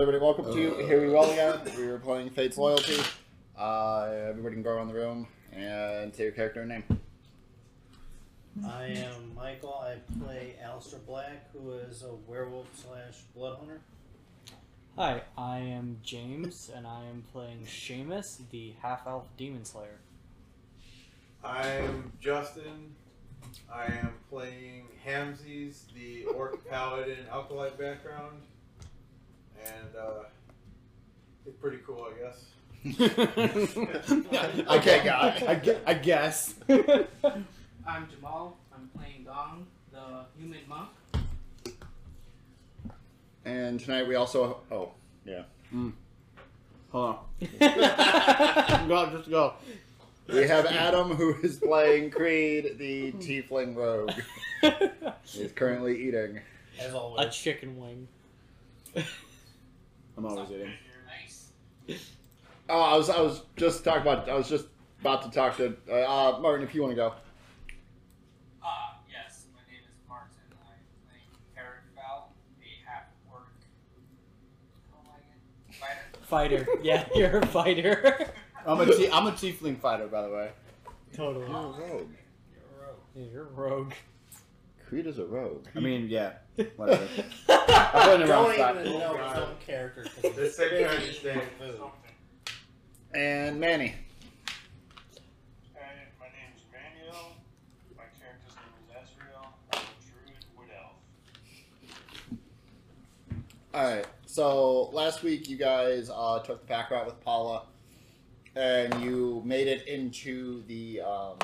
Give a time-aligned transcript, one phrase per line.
[0.00, 0.74] Everybody, welcome to you.
[0.86, 1.60] Here We Roll Again.
[1.76, 3.02] we are playing Fate's Loyalty.
[3.54, 6.84] Uh, everybody can go around the room and say your character and name.
[8.66, 9.74] I am Michael.
[9.74, 13.82] I play Alistair Black, who is a werewolf slash blood hunter.
[14.96, 19.98] Hi, I am James, and I am playing Seamus, the half-elf demon slayer.
[21.44, 22.94] I'm Justin.
[23.70, 28.40] I am playing Hamsies, the orc paladin acolyte background,
[29.66, 30.24] and uh,
[31.46, 32.44] it's pretty cool, I guess.
[34.70, 35.42] Okay, guy.
[35.46, 36.54] I, gue- I guess.
[36.68, 38.56] I'm Jamal.
[38.74, 40.88] I'm playing Gong, the human monk.
[43.44, 44.60] And tonight we also.
[44.70, 44.90] Oh,
[45.24, 45.42] yeah.
[46.92, 48.88] Hold on.
[48.88, 49.54] go, just go.
[50.28, 54.12] We have Adam, who is playing Creed, the Tiefling Rogue.
[55.24, 56.40] He's currently eating.
[56.78, 57.26] As always.
[57.26, 58.08] A chicken wing.
[60.20, 60.70] I'm always eating.
[61.06, 61.52] Nice.
[62.72, 64.28] Oh, I was I was just talking about.
[64.28, 64.66] I was just
[65.00, 65.92] about to talk to uh,
[66.36, 66.64] uh, Martin.
[66.64, 67.08] If you want to go.
[68.62, 68.68] Uh,
[69.10, 70.36] yes, my name is Martin.
[70.52, 70.56] I'm
[71.08, 71.24] playing
[71.56, 73.48] Herod Fowl, a half orc.
[74.92, 76.22] How am I again?
[76.22, 76.64] Fighter.
[76.64, 76.68] Fighter.
[76.84, 78.30] Yeah, you're a fighter.
[78.64, 80.50] I'm a t- I'm a tiefling fighter, by the way.
[81.12, 81.48] totally.
[81.48, 81.80] You're a rogue.
[81.82, 83.00] You're a rogue.
[83.16, 83.92] Yeah, you're a rogue.
[84.86, 85.66] Creed is a rogue.
[85.74, 86.34] I mean, yeah,
[86.76, 87.08] whatever.
[87.48, 88.76] I put in the wrong Don't spot.
[88.80, 89.36] even know God.
[89.36, 90.02] his own character.
[90.04, 91.40] 'cause The it's same kind of thing.
[91.58, 91.80] food.
[93.14, 93.94] And Manny.
[95.74, 97.32] Hey, my name is Manuel.
[97.96, 99.46] My character's name is Ezreal.
[99.72, 100.92] I'm a druid wood elf.
[103.74, 104.06] All right.
[104.26, 107.64] So last week you guys uh, took the pack route with Paula,
[108.54, 111.36] and you made it into the um,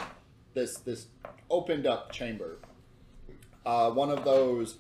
[0.55, 1.07] this this
[1.51, 2.59] opened up chamber.
[3.65, 4.77] Uh, one of those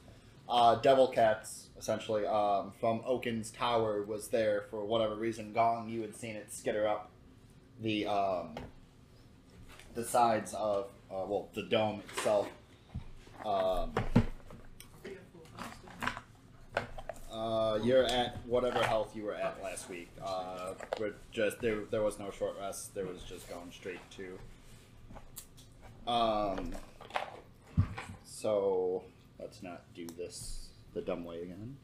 [0.48, 5.52] uh, devil cats, essentially um, from Oaken's tower, was there for whatever reason.
[5.52, 7.10] Gong, you had seen it skitter up
[7.80, 8.54] the um,
[9.94, 12.48] the sides of uh, well the dome itself.
[13.44, 13.92] Um,
[17.36, 20.08] Uh, you're at whatever health you were at last week.
[20.24, 21.80] Uh, we're just there.
[21.90, 22.94] There was no short rest.
[22.94, 26.10] There was just going straight to.
[26.10, 26.72] Um.
[28.24, 29.04] So
[29.38, 31.76] let's not do this the dumb way again.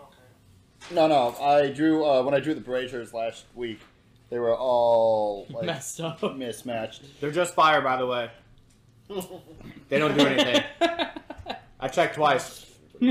[0.00, 0.94] Okay.
[0.94, 1.34] No, no.
[1.40, 3.80] I drew uh, when I drew the braziers last week.
[4.30, 6.22] They were all like Messed up.
[6.36, 7.02] mismatched.
[7.20, 8.30] They're just fire, by the way.
[9.88, 10.62] They don't do anything.
[11.80, 12.66] I checked twice.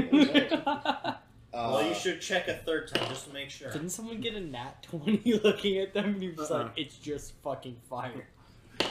[1.51, 3.71] Uh, well, you should check a third time just to make sure.
[3.71, 6.63] Didn't someone get a nat 20 looking at them and he was Uh-uh.
[6.65, 8.27] like, it's just fucking fire?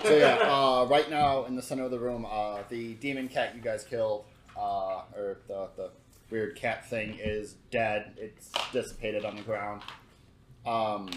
[0.04, 3.54] So yeah, uh, right now in the center of the room, uh, the demon cat
[3.54, 4.24] you guys killed,
[4.56, 5.90] uh, or the, the
[6.30, 8.12] weird cat thing, is dead.
[8.16, 9.82] It's dissipated on the ground.
[10.66, 11.10] Um,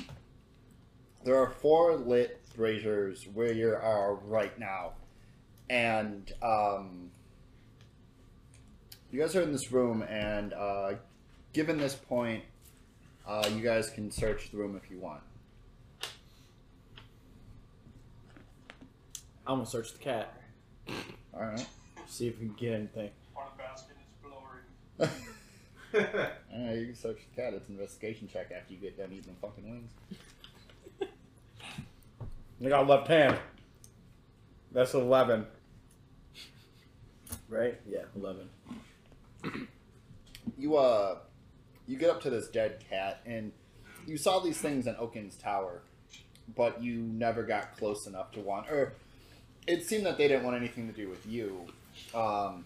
[1.23, 4.93] there are four lit braziers where you are right now,
[5.69, 7.11] and um,
[9.11, 10.01] you guys are in this room.
[10.01, 10.93] And uh,
[11.53, 12.43] given this point,
[13.27, 15.21] uh, you guys can search the room if you want.
[19.47, 20.41] I'm gonna search the cat.
[21.33, 21.67] All right.
[22.07, 23.09] See if we can get anything.
[23.35, 25.09] On basket is blurry.
[25.93, 27.53] Yeah, you can search the cat.
[27.53, 29.91] It's an investigation check after you get done eating the fucking wings.
[32.63, 33.39] I got left hand.
[34.71, 35.47] That's eleven.
[37.49, 37.79] Right?
[37.89, 38.49] Yeah, eleven.
[40.57, 41.17] You uh,
[41.87, 43.51] you get up to this dead cat, and
[44.05, 45.81] you saw these things in Oaken's tower,
[46.55, 48.69] but you never got close enough to want.
[48.69, 48.93] Or
[49.71, 51.65] it seemed that they didn't want anything to do with you,
[52.13, 52.65] um,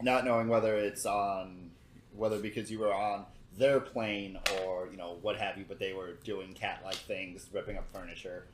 [0.00, 1.70] not knowing whether it's on
[2.16, 3.24] whether because you were on
[3.58, 7.76] their plane or you know what have you, but they were doing cat-like things, ripping
[7.76, 8.46] up furniture.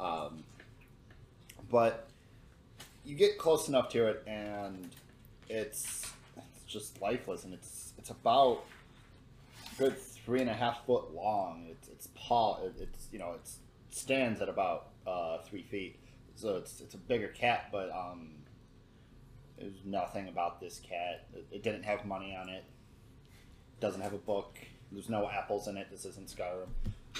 [0.00, 0.44] Um,
[1.70, 2.08] but
[3.04, 4.88] you get close enough to it, and
[5.48, 8.64] it's it's just lifeless, and it's it's about
[9.78, 11.66] good three and a half foot long.
[11.70, 12.62] It's it's paw.
[12.64, 13.58] It, it's you know it's
[13.90, 15.96] stands at about uh, three feet,
[16.36, 18.30] so it's it's a bigger cat, but um,
[19.58, 21.26] there's nothing about this cat.
[21.34, 22.64] It, it didn't have money on it.
[23.80, 24.56] Doesn't have a book.
[24.92, 25.88] There's no apples in it.
[25.90, 26.68] This isn't Skyrim.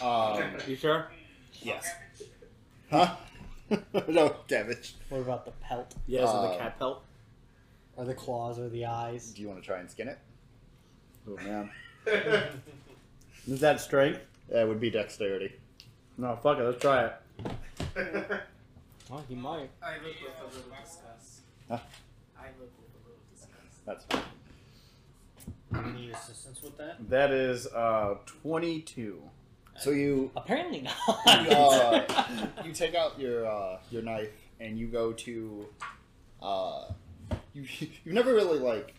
[0.02, 1.08] Um, You sure?
[1.60, 1.90] yes.
[2.90, 3.16] Huh?
[4.08, 4.94] no damage.
[5.08, 5.94] What about the pelt?
[6.06, 7.02] Yeah, is Uh, the cat pelt?
[7.96, 9.32] Or the claws or the eyes?
[9.32, 10.18] Do you want to try and skin it?
[11.28, 11.70] Oh man.
[13.48, 14.20] Is that strength?
[14.48, 15.52] That would be dexterity.
[16.18, 16.62] No, fuck it.
[16.64, 17.10] Let's try
[17.96, 18.30] it.
[19.10, 19.70] Oh, he might.
[19.82, 21.40] I look with a little disgust.
[21.68, 21.78] Huh?
[22.38, 23.86] I look with a little disgust.
[23.86, 24.22] That's fine.
[25.72, 27.08] Do you need assistance with that?
[27.08, 29.22] That is uh, 22.
[29.78, 30.96] So you Apparently not.
[31.26, 32.26] you, uh,
[32.64, 35.66] you take out your uh, your knife and you go to
[36.42, 36.86] uh,
[37.52, 38.94] you you've never really like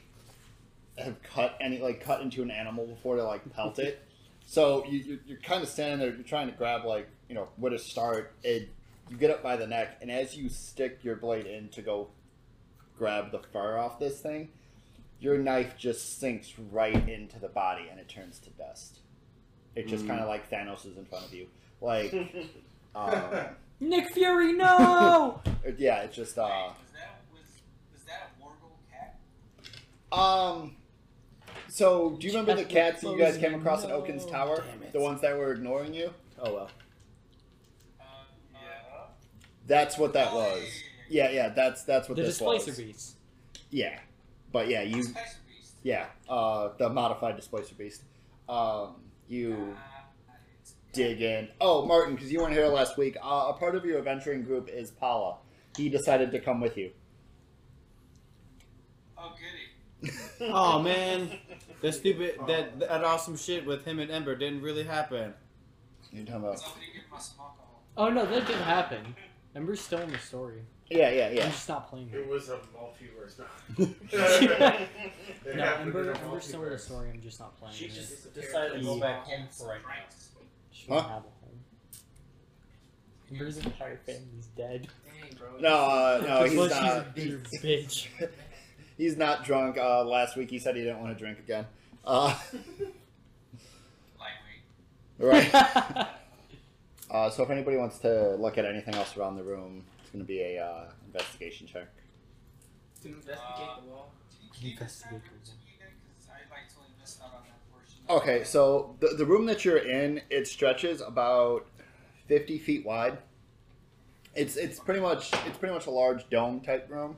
[0.98, 4.04] have cut any like cut into an animal before to like pelt it.
[4.46, 7.48] So you you're, you're kind of standing there, you're trying to grab like you know
[7.58, 8.34] where to start.
[8.46, 8.68] And
[9.10, 12.10] you get up by the neck, and as you stick your blade in to go
[12.98, 14.50] grab the fur off this thing,
[15.20, 19.00] your knife just sinks right into the body and it turns to dust.
[19.76, 20.08] It just Mm.
[20.10, 21.48] kind of like Thanos is in front of you,
[21.82, 22.14] like.
[22.96, 23.30] Um,
[23.80, 25.40] Nick Fury, no!
[25.78, 27.42] Yeah, it just uh Wait, was that was
[27.94, 29.20] was that a Morgul cat?
[30.12, 30.76] um
[31.68, 33.92] so do you remember the cats that you guys came Bezos, across at.
[33.92, 34.64] Oaken's Tower?
[34.94, 36.12] The ones that were ignoring you?
[36.40, 36.70] Oh, well.
[39.68, 39.78] Yeah.
[39.84, 40.64] That's what that was.
[41.10, 42.80] yeah, Yeah, yeah, that's that's what the this displacer was.
[42.80, 43.16] beast.
[43.70, 44.00] Yeah.
[44.52, 45.16] But yeah, you Beast.
[45.84, 48.02] yeah, uh the modified displacer beast.
[48.48, 48.96] Um
[49.28, 50.34] you Uh,
[50.94, 51.50] dig in.
[51.62, 53.18] Oh, Martin, because you weren't here last week.
[53.22, 55.36] Uh, a part of your adventuring group is Paula.
[55.76, 56.92] He decided to come with you.
[59.18, 59.34] Oh,
[60.02, 60.14] goody.
[60.42, 61.30] Oh, man.
[61.82, 65.34] The stupid, that, that awesome shit with him and Ember didn't really happen.
[66.12, 67.84] You're talking about Somebody give him some alcohol.
[67.98, 69.16] Oh no, that didn't happen.
[69.58, 70.62] Ember's still in the story.
[70.90, 71.46] Yeah, yeah, yeah.
[71.46, 72.30] I'm just not playing It it.
[72.30, 73.42] was a multiverse.
[73.78, 77.10] It No, happened Ember, Ember's still in the story.
[77.10, 77.94] I'm just not playing She it.
[77.94, 79.94] just decided to go back home for right now.
[79.96, 80.30] Drinks.
[80.72, 81.10] She won't Huh?
[81.10, 81.60] have a home.
[83.32, 84.88] Ember's entire family's dead.
[85.22, 85.48] Dang, bro.
[85.60, 86.82] No, uh, no, he's Well, not.
[86.84, 88.08] she's a bitter bitch.
[88.98, 89.78] He's not drunk.
[89.78, 91.66] Uh, last week he said he didn't want to drink again.
[92.06, 92.34] Uh,
[95.20, 95.52] Lightweight.
[95.54, 96.08] right.
[97.28, 100.24] Uh, so if anybody wants to look at anything else around the room, it's going
[100.24, 101.88] to be a uh, investigation check.
[103.02, 104.14] To investigate the wall.
[104.56, 105.94] Can you give this back Investigate to me again?
[106.08, 108.00] Because I like totally missed out on that portion.
[108.10, 111.68] Okay, so the, the room that you're in, it stretches about
[112.28, 113.18] 50 feet wide.
[114.34, 117.18] It's it's pretty much it's pretty much a large dome type room,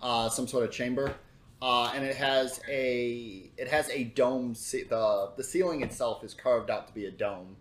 [0.00, 1.14] uh, some sort of chamber,
[1.60, 4.54] uh, and it has a it has a dome.
[4.54, 7.56] Ce- the the ceiling itself is carved out to be a dome,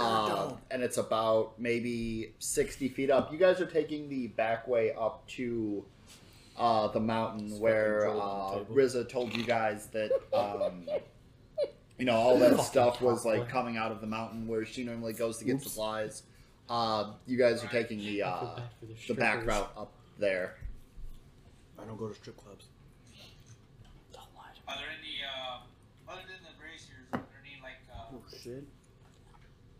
[0.00, 3.32] uh, and it's about maybe 60 feet up.
[3.32, 5.84] You guys are taking the back way up to
[6.56, 8.64] uh, the mountain It's where fucking uh.
[8.68, 10.10] Riza told you guys that.
[10.32, 10.86] Um,
[11.98, 15.12] you know, all that stuff was like coming out of the mountain where she normally
[15.12, 15.64] goes to get Oops.
[15.64, 16.22] supplies.
[16.66, 20.56] Uh, you guys are taking the uh, the, the back route up there.
[21.78, 22.66] I don't go to strip clubs.
[24.14, 24.64] Don't lie to me.
[24.68, 28.64] Are there any, uh, other than the braziers, are there any, like, uh, Oh, shit.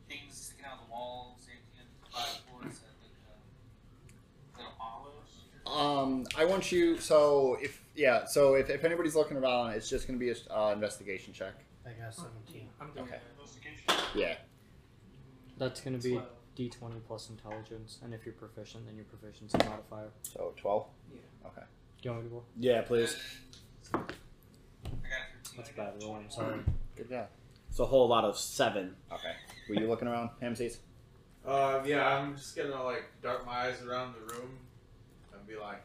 [0.08, 5.40] things sticking out of the walls, anything by boards that look, uh, little olives?
[5.72, 6.98] Um, I want you.
[6.98, 10.72] So if yeah, so if, if anybody's looking around, it's just gonna be a uh,
[10.72, 11.54] investigation check.
[11.86, 12.68] I got 17.
[12.80, 13.18] I'm doing Okay.
[13.38, 14.04] Investigation.
[14.14, 14.34] Yeah.
[15.58, 16.20] That's gonna be
[16.56, 20.08] D20 plus intelligence, and if you're proficient, then your proficiency modifier.
[20.22, 20.86] So twelve.
[21.12, 21.20] Yeah.
[21.46, 21.62] Okay.
[22.02, 22.44] Do you want me to roll?
[22.58, 23.16] Yeah, please.
[23.92, 24.12] I got
[24.84, 24.96] 13.
[25.56, 26.14] That's a bad roll.
[26.16, 26.60] I'm sorry.
[26.96, 27.26] Good job.
[27.68, 28.94] It's a whole lot of seven.
[29.12, 29.32] Okay.
[29.68, 30.78] Were you looking around, Hamsies?
[31.46, 34.58] Uh, yeah, I'm just gonna like dart my eyes around the room and
[35.50, 35.82] be like,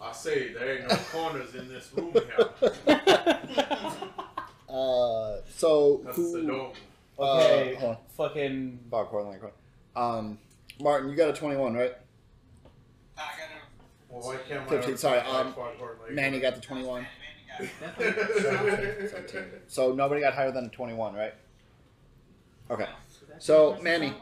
[0.00, 2.48] I say there ain't no corners in this room here.
[4.68, 6.46] Uh, so That's the who?
[6.48, 6.72] dome.
[7.18, 7.98] Okay, Uh, hold on.
[8.16, 8.80] fucking.
[8.90, 9.50] Bob Corlin, go.
[9.98, 10.38] Um,
[10.80, 11.94] Martin, you got a twenty-one, right?
[13.16, 14.12] I got a.
[14.12, 16.14] Well, why can't my 15, other sorry, like um, foghorn leghorn?
[16.14, 17.02] Manny got the twenty-one.
[17.02, 17.10] Man,
[17.60, 17.68] man,
[18.02, 19.10] you got it.
[19.10, 19.44] Seventeen.
[19.68, 21.34] So nobody got higher than a twenty-one, right?
[22.70, 22.86] Okay.
[23.38, 24.12] So, Manny.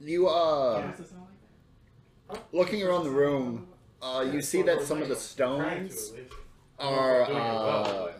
[0.00, 1.22] You uh, Yeah, does it sound
[2.28, 2.56] like that?
[2.56, 3.68] looking around the room,
[4.02, 6.12] uh, you see that some of the stones
[6.78, 8.12] are Doing it well, uh,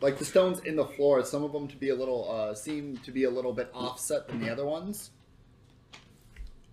[0.00, 1.24] like the stones in the floor.
[1.24, 4.28] Some of them to be a little uh, seem to be a little bit offset
[4.28, 5.10] than the other ones.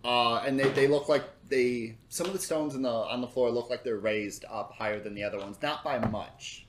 [0.03, 3.27] Uh, and they, they look like they some of the stones in the on the
[3.27, 6.65] floor look like they're raised up higher than the other ones, not by much.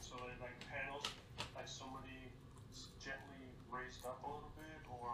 [0.00, 1.04] So they like panels,
[1.54, 2.30] like somebody
[2.72, 5.10] s- gently raised up a little bit, or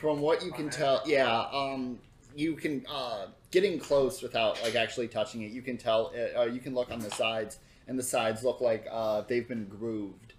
[0.00, 1.98] From what you can tell, yeah, um,
[2.34, 5.52] you can uh, getting close without like actually touching it.
[5.52, 6.12] You can tell.
[6.14, 9.48] It, uh, you can look on the sides, and the sides look like uh, they've
[9.48, 10.34] been grooved,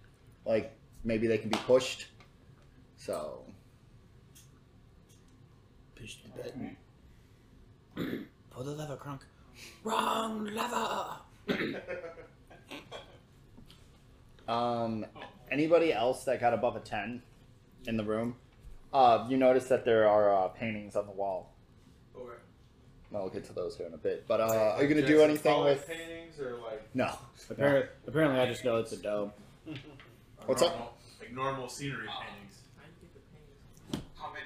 [0.46, 2.08] like maybe they can be pushed.
[2.98, 3.44] So
[6.02, 6.78] Push the button.
[8.50, 9.20] Pull the lever, Crunk.
[9.84, 11.18] Wrong lever!
[14.48, 15.06] Um,
[15.50, 17.22] anybody else that got above a 10
[17.86, 18.36] in the room,
[18.92, 21.51] uh, you notice that there are uh, paintings on the wall.
[22.16, 22.38] Okay.
[23.14, 24.26] I'll get to those here in a bit.
[24.28, 25.88] But uh, are you gonna do anything with?
[25.88, 27.14] paintings or like No.
[27.50, 29.32] Apparently, apparently, I just know it's a dome.
[29.68, 29.72] a
[30.46, 30.72] What's up?
[30.72, 32.60] normal, Like normal scenery paintings.
[34.16, 34.46] How many?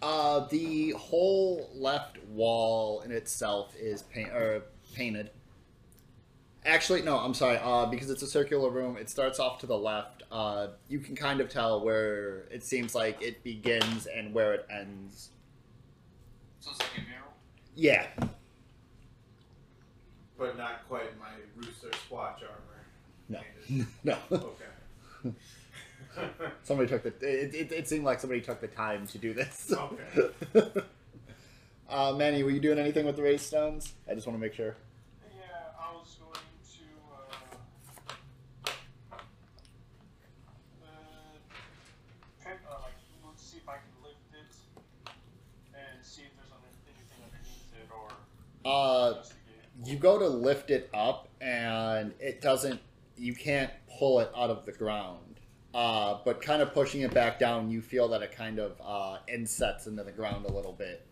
[0.00, 4.62] Uh, the whole left wall in itself is paint or
[4.94, 5.30] painted.
[6.64, 7.58] Actually, no, I'm sorry.
[7.60, 10.22] Uh, because it's a circular room, it starts off to the left.
[10.30, 14.66] Uh, you can kind of tell where it seems like it begins and where it
[14.70, 15.30] ends.
[16.68, 17.32] So it's like a mural.
[17.74, 18.06] Yeah,
[20.38, 22.84] But not quite my rooster squatch armor.
[23.28, 23.40] No.
[24.04, 24.16] no.
[24.32, 25.34] Okay.
[26.62, 27.08] somebody took the.
[27.26, 29.72] It, it, it seemed like somebody took the time to do this.
[29.72, 30.30] Okay.
[31.88, 33.94] uh, Manny, were you doing anything with the race stones?
[34.10, 34.76] I just want to make sure.
[35.36, 35.42] Yeah,
[35.78, 38.70] I was going to uh,
[40.82, 40.88] uh,
[42.44, 42.94] pick, uh, like
[43.26, 44.54] let's see if I can lift it
[45.74, 48.08] and see if there's under- anything underneath it or
[48.64, 49.44] Uh, investigate.
[49.84, 52.80] you go to lift it up and it doesn't
[53.16, 55.40] you can't pull it out of the ground
[55.74, 59.18] uh, but kind of pushing it back down you feel that it kind of uh,
[59.32, 61.06] insets into the ground a little bit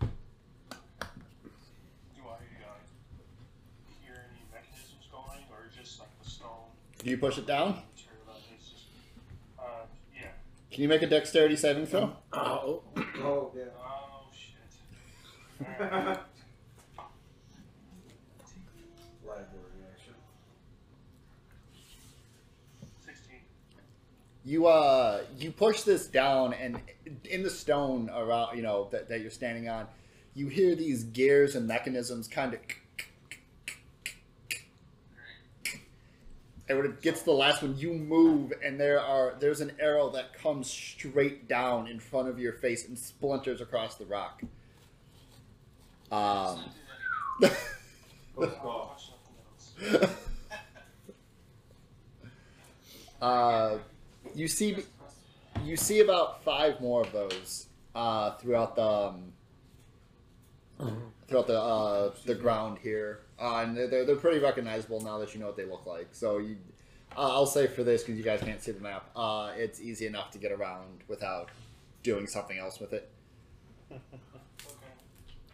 [0.00, 0.06] Do
[2.22, 2.36] I uh,
[4.02, 6.48] hear any mechanisms going or just like the stone
[6.98, 8.84] can you push it down material that is just
[9.58, 9.62] uh
[10.14, 10.28] yeah.
[10.70, 12.82] can you make a dexterity saving throw Oh,
[13.22, 13.64] oh yeah.
[13.78, 16.18] Oh shit.
[24.44, 26.80] you uh you push this down and
[27.24, 29.86] in the stone around you know that, that you're standing on
[30.34, 32.60] you hear these gears and mechanisms kind of
[36.68, 39.72] and when it gets to the last one you move and there are there's an
[39.80, 44.42] arrow that comes straight down in front of your face and splinters across the rock
[46.12, 46.60] um
[48.36, 48.66] Let's go.
[48.66, 49.10] Watch
[49.78, 50.16] something else.
[53.22, 53.78] uh
[54.34, 54.76] you see
[55.64, 59.32] you see about five more of those uh, throughout the um,
[61.28, 65.40] throughout the uh, the ground here, uh, and they're, they're pretty recognizable now that you
[65.40, 66.08] know what they look like.
[66.12, 66.56] So you,
[67.16, 70.06] uh, I'll say for this because you guys can't see the map, uh, it's easy
[70.06, 71.50] enough to get around without
[72.02, 73.10] doing something else with it.
[73.90, 74.00] Okay.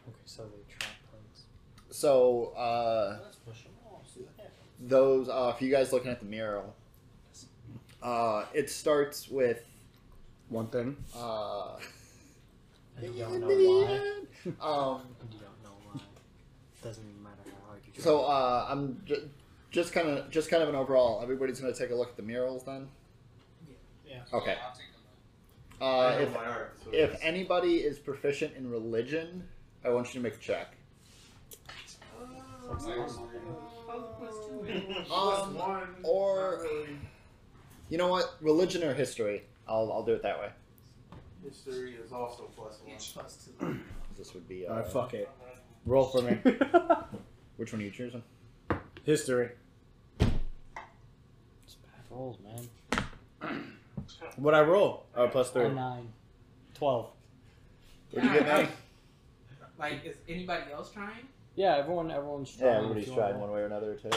[0.09, 1.43] Okay, so they trap plates.
[1.91, 4.03] So uh, Let's push them all.
[4.13, 4.55] See what happens.
[4.81, 6.75] those uh, for you guys looking at the mural,
[8.03, 9.63] uh, it starts with
[10.49, 10.97] one thing.
[11.17, 11.77] uh,
[12.97, 13.85] And you don't know why.
[14.61, 16.01] um, And you don't know why.
[16.83, 18.03] Doesn't even matter how hard you try.
[18.03, 19.29] So uh, I'm j-
[19.71, 21.21] just kind of just kind of an overall.
[21.23, 22.89] Everybody's gonna take a look at the murals then.
[24.09, 24.17] Yeah.
[24.33, 24.53] Okay.
[24.59, 25.01] Yeah, I'll take them.
[25.81, 26.77] Uh, if art.
[26.85, 29.47] So if it's- anybody is proficient in religion,
[29.85, 30.75] I want you to make a check.
[32.67, 32.95] What's that?
[34.19, 34.35] Plus
[35.11, 36.99] Um, one, or- not really.
[37.91, 38.37] You know what?
[38.41, 39.43] Religion or history?
[39.69, 40.49] I'll I'll do it that way.
[41.45, 42.95] history is also plus one.
[42.97, 43.81] Each plus two.
[44.19, 44.67] This would be.
[44.67, 45.31] Uh, Alright, fuck it.
[45.87, 46.33] Roll for me.
[47.57, 48.23] Which one are you choosing?
[49.05, 49.51] History.
[50.19, 52.69] It's bad rolls, man.
[54.37, 55.07] What I roll?
[55.17, 55.69] Oh, plus A three.
[55.71, 56.09] nine.
[56.75, 57.11] Twelve.
[58.11, 58.69] What do you get, Manny?
[59.79, 61.27] Like, is anybody else trying?
[61.55, 62.71] Yeah, everyone, everyone's trying.
[62.73, 64.11] Yeah, everybody's trying one way or another too.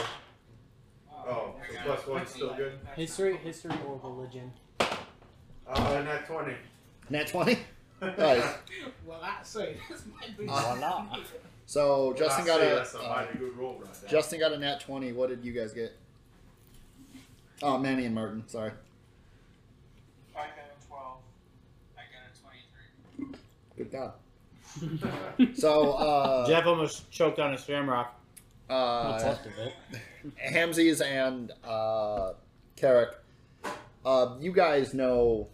[1.25, 2.79] Oh, so plus one's still good.
[2.95, 4.51] History, history or religion.
[4.79, 6.55] Uh, not twenty.
[7.09, 7.59] Nat twenty.
[8.01, 8.43] Nice.
[9.05, 10.45] Well, I say this might be.
[10.45, 11.05] Uh, Voila.
[11.65, 14.09] So Justin I got a That's a uh, mighty good roll right there.
[14.09, 15.13] Justin got a nat twenty.
[15.13, 15.95] What did you guys get?
[17.61, 18.43] Oh, Manny and Martin.
[18.47, 18.71] Sorry.
[20.35, 21.17] I got a twelve.
[21.95, 23.37] I got a 23.
[23.77, 25.55] Good God.
[25.55, 28.19] So uh, Jeff almost choked on his shamrock.
[28.67, 29.37] What's uh,
[30.23, 30.53] left of it?
[30.53, 32.33] Hamsies and uh,
[32.75, 33.15] Carrick,
[34.05, 35.47] uh, you guys know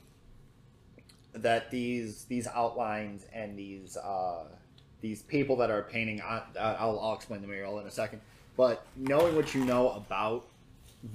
[1.34, 4.46] that these these outlines and these uh,
[5.02, 6.22] these people that are painting.
[6.22, 8.22] I, I'll, I'll explain the mural in a second.
[8.58, 10.48] But knowing what you know about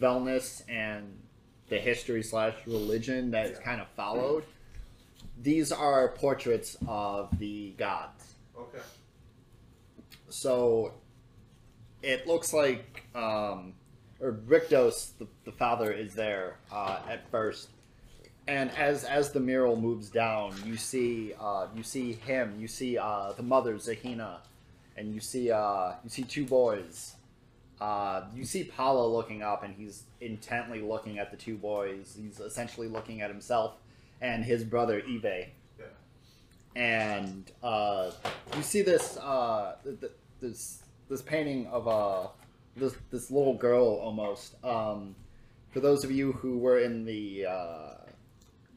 [0.00, 1.18] Velness and
[1.68, 4.44] the history slash religion that is kind of followed,
[5.42, 8.34] these are portraits of the gods.
[8.58, 8.78] Okay.
[10.30, 10.94] So
[12.04, 13.74] it looks like um,
[14.20, 17.68] or Rictos, the, the father, is there uh, at first,
[18.46, 22.98] and as as the mural moves down, you see uh, you see him, you see
[22.98, 24.38] uh, the mother Zahina,
[24.96, 27.14] and you see uh, you see two boys.
[27.80, 32.16] Uh, you see Paolo looking up, and he's intently looking at the two boys.
[32.20, 33.74] He's essentially looking at himself
[34.20, 35.24] and his brother Ive.
[35.78, 35.86] Yeah.
[36.76, 38.12] and uh,
[38.56, 42.28] you see this uh, th- th- this this painting of uh,
[42.76, 44.54] this this little girl almost.
[44.64, 45.14] Um,
[45.70, 47.94] for those of you who were in the uh,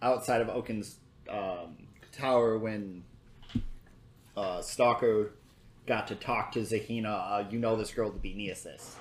[0.02, 0.98] outside of Oaken's
[1.30, 1.78] um,
[2.12, 3.04] tower when
[4.36, 5.32] uh, Stalker
[5.86, 8.96] got to talk to Zahina, uh, you know this girl to be Neosis,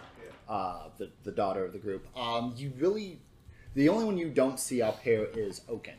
[0.49, 2.07] uh, the the daughter of the group.
[2.17, 3.19] Um, you really,
[3.75, 5.95] the only one you don't see up here is Oaken.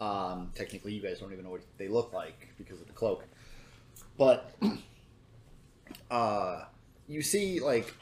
[0.00, 3.24] Um, technically, you guys don't even know what they look like because of the cloak,
[4.18, 4.52] but
[6.12, 6.64] uh,
[7.08, 7.92] you see like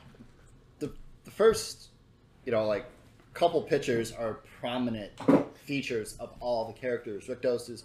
[0.81, 0.93] the
[1.25, 1.89] the first,
[2.45, 2.85] you know, like
[3.33, 5.13] couple pictures are prominent
[5.55, 7.27] features of all the characters.
[7.27, 7.85] Rictos is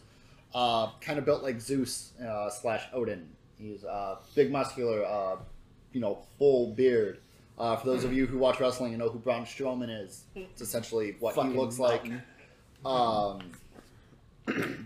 [0.55, 3.29] uh, kind of built like Zeus uh, slash Odin.
[3.60, 5.38] He's uh, big, muscular, uh,
[5.94, 7.20] you know, full beard.
[7.58, 10.62] Uh, for those of you who watch wrestling and know who Braun Strowman is, it's
[10.62, 12.12] essentially what Fucking he looks like.
[12.84, 13.51] Um,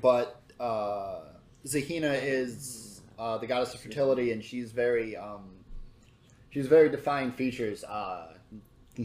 [0.02, 1.22] but uh,
[1.66, 2.89] Zahina is
[3.20, 5.50] uh, the goddess of fertility, and she's very um,
[6.50, 7.84] she's very defined features.
[7.84, 8.34] Uh,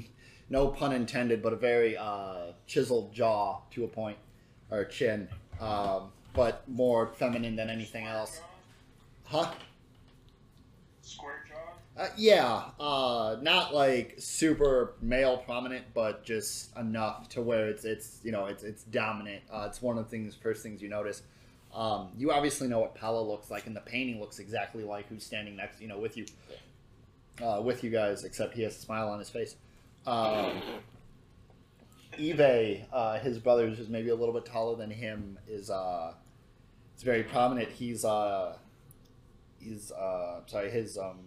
[0.50, 4.16] no pun intended, but a very uh, chiseled jaw to a point,
[4.71, 5.28] or chin,
[5.61, 8.40] um, but more feminine than anything else.
[9.25, 9.50] Huh?
[11.02, 12.02] Square jaw.
[12.02, 18.21] Uh, yeah, uh, not like super male prominent, but just enough to where it's it's
[18.23, 19.42] you know it's it's dominant.
[19.52, 21.23] Uh, it's one of the things first things you notice.
[21.75, 25.25] Um, you obviously know what Pella looks like, and the painting looks exactly like who's
[25.25, 26.26] standing next, you know, with you,
[27.43, 29.57] uh, with you guys, except he has a smile on his face.
[30.07, 30.62] Um,
[32.12, 36.12] eBay, uh, his brother, who's maybe a little bit taller than him, is uh,
[36.95, 37.71] it's very prominent.
[37.71, 38.57] He's uh,
[39.59, 41.19] he's uh, sorry, his um,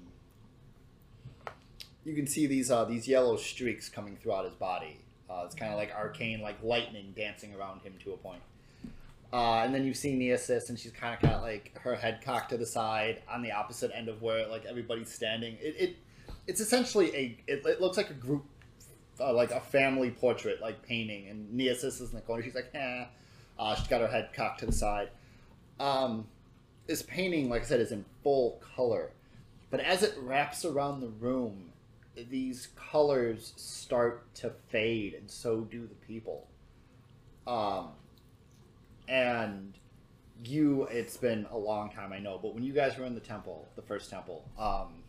[2.05, 5.01] you can see these uh, these yellow streaks coming throughout his body.
[5.29, 8.41] Uh, it's kind of like arcane, like lightning dancing around him to a point.
[9.33, 12.49] Uh, and then you see Neosis, and she's kind of got like her head cocked
[12.49, 15.57] to the side on the opposite end of where like everybody's standing.
[15.61, 15.95] It, it
[16.47, 18.45] it's essentially a it, it looks like a group,
[19.19, 21.27] uh, like a family portrait, like painting.
[21.27, 22.41] And Neosis is in the corner.
[22.41, 23.05] She's like, eh.
[23.59, 25.09] Uh, she's got her head cocked to the side.
[25.79, 26.27] Um,
[26.85, 29.11] this painting, like I said, is in full color,
[29.69, 31.71] but as it wraps around the room,
[32.29, 36.47] these colors start to fade, and so do the people.
[37.45, 37.89] Um,
[39.07, 39.73] and
[40.43, 43.19] you, it's been a long time, I know, but when you guys were in the
[43.21, 45.03] temple, the first temple, um,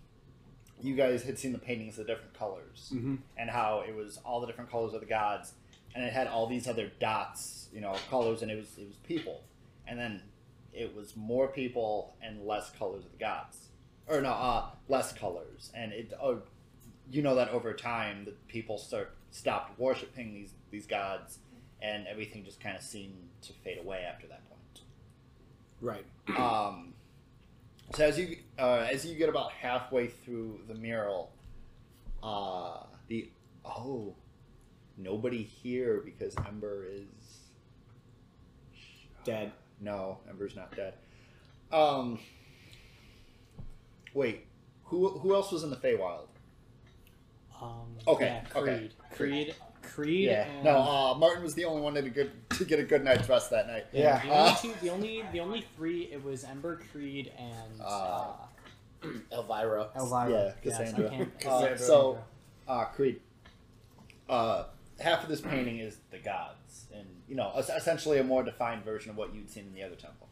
[0.81, 3.17] you guys had seen the paintings of the different colors Mm-hmm.
[3.37, 5.53] and how it was all the different colors of the gods,
[5.95, 8.97] and it had all these other dots, you know, colors, and it was it was
[9.07, 9.43] people,
[9.87, 10.23] and then
[10.73, 13.69] it was more people and less colors of the gods,
[14.07, 16.13] or no, uh, less colors, and it.
[16.23, 16.43] Oh,
[17.11, 21.39] you know that over time, the people start stopped worshiping these these gods,
[21.81, 24.83] and everything just kind of seemed to fade away after that point.
[25.81, 26.05] Right.
[26.39, 26.95] Um,
[27.95, 31.33] so as you uh, as you get about halfway through the mural,
[32.23, 33.31] uh, the
[33.65, 34.15] oh,
[34.97, 37.07] nobody here because Ember is
[39.25, 39.53] Dead.
[39.81, 40.95] no, Ember's not dead.
[41.71, 42.19] Um,
[44.15, 44.47] wait,
[44.85, 46.29] who who else was in the Feywild?
[47.61, 48.77] Um, Okay, yeah, okay.
[48.79, 48.95] Creed.
[49.15, 49.55] Creed.
[49.89, 50.27] Creed.
[50.27, 52.83] Yeah, and, no, uh, Martin was the only one that a good to get a
[52.85, 53.87] good night's rest that night.
[53.93, 57.81] yeah, The Uh, only two, the only, the only three, it was Ember, Creed, and
[57.81, 57.85] uh,
[59.05, 59.91] Uh, Elvira.
[59.97, 60.31] Elvira.
[60.31, 61.09] yeah, Cassandra.
[61.11, 61.79] can't- Uh, Cassandra.
[61.79, 62.19] so,
[62.67, 63.21] uh, Creed.
[64.29, 64.65] Uh,
[65.01, 69.11] half of this painting is the gods, and you know, essentially a more defined version
[69.11, 70.27] of what you'd seen in the other temple.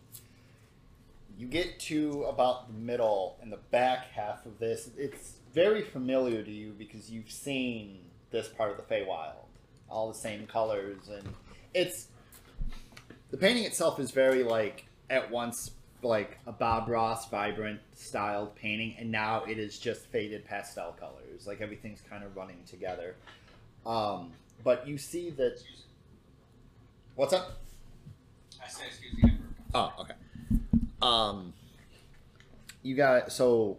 [1.38, 4.88] You get to about the middle and the back half of this.
[4.97, 9.45] It's very familiar to you because you've seen this part of the Feywild,
[9.88, 11.29] all the same colors, and
[11.75, 12.09] it's
[13.31, 15.72] the painting itself is very like at once
[16.03, 21.46] like a Bob Ross vibrant styled painting, and now it is just faded pastel colors.
[21.46, 23.14] Like everything's kind of running together.
[23.85, 24.33] Um,
[24.64, 25.62] but you see that.
[27.14, 27.61] What's up?
[28.62, 29.38] I said, excuse me.
[29.75, 30.14] Oh, okay.
[31.01, 31.53] Um,
[32.83, 33.79] you got so,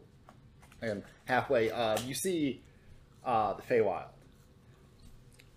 [0.82, 1.72] again, halfway.
[1.72, 2.62] Uh, you see,
[3.26, 4.08] uh, the Feywild,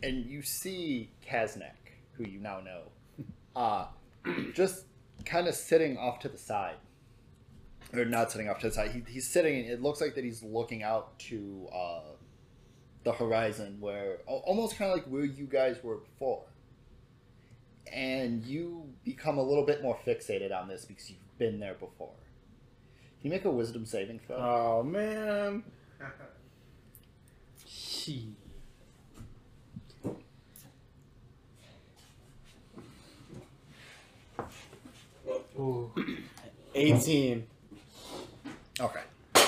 [0.02, 2.82] and you see Kaznak, who you now know,
[3.56, 3.86] uh,
[4.54, 4.84] just
[5.24, 6.76] kind of sitting off to the side,
[7.92, 8.92] or not sitting off to the side.
[8.92, 9.64] He, he's sitting.
[9.64, 12.00] It looks like that he's looking out to uh,
[13.04, 16.44] the horizon, where almost kind of like where you guys were before
[17.92, 22.12] and you become a little bit more fixated on this because you've been there before.
[23.20, 24.36] Can you make a wisdom saving throw?
[24.36, 25.64] Oh man.
[27.72, 28.34] She.
[35.60, 35.92] Ooh.
[36.74, 37.46] 18.
[38.80, 39.00] Okay.
[39.34, 39.40] Uh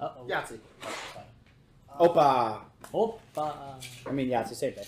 [0.00, 0.26] oh.
[0.28, 0.58] Yahtzee.
[1.90, 2.60] Uh, Opa.
[2.94, 3.74] Opa.
[4.06, 4.86] I mean, Yahtzee, same thing.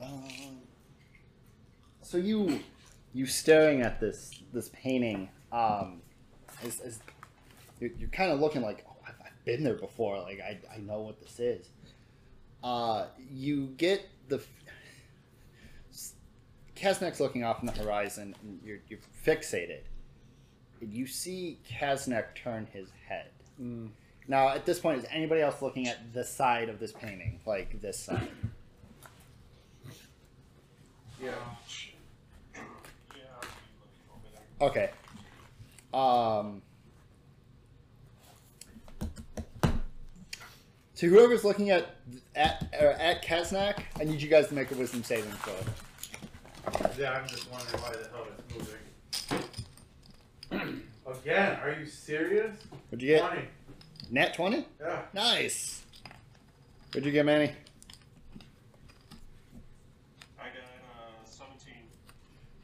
[0.00, 0.58] Um,
[2.00, 2.60] so you
[3.12, 6.00] you staring at this this painting um
[6.64, 6.98] is, is
[7.80, 10.78] you're, you're kind of looking like oh I've, I've been there before like I, I
[10.78, 11.68] know what this is
[12.62, 14.42] uh you get the
[16.76, 19.80] Kaznak's looking off in the horizon and you're, you're fixated
[20.80, 23.26] and you see Kaznak turn his head
[23.62, 23.90] Mm.
[24.26, 27.80] now at this point is anybody else looking at the side of this painting like
[27.80, 28.28] this side
[31.22, 31.30] Yeah.
[32.54, 32.60] Yeah,
[33.32, 33.46] I'll be
[33.80, 34.68] looking over there.
[34.68, 34.90] Okay.
[35.94, 36.60] Um.
[40.94, 41.94] So whoever's looking at
[42.34, 45.54] at or at Kaznak, I need you guys to make a wisdom saving throw.
[46.98, 49.40] Yeah, I'm just wondering why the hell it's
[50.50, 50.82] moving.
[51.22, 52.56] Again, are you serious?
[52.88, 53.20] What'd you get?
[53.20, 53.42] 20.
[54.10, 54.66] Nat twenty.
[54.80, 55.02] Yeah.
[55.12, 55.82] Nice.
[56.92, 57.52] What'd you get, Manny?
[60.38, 61.74] I got uh, 17.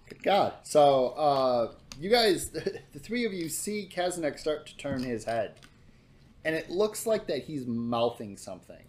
[0.09, 0.53] Good God.
[0.63, 5.55] So, uh, you guys, the three of you see Kaznak start to turn his head,
[6.45, 8.85] and it looks like that he's mouthing something,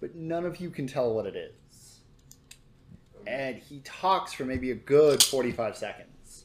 [0.00, 1.52] but none of you can tell what it is.
[3.28, 6.44] And he talks for maybe a good 45 seconds.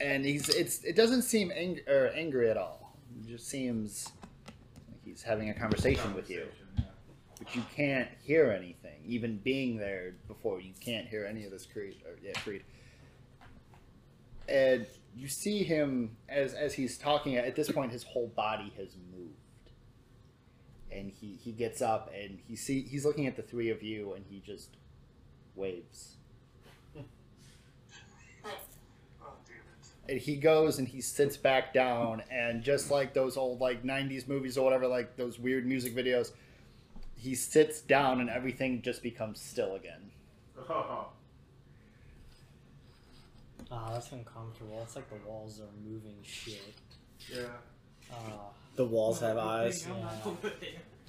[0.00, 2.96] And he's it's it doesn't seem ang- or angry at all.
[3.20, 4.08] It just seems
[4.46, 6.46] like he's having a conversation with you.
[7.38, 10.60] But you can't hear anything even being there before.
[10.60, 12.64] You can't hear any of this creed or yeah creed.
[14.48, 18.96] And you see him as as he's talking at this point his whole body has
[19.12, 19.36] moved.
[20.90, 24.14] And he he gets up and he see he's looking at the three of you
[24.14, 24.76] and he just
[25.56, 26.16] waves
[26.96, 27.00] Oh,
[29.46, 30.12] damn it.
[30.12, 34.26] and he goes and he sits back down and just like those old like 90s
[34.28, 36.32] movies or whatever like those weird music videos
[37.16, 40.10] he sits down and everything just becomes still again
[40.68, 41.06] Oh,
[43.70, 44.80] Ah, that's uncomfortable.
[44.82, 46.74] It's like the walls are moving shit.
[47.32, 47.44] yeah.
[48.12, 49.86] Ah, The walls have eyes.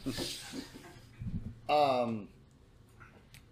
[0.06, 0.14] Yeah.
[1.70, 2.30] um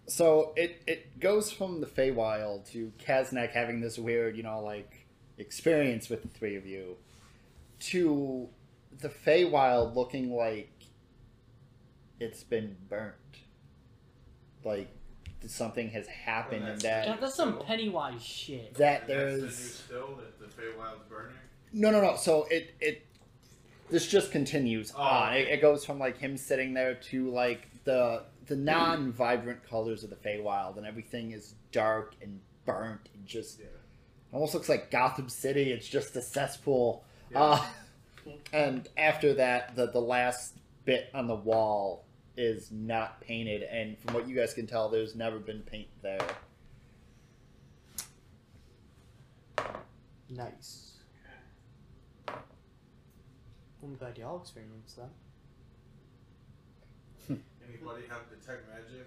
[0.06, 5.06] so it it goes from the Feywild to Kaznak having this weird you know like
[5.38, 6.96] experience with the three of you
[7.80, 8.48] to
[9.00, 10.70] the Feywild looking like
[12.20, 13.14] it's been burnt
[14.64, 14.88] like
[15.46, 18.74] something has happened and yeah, that that's some Pennywise shit.
[18.74, 21.34] that And that's the new there's still that the Feywild's burning.
[21.72, 22.16] No, no, no.
[22.16, 23.06] So it it
[23.90, 25.34] this just continues Oh, on.
[25.34, 25.52] It, okay.
[25.54, 30.16] it goes from like him sitting there to like the the non-vibrant colors of the
[30.16, 33.64] Feywild, and everything is dark and burnt and just Yeah.
[34.30, 35.72] almost looks like Gotham City.
[35.72, 37.02] It's just a cesspool.
[37.30, 37.40] Yeah.
[37.40, 37.66] Uh,
[38.52, 42.04] and after that, the the last bit on the wall
[42.36, 46.20] is not painted, and from what you guys can tell, there's never been paint there.
[50.28, 50.98] Nice.
[52.28, 55.10] I'm glad y'all experienced that.
[57.68, 59.06] Anybody have detect magic?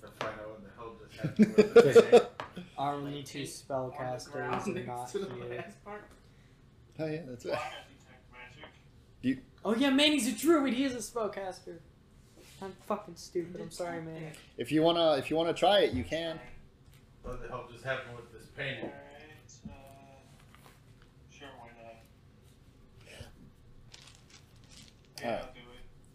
[0.00, 1.74] To find out what the hell just happened with
[2.10, 2.28] the
[2.76, 5.64] Our only two spellcasters are not the here.
[6.98, 7.62] Oh yeah, that's Well, right.
[7.62, 8.32] I detect
[9.22, 9.44] magic.
[9.64, 10.74] Oh yeah, Manny's a druid.
[10.74, 11.78] He is a spellcaster.
[12.60, 13.60] I'm fucking stupid.
[13.60, 14.32] I'm sorry, Manny.
[14.56, 16.38] If you wanna if you wanna try it, you can.
[17.22, 18.84] What the hell just happened with this painting?
[18.84, 19.72] Alright, uh,
[21.30, 21.94] sure, why not?
[25.20, 25.40] Yeah, Alright.
[25.42, 25.64] I'll do it.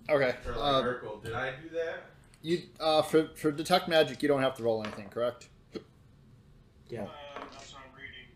[0.10, 0.36] Okay.
[0.46, 2.04] Or like Uh, Urkel, did I do that?
[2.42, 5.50] You uh, for for detect magic, you don't have to roll anything, correct?
[6.88, 7.04] Yeah.
[7.04, 8.32] Uh, that's what I'm reading.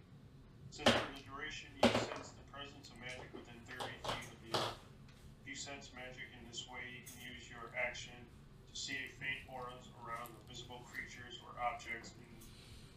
[0.69, 4.59] Since for the duration you sense the presence of magic within 30 feet of you.
[4.59, 9.15] If you sense magic in this way, you can use your action to see if
[9.23, 12.27] faint auras around the visible creatures or objects in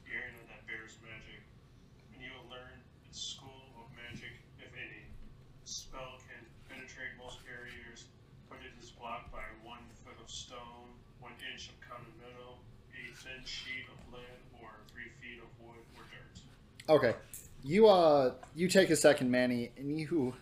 [0.02, 1.38] the area that bears magic.
[2.10, 2.74] And you will learn
[3.06, 5.06] its school of magic, if any.
[5.62, 8.10] The spell can penetrate most barriers,
[8.50, 10.90] but it is blocked by one foot of stone,
[11.22, 12.58] one inch of common metal,
[12.90, 14.22] a thin sheet of lead,
[14.62, 16.94] or three feet of wood or dirt.
[16.96, 17.14] Okay.
[17.62, 20.34] You uh you take a second, Manny, and you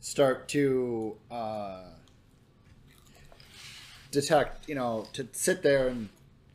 [0.00, 1.82] start to uh
[4.10, 6.08] detect, you know, to sit there and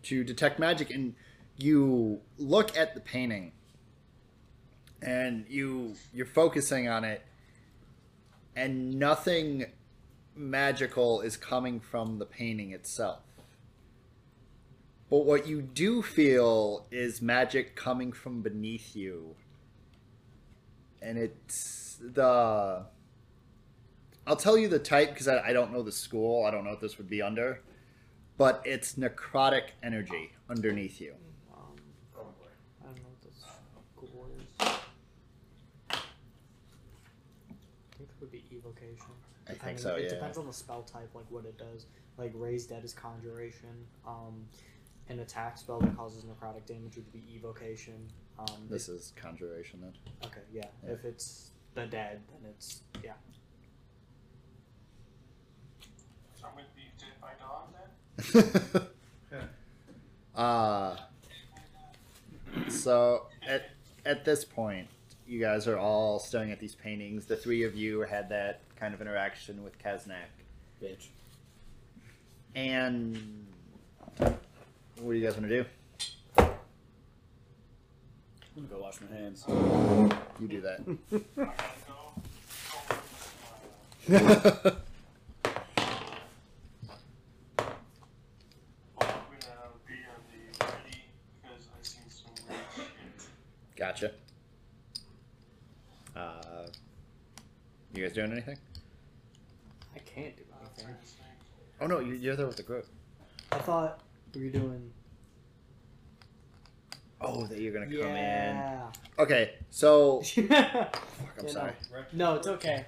[0.03, 1.15] to detect magic and
[1.57, 3.51] you look at the painting
[5.01, 7.23] and you you're focusing on it
[8.55, 9.65] and nothing
[10.35, 13.19] magical is coming from the painting itself.
[15.09, 19.35] But what you do feel is magic coming from beneath you.
[21.01, 22.85] And it's the.
[24.25, 26.45] I'll tell you the type because I, I don't know the school.
[26.45, 27.61] I don't know what this would be under.
[28.37, 31.13] But it's necrotic energy underneath you.
[31.53, 31.59] Um,
[32.17, 32.25] Oh.
[32.81, 33.39] I don't know what this
[33.95, 34.43] school is.
[35.89, 35.95] I
[37.97, 39.05] think it would be evocation.
[39.45, 40.09] I think Depending- so, It yeah.
[40.09, 41.85] depends on the spell type, like what it does.
[42.17, 43.87] Like raise dead is conjuration.
[44.05, 44.45] Um,
[45.09, 48.09] an attack spell that causes necrotic damage would be evocation.
[48.39, 49.93] Um, This is conjuration then.
[50.25, 50.65] okay, yeah.
[50.85, 50.93] Yeah.
[50.93, 53.13] If it's the dead, then it's yeah.
[56.39, 57.73] So I'm going to be dead by dawn
[58.73, 59.41] then?
[60.35, 60.97] uh,
[62.69, 63.69] so at
[64.05, 64.87] at this point,
[65.25, 67.25] you guys are all staring at these paintings.
[67.25, 70.29] The three of you had that kind of interaction with Kaznak,
[70.81, 71.07] Bitch.
[72.55, 73.45] and
[75.01, 75.65] what do you guys want to do?
[76.37, 76.47] I'm
[78.55, 79.45] gonna go wash my hands.
[80.39, 80.79] You do that.
[80.79, 82.13] I gotta go.
[84.07, 84.23] go with
[86.87, 86.95] my,
[88.97, 91.03] Well, I'm gonna be on the ready
[91.41, 92.85] because I've seen some weird shit.
[93.75, 94.11] gotcha.
[96.15, 96.65] Uh,
[97.93, 98.57] you guys doing anything?
[99.95, 100.85] I can't do anything.
[100.85, 101.81] trying to think.
[101.81, 102.87] Oh no, you- you're there with the group.
[103.51, 104.06] I thought we
[104.45, 104.91] were doing.
[107.19, 108.87] Oh, that you're gonna come Yeah.
[108.87, 109.23] in.
[109.23, 111.71] Okay, so fuck, I'm Yeah, sorry.
[112.13, 112.85] No, it's okay.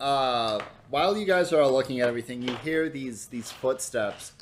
[0.00, 4.32] uh, while you guys are all looking at everything, you hear these these footsteps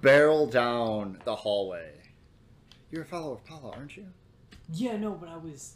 [0.00, 1.90] barrel down the hallway.
[2.90, 4.06] You're a follower of Paula, aren't you?
[4.72, 5.74] Yeah, no, but I was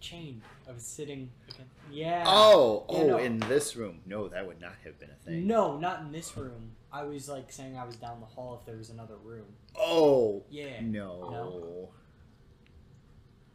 [0.00, 0.42] chained.
[0.68, 1.30] I was sitting.
[1.48, 1.66] Again.
[1.90, 2.24] Yeah.
[2.26, 3.18] Oh, Yeah, oh, no.
[3.18, 4.00] in this room.
[4.06, 5.46] No, that would not have been a thing.
[5.46, 6.72] No, not in this room.
[6.92, 9.46] I was like saying I was down the hall if there was another room.
[9.78, 10.80] Oh, Yeah.
[10.82, 11.28] no.
[11.30, 11.88] No.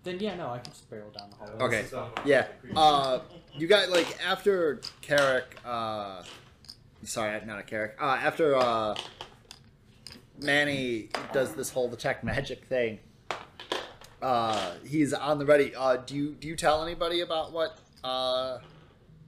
[0.04, 1.64] Then yeah, no, I can just barrel down the hallway.
[1.64, 1.84] Okay.
[1.84, 2.10] Fine.
[2.26, 2.48] Yeah.
[2.76, 3.20] Uh,
[3.56, 5.58] you got like after Carrick.
[5.64, 6.24] Uh,
[7.04, 7.98] sorry, not a Carrick.
[8.02, 8.96] Uh, after uh,
[10.40, 13.00] Manny does this whole detect magic thing.
[14.22, 15.74] Uh, he's on the ready.
[15.76, 18.60] Uh, do you do you tell anybody about what uh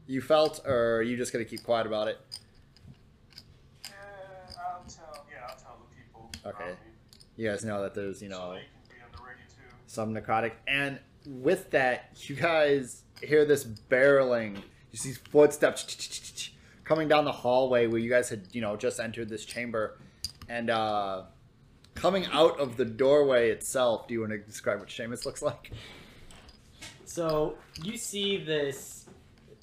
[0.08, 2.20] you felt, or are you just gonna keep quiet about it?
[3.84, 3.92] Yeah,
[4.60, 5.26] I'll tell.
[5.32, 6.30] Yeah, I'll tell the people.
[6.46, 6.76] Okay.
[7.38, 11.00] You guys know that there's you know they can be on the some necrotic, and
[11.26, 14.58] with that, you guys hear this barreling.
[14.92, 16.52] You see footsteps
[16.84, 19.98] coming down the hallway where you guys had, you know, just entered this chamber,
[20.50, 21.24] and uh,
[21.96, 24.08] coming out of the doorway itself.
[24.08, 25.72] Do you want to describe what Seamus looks like?
[27.06, 29.06] So you see this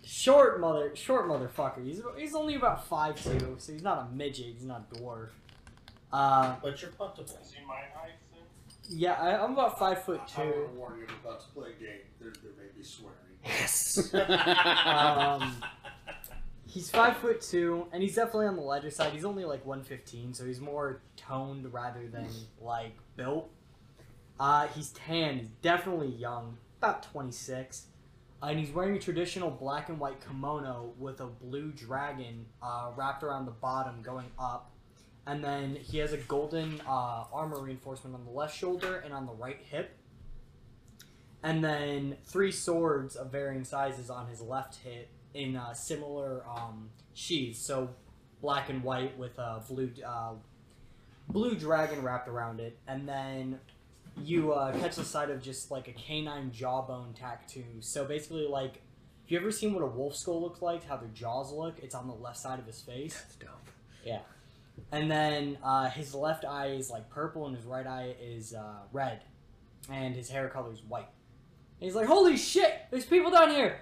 [0.04, 1.84] short mother, short motherfucker.
[1.84, 4.46] He's he's only about five two, so he's not a midget.
[4.54, 5.28] He's not a dwarf.
[6.12, 7.24] Uh, But you're puntable.
[7.42, 8.42] Is he my height then?
[8.88, 10.42] yeah, I, I'm about five foot two.
[10.42, 10.60] I want two.
[10.62, 12.00] to warn you, I'm about to play a game.
[12.20, 13.16] There, there may be swearing.
[13.44, 14.12] Yes.
[14.14, 15.62] Um,
[16.70, 19.12] he's five foot two, and he's definitely on the lighter side.
[19.12, 22.28] He's only like one fifteen, so he's more toned rather than
[22.60, 23.50] like built.
[24.38, 25.38] Uh, he's tan.
[25.38, 27.86] He's definitely young, about twenty six,
[28.42, 33.22] and he's wearing a traditional black and white kimono with a blue dragon uh, wrapped
[33.22, 34.70] around the bottom, going up.
[35.26, 39.26] And then he has a golden uh, armor reinforcement on the left shoulder and on
[39.26, 39.96] the right hip
[41.42, 46.90] and then three swords of varying sizes on his left hip in uh, similar um,
[47.14, 47.58] sheaths.
[47.60, 47.90] So
[48.40, 50.32] black and white with a blue uh,
[51.28, 53.58] blue dragon wrapped around it, and then
[54.22, 57.64] you uh, catch the sight of just like a canine jawbone tattoo.
[57.80, 58.82] So basically, like.
[59.22, 60.82] Have you ever seen what a wolf skull looks like?
[60.84, 61.78] How their jaws look?
[61.80, 63.14] It's on the left side of his face.
[63.14, 63.70] That's dope.
[64.04, 64.22] Yeah.
[64.90, 68.80] And then uh, his left eye is like purple, and his right eye is uh,
[68.92, 69.22] red,
[69.88, 71.06] and his hair color is white.
[71.80, 72.74] And he's like, "Holy shit!
[72.90, 73.78] There's people down here.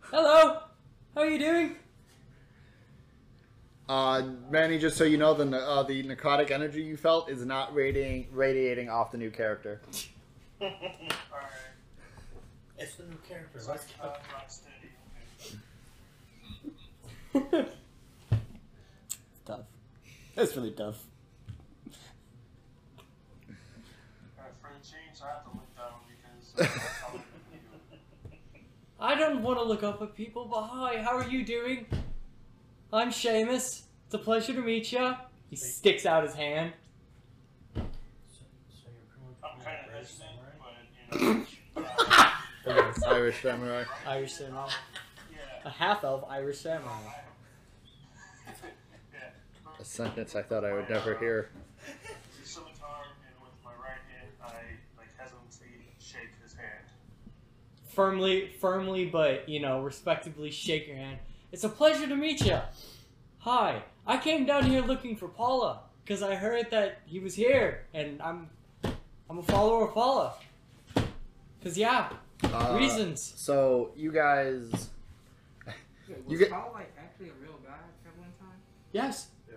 [0.00, 0.60] Hello,
[1.16, 1.76] how are you doing?"
[3.88, 7.72] Uh, Manny, just so you know, the uh, the necrotic energy you felt is not
[7.74, 9.80] radiating radiating off the new character.
[10.60, 10.74] Alright.
[12.78, 13.56] It's the new character.
[13.58, 14.08] It's Let's like go.
[14.08, 14.90] uh, rock steady.
[17.34, 17.68] Okay.
[19.46, 19.60] tough.
[20.34, 20.98] That's really tough.
[24.36, 27.22] Alright, for a change, I have to look down because uh, I'm coming
[27.72, 28.60] with you.
[29.06, 31.86] I don't want to look up at people, but hi, how are you doing?
[32.92, 33.82] I'm Seamus.
[34.06, 35.14] It's a pleasure to meet you.
[35.48, 36.72] He sticks out his hand.
[37.76, 37.82] So,
[38.68, 38.88] so
[39.44, 40.50] I'm kind of much samurai?
[41.14, 41.84] but you
[42.66, 43.06] know.
[43.06, 43.84] uh, Irish samurai.
[44.08, 44.70] Irish samurai.
[45.30, 45.36] yeah.
[45.64, 46.90] A half elf Irish samurai.
[49.78, 51.50] A sentence I thought I would never hear.
[58.06, 61.18] firmly, firmly, but you know, respectably shake your hand.
[61.50, 62.60] It's a pleasure to meet you.
[63.38, 67.86] Hi, I came down here looking for Paula because I heard that he was here,
[67.94, 68.50] and I'm,
[69.30, 70.34] I'm a follower of Paula.
[71.64, 72.10] Cause yeah,
[72.44, 73.32] Uh, reasons.
[73.36, 74.90] So you guys,
[75.66, 75.74] Wait,
[76.08, 77.72] You was get- Paul like actually a real guy
[78.06, 78.58] at one time?
[78.92, 79.28] Yes.
[79.50, 79.56] Yeah.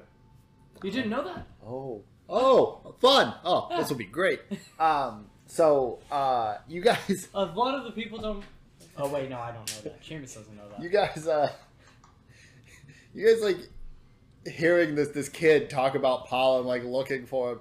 [0.82, 1.46] You didn't know that?
[1.64, 3.36] oh, oh, fun!
[3.44, 3.78] Oh, Yeah.
[3.78, 4.40] this will be great.
[4.80, 8.44] Um, so uh, you guys, A lot of the people don't.
[8.98, 10.02] Oh wait, no, I don't know that.
[10.04, 10.82] Seamus doesn't know that.
[10.82, 11.52] you guys, uh,
[13.14, 13.58] you guys like
[14.54, 17.60] hearing this this kid talk about Paul and like looking for him.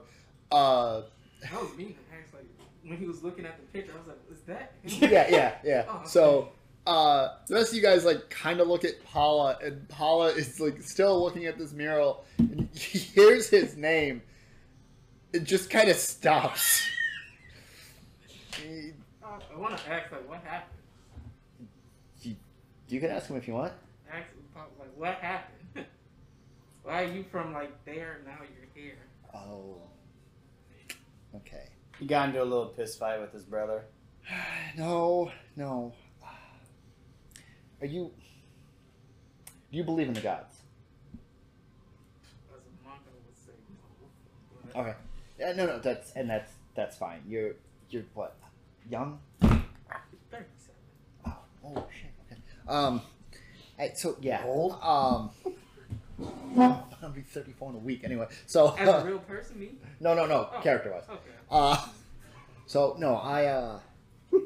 [0.52, 1.02] Uh,
[1.42, 1.96] That was me.
[2.12, 2.44] I was like,
[2.84, 5.10] when he was looking at the picture, I was like, is that him?
[5.12, 5.84] yeah, yeah, yeah.
[5.88, 6.08] Oh, okay.
[6.08, 6.48] So
[6.86, 10.60] uh, the rest of you guys like kind of look at Paula, and Paula is
[10.60, 14.22] like still looking at this mural, and he hears his name.
[15.32, 16.82] It just kind of stops.
[18.62, 18.92] He-
[19.22, 20.74] Uh, I want to ask, like, what happened?
[22.90, 23.72] you can ask him if you want.
[24.10, 25.58] Ask, like, what happened?
[26.82, 28.96] Why are you from like there now you're here?
[29.34, 29.76] Oh.
[31.36, 31.68] Okay.
[31.98, 33.84] He got into a little piss fight with his brother.
[34.76, 35.92] No, no.
[37.82, 38.10] Are you?
[39.70, 40.56] Do you believe in the gods?
[42.50, 44.08] As a monk, I would say no.
[44.72, 44.94] But Okay.
[45.38, 45.78] Yeah, no, no.
[45.78, 47.20] That's and that's that's fine.
[47.28, 47.52] You're
[47.90, 48.36] you're what?
[48.90, 49.18] Young?
[49.42, 49.64] I'm
[50.30, 50.74] 37.
[51.26, 52.10] Oh, oh shit.
[52.26, 52.40] Okay.
[52.68, 53.02] Um,
[53.78, 54.42] I, so yeah.
[54.44, 54.72] Old?
[54.82, 55.30] Um,
[57.02, 58.26] I'll be 34 in a week anyway.
[58.46, 59.70] So As a real person, me?
[60.00, 60.48] no, no, no.
[60.52, 60.60] Oh.
[60.62, 61.04] Character wise.
[61.08, 61.20] Okay.
[61.50, 61.86] Uh,
[62.66, 63.80] so no, I uh.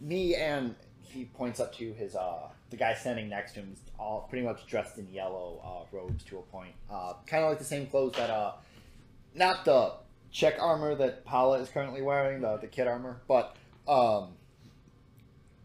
[0.00, 3.80] me and he points up to his uh the guy standing next to him is
[3.98, 7.58] all pretty much dressed in yellow uh, robes to a point uh kind of like
[7.58, 8.52] the same clothes that uh
[9.34, 9.94] not the
[10.30, 13.56] check armor that Paula is currently wearing the the kid armor but
[13.88, 14.34] um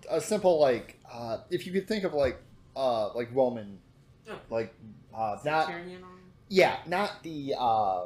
[0.09, 2.41] a simple like uh if you could think of like
[2.75, 3.79] uh like Roman
[4.27, 4.39] Oh.
[4.49, 4.73] like
[5.13, 6.03] uh not Centurion
[6.47, 8.05] yeah, not the uh,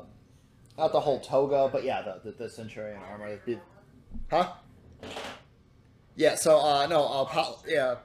[0.78, 3.38] not the whole toga, but yeah, the the, the centurion armor.
[3.45, 3.60] The-
[4.30, 4.54] Huh?
[6.15, 6.36] Yeah.
[6.36, 7.95] So uh, no, uh, Paul, yeah,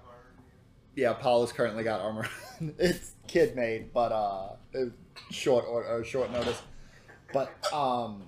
[0.97, 1.13] yeah.
[1.15, 2.29] Paul has currently got armor.
[2.79, 4.49] it's kid made, but uh,
[5.31, 6.61] short or, or short notice.
[7.35, 8.23] But um,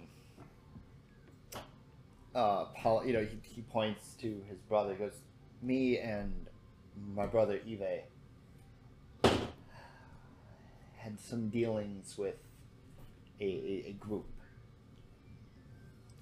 [2.35, 4.95] uh, Paul, you know, he, he points to his brother.
[4.95, 5.21] He goes,
[5.63, 6.35] "Me and
[7.15, 8.03] my brother Eve
[10.97, 12.35] had some dealings with
[13.41, 14.27] a, a, a group.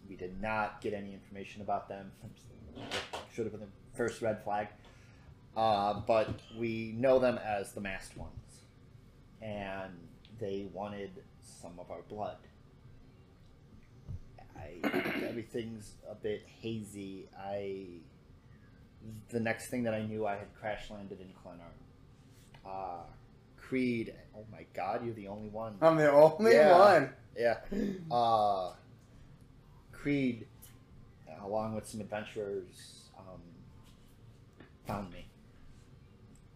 [0.07, 2.12] We did not get any information about them.
[3.35, 4.68] Should have been the first red flag.
[5.57, 8.33] Uh, but we know them as the masked ones.
[9.40, 9.92] And
[10.38, 12.37] they wanted some of our blood.
[14.64, 17.27] I, everything's a bit hazy.
[17.38, 17.85] I.
[19.29, 21.61] The next thing that I knew, I had crash landed in Glenarm.
[22.64, 23.03] Uh,
[23.59, 24.14] Creed.
[24.35, 25.74] Oh my God, you're the only one.
[25.83, 26.79] I'm the only Yeah.
[26.79, 27.11] one.
[27.37, 27.59] Yeah.
[28.11, 28.72] Uh,
[29.92, 30.46] Creed,
[31.42, 33.40] along with some adventurers, um,
[34.87, 35.27] found me.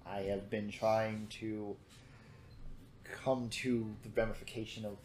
[0.06, 1.76] I have been trying to
[3.24, 4.96] come to the ramification of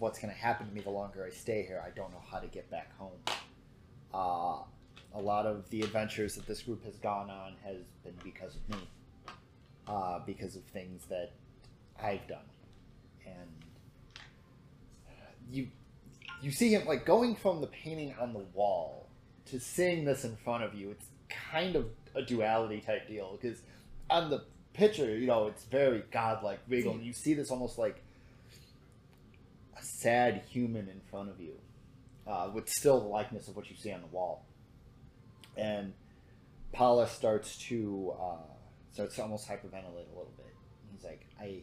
[0.00, 1.82] what's going to happen to me the longer I stay here.
[1.84, 3.18] I don't know how to get back home.
[4.12, 4.64] Uh,
[5.14, 8.76] a lot of the adventures that this group has gone on has been because of
[8.76, 8.88] me,
[9.86, 11.32] uh, because of things that
[12.02, 12.38] I've done,
[13.26, 13.50] and
[15.50, 15.68] you
[16.40, 19.08] you see him like going from the painting on the wall
[19.46, 20.90] to seeing this in front of you.
[20.90, 21.06] It's
[21.52, 23.60] kind of a duality type deal because
[24.08, 28.02] on the picture, you know, it's very godlike, regal, and you see this almost like
[29.78, 31.54] a sad human in front of you,
[32.26, 34.44] uh, with still the likeness of what you see on the wall.
[35.56, 35.92] And
[36.72, 38.54] Paula starts to uh,
[38.92, 40.54] starts to almost hyperventilate a little bit.
[40.92, 41.62] He's like, I, I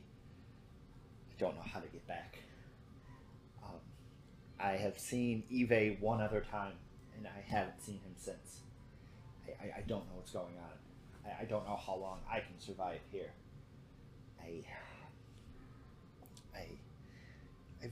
[1.37, 2.39] don't know how to get back.
[3.63, 3.79] Um,
[4.59, 6.73] I have seen Eve one other time,
[7.15, 8.61] and I haven't seen him since.
[9.47, 11.29] I, I, I don't know what's going on.
[11.31, 13.31] I, I don't know how long I can survive here.
[14.41, 14.63] I,
[16.55, 16.67] I,
[17.83, 17.91] I, I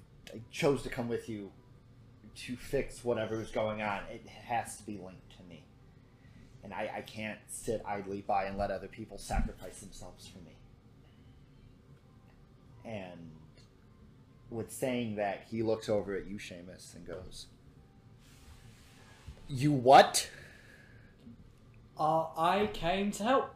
[0.52, 1.52] chose to come with you
[2.36, 4.02] to fix whatever is going on.
[4.12, 5.64] It has to be linked to me.
[6.64, 10.56] And I, I can't sit idly by and let other people sacrifice themselves for me.
[12.84, 13.32] And
[14.50, 17.48] with saying that, he looks over at you, Seamus, and goes,
[19.48, 20.30] You what?
[21.98, 23.56] Uh, I came to help.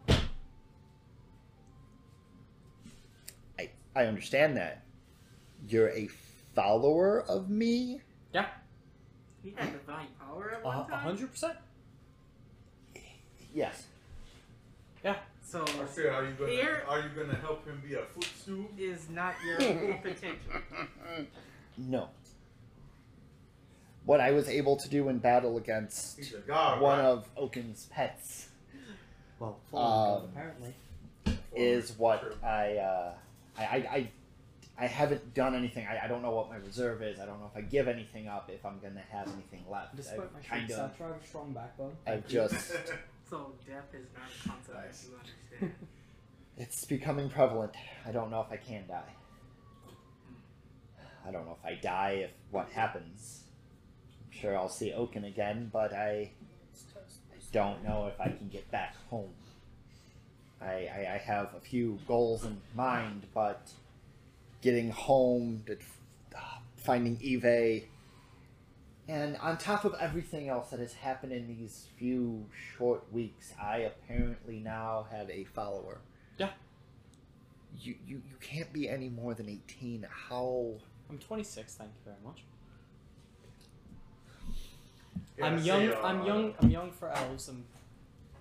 [3.59, 4.83] I, I understand that.
[5.67, 6.07] You're a
[6.63, 8.01] follower of me?
[8.33, 8.47] Yeah.
[9.43, 10.99] He had divine power at A one a time.
[10.99, 11.57] hundred percent.
[13.53, 13.85] Yes.
[15.03, 15.15] Yeah.
[15.43, 18.65] So I say, are you gonna Here- are you gonna help him be a footstool?
[18.77, 20.61] is not your full potential.
[21.77, 22.09] No.
[24.05, 26.81] What I was able to do in battle against He's a god.
[26.81, 27.05] one right?
[27.05, 28.49] of Oaken's pets
[29.39, 30.73] Well, Um, apparently.
[31.55, 32.35] is what True.
[32.43, 33.13] I, uh,
[33.57, 34.11] I, I, I,
[34.79, 35.85] I haven't done anything.
[35.85, 37.19] I, I don't know what my reserve is.
[37.19, 39.95] I don't know if I give anything up, if I'm gonna have anything left.
[39.95, 41.91] Despite my I've short kind of, I have a strong backbone.
[42.07, 42.71] I've just,
[43.29, 45.01] So death is not a concept Nice.
[45.01, 45.87] that you understand.
[46.57, 47.73] it's becoming prevalent.
[48.07, 49.13] I don't know if I can die.
[51.27, 53.43] I don't know if I die, if what happens.
[54.25, 56.31] I'm sure I'll see Oaken again, but I,
[57.31, 59.33] I don't know if I can get back home.
[60.61, 63.69] I, I, I have a few goals in mind, but
[64.61, 65.77] getting home, to,
[66.35, 66.39] uh,
[66.77, 67.83] finding Eve,
[69.09, 72.45] and on top of everything else that has happened in these few
[72.77, 76.01] short weeks, I apparently now have a follower.
[76.37, 76.49] Yeah.
[77.81, 80.05] You, you, you can't be any more than 18.
[80.29, 80.73] How.
[81.09, 81.73] I'm 26.
[81.73, 82.43] Thank you very much.
[85.39, 85.91] Yeah, I'm say, young.
[85.91, 86.53] uh, I'm young.
[86.61, 87.49] I'm young for elves.
[87.49, 87.65] I'm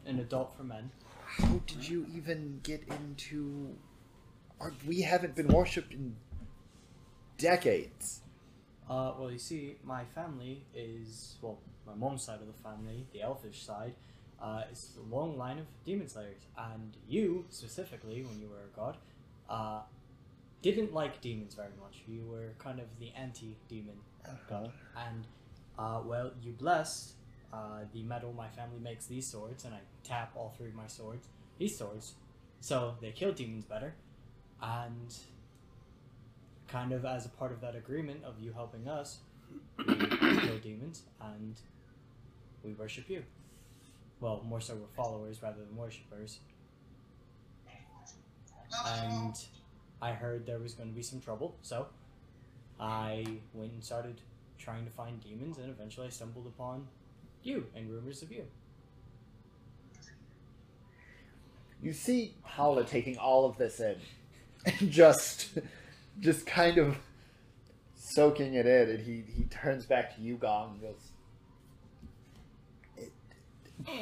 [0.04, 0.90] an adult for men.
[1.24, 3.74] How did you even get into.
[4.86, 6.16] We haven't been worshipped in
[7.36, 8.20] decades.
[8.88, 13.22] Uh, well, you see, my family is well, my mom's side of the family, the
[13.22, 13.94] elfish side,
[14.42, 18.76] uh, is a long line of demon slayers, and you specifically, when you were a
[18.76, 18.96] god,
[19.48, 19.82] uh,
[20.62, 22.02] didn't like demons very much.
[22.06, 23.96] You were kind of the anti-demon
[24.48, 25.26] god, and
[25.78, 27.12] uh, well, you blessed
[27.52, 30.86] uh, the metal my family makes these swords, and I tap all three of my
[30.86, 31.28] swords,
[31.58, 32.14] these swords,
[32.60, 33.94] so they kill demons better,
[34.62, 35.14] and
[36.68, 39.18] kind of as a part of that agreement of you helping us,
[39.78, 41.56] we kill demons and
[42.62, 43.22] we worship you.
[44.20, 46.40] Well, more so we're followers rather than worshippers.
[48.86, 49.34] And
[50.02, 51.86] I heard there was going to be some trouble, so
[52.78, 54.20] I went and started
[54.58, 56.86] trying to find demons, and eventually I stumbled upon
[57.42, 58.44] you and rumors of you.
[61.82, 63.96] You see Paula taking all of this in
[64.80, 65.48] and just
[66.20, 66.96] just kind of
[67.94, 71.12] soaking it in and he, he turns back to Yugong and goes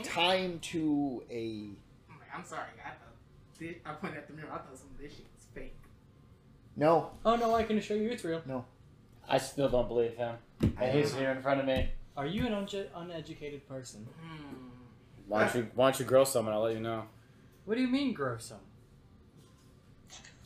[0.02, 1.70] time to a
[2.10, 2.62] I'm like, I'm sorry.
[2.84, 3.14] I thought
[3.58, 4.48] thi- I pointed at the mirror.
[4.50, 5.76] I thought some of this shit was fake.
[6.76, 8.42] no Oh no, I can assure you it's real.
[8.46, 8.64] No.
[9.28, 10.36] I still don't believe him.
[10.60, 11.90] And he's here in front of me.
[12.16, 14.06] Are you an unge- uneducated person?
[14.20, 14.68] Hmm.
[15.28, 17.04] Why don't you Why don't you grow some and I'll let you know.
[17.64, 18.58] What do you mean grow some?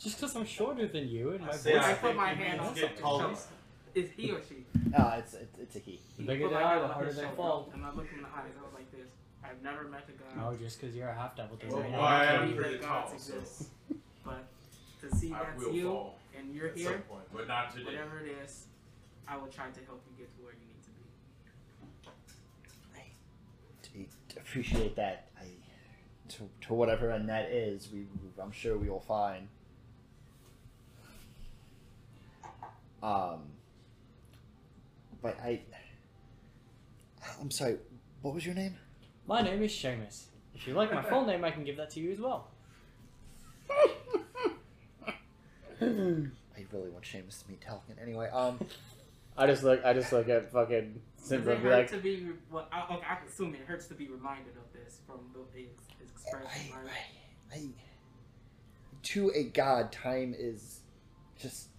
[0.01, 1.61] Just because I'm shorter than you and my I voice.
[1.61, 2.99] say I I put my hand on get something.
[3.03, 3.35] taller.
[3.95, 4.65] Is he or she?
[4.97, 6.01] uh, it's, it's it's a he.
[6.17, 7.69] The bigger Put they are, the harder his they fall.
[7.75, 8.53] And I looked him in the eyes.
[8.59, 9.09] I was like this.
[9.45, 10.43] I've never met a guy.
[10.51, 12.87] No, just because you're a half devil doesn't mean why I am believe pretty that
[12.87, 13.69] gods tall, so- exist.
[14.25, 14.45] But
[15.01, 17.85] to see I that's you fall and you're at here, some point, but not today.
[17.87, 18.67] whatever it is,
[19.27, 20.91] I will try to help you get to where you need to
[23.97, 24.07] be.
[24.37, 25.29] I appreciate that.
[25.41, 25.45] I
[26.29, 28.05] to, to whatever end that is, we
[28.41, 29.49] I'm sure we will find.
[33.03, 33.41] Um,
[35.23, 35.61] but I,
[37.41, 37.79] I'm sorry.
[38.23, 38.77] What was your name?
[39.27, 40.25] My name is Seamus.
[40.55, 42.49] If you like my full name, I can give that to you as well.
[45.81, 48.01] I really want Seamus to meet Talcon.
[48.03, 48.61] Anyway, um,
[49.37, 51.91] I just look I just look at fucking Does Simba it and be hurt like,
[51.91, 52.17] to be?
[52.25, 55.41] Re- well, I, okay, I assume it hurts to be reminded of this from the
[55.59, 56.75] his, his I, expression.
[56.85, 56.93] right?
[57.53, 57.69] I, I,
[59.05, 60.81] to a god, time is
[61.41, 61.70] just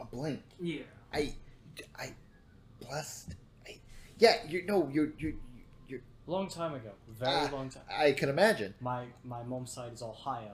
[0.00, 0.42] a blink.
[0.60, 0.82] Yeah.
[1.12, 1.34] I,
[1.98, 2.12] I,
[2.80, 3.34] blessed.
[3.66, 3.78] I,
[4.18, 5.32] yeah, you know, you're, you're,
[5.88, 6.00] you're.
[6.26, 7.48] Long time ago, very Ah.
[7.52, 7.82] long time.
[7.90, 8.74] I can imagine.
[8.80, 10.44] My my mom's side is all high.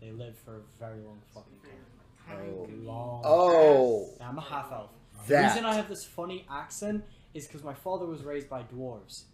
[0.00, 2.36] They live for a very long fucking time.
[2.38, 2.68] Time Oh.
[2.84, 3.22] Long.
[3.24, 4.90] Oh, Yeah, I'm a half elf.
[5.26, 9.24] The reason I have this funny accent is because my father was raised by dwarves.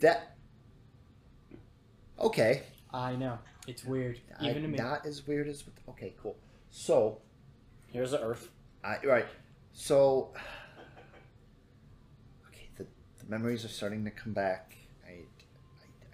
[0.00, 0.36] that.
[2.18, 4.78] Okay, I know it's weird, even to I'm me.
[4.78, 5.64] not as weird as.
[5.88, 6.36] Okay, cool.
[6.70, 7.18] So,
[7.92, 8.48] Here's the earth.
[8.84, 9.26] I right.
[9.72, 10.30] So,
[12.48, 14.76] okay, the, the memories are starting to come back.
[15.06, 15.14] I, I,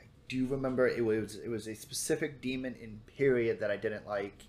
[0.00, 4.06] I do remember it was it was a specific demon in period that I didn't
[4.06, 4.42] like.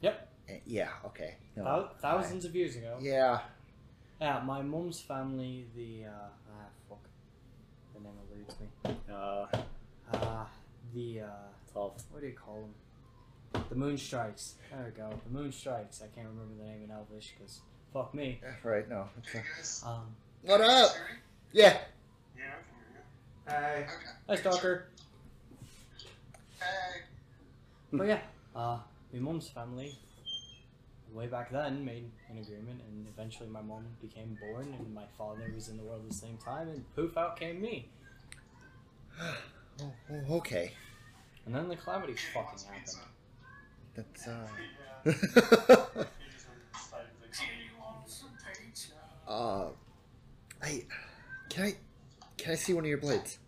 [0.00, 0.28] Yep.
[0.48, 0.90] Eh, Yeah.
[1.06, 1.36] Okay.
[1.56, 2.98] No, Thou- thousands of years ago.
[3.00, 3.40] Yeah.
[4.20, 6.10] Yeah, my mom's family, the uh,
[6.50, 7.08] ah fuck,
[7.94, 8.96] the name eludes me.
[9.12, 9.46] Uh,
[10.12, 10.44] Uh,
[10.94, 11.26] the uh,
[11.70, 12.02] twelve.
[12.10, 12.74] what do you call them?
[13.52, 14.54] The moon strikes.
[14.70, 15.10] There we go.
[15.26, 16.02] The moon strikes.
[16.02, 17.60] I can't remember the name in Elvish because
[17.92, 18.40] fuck me.
[18.62, 18.88] Right.
[18.88, 19.08] No.
[19.18, 20.90] It's a, Um, What up?
[21.52, 21.78] Yeah.
[22.36, 23.48] Yeah, I can hear you.
[23.48, 23.72] Hi.
[23.76, 23.86] Okay.
[24.28, 24.86] Hi, Stalker.
[26.60, 27.00] Hey.
[27.92, 28.20] But yeah,
[28.54, 28.78] uh,
[29.12, 29.94] my mom's family,
[31.12, 35.50] way back then, made an agreement, and eventually my mom became born, and my father
[35.54, 37.88] was in the world at the same time, and poof, out came me.
[39.80, 40.72] Oh, oh, okay.
[41.46, 42.96] And then the calamity fucking happened.
[43.98, 44.46] That's uh.
[45.04, 45.12] Yeah.
[45.12, 45.26] He just
[46.72, 48.30] decided to Kitty wants some
[48.64, 48.92] pizza.
[49.26, 49.70] uh,
[50.62, 50.84] I
[51.48, 51.74] can I
[52.36, 53.38] can I see one of your blades?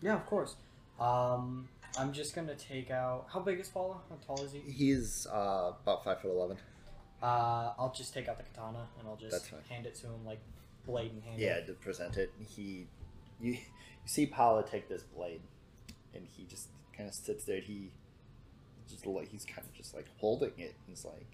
[0.00, 0.56] Yeah, of course.
[0.98, 3.26] Um, I'm just gonna take out.
[3.30, 3.96] How big is Paula?
[4.08, 4.60] How tall is he?
[4.60, 6.56] He's uh about five foot eleven.
[7.22, 10.40] Uh, I'll just take out the katana and I'll just hand it to him like
[10.86, 11.38] blade in hand.
[11.38, 12.86] Yeah, to present it, he
[13.40, 13.58] you you
[14.06, 15.40] see Paula take this blade,
[16.14, 17.60] and he just kind of sits there.
[17.60, 17.90] He
[18.88, 20.74] just like he's kind of just like holding it.
[20.86, 21.26] He's like,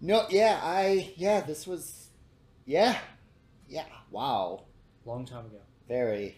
[0.00, 2.08] no, yeah, I yeah, this was,
[2.66, 2.98] yeah,
[3.68, 4.64] yeah, wow,
[5.04, 5.58] Long time ago.
[5.88, 6.36] very.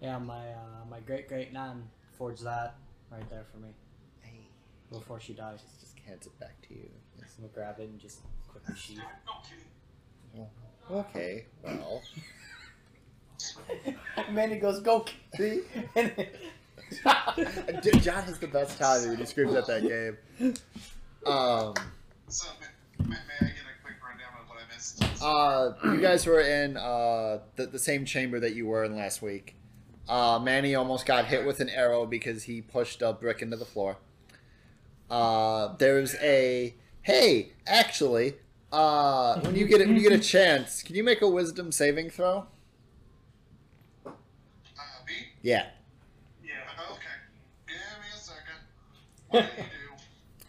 [0.00, 2.74] Yeah, my uh, my great great nan forged that
[3.10, 3.68] right there for me
[4.22, 4.48] Hey,
[4.90, 6.88] before she dies, just just hands it back to you.
[7.18, 7.34] Yes.
[7.38, 9.00] I'm gonna grab it and just quickly sheath.
[10.34, 10.46] Go,
[10.90, 12.02] Okay, well,
[14.32, 15.04] Manny goes go.
[15.36, 15.60] see,
[15.96, 16.30] and J-
[18.00, 20.54] John has the best time when he screams at that game.
[21.26, 21.74] Um.
[22.28, 22.48] So,
[23.00, 25.02] may, may, I get a quick rundown of what I missed?
[25.22, 29.20] Uh, you guys were in uh, the, the same chamber that you were in last
[29.20, 29.56] week.
[30.08, 33.64] Uh, Manny almost got hit with an arrow because he pushed a brick into the
[33.64, 33.98] floor.
[35.10, 38.34] Uh, there's a hey, actually,
[38.72, 41.70] uh, when you get it, when you get a chance, can you make a wisdom
[41.72, 42.46] saving throw?
[44.06, 44.10] Uh.
[45.42, 45.66] Yeah.
[46.78, 47.00] Uh, okay.
[47.66, 48.60] Give me a second.
[49.30, 49.66] What do you do?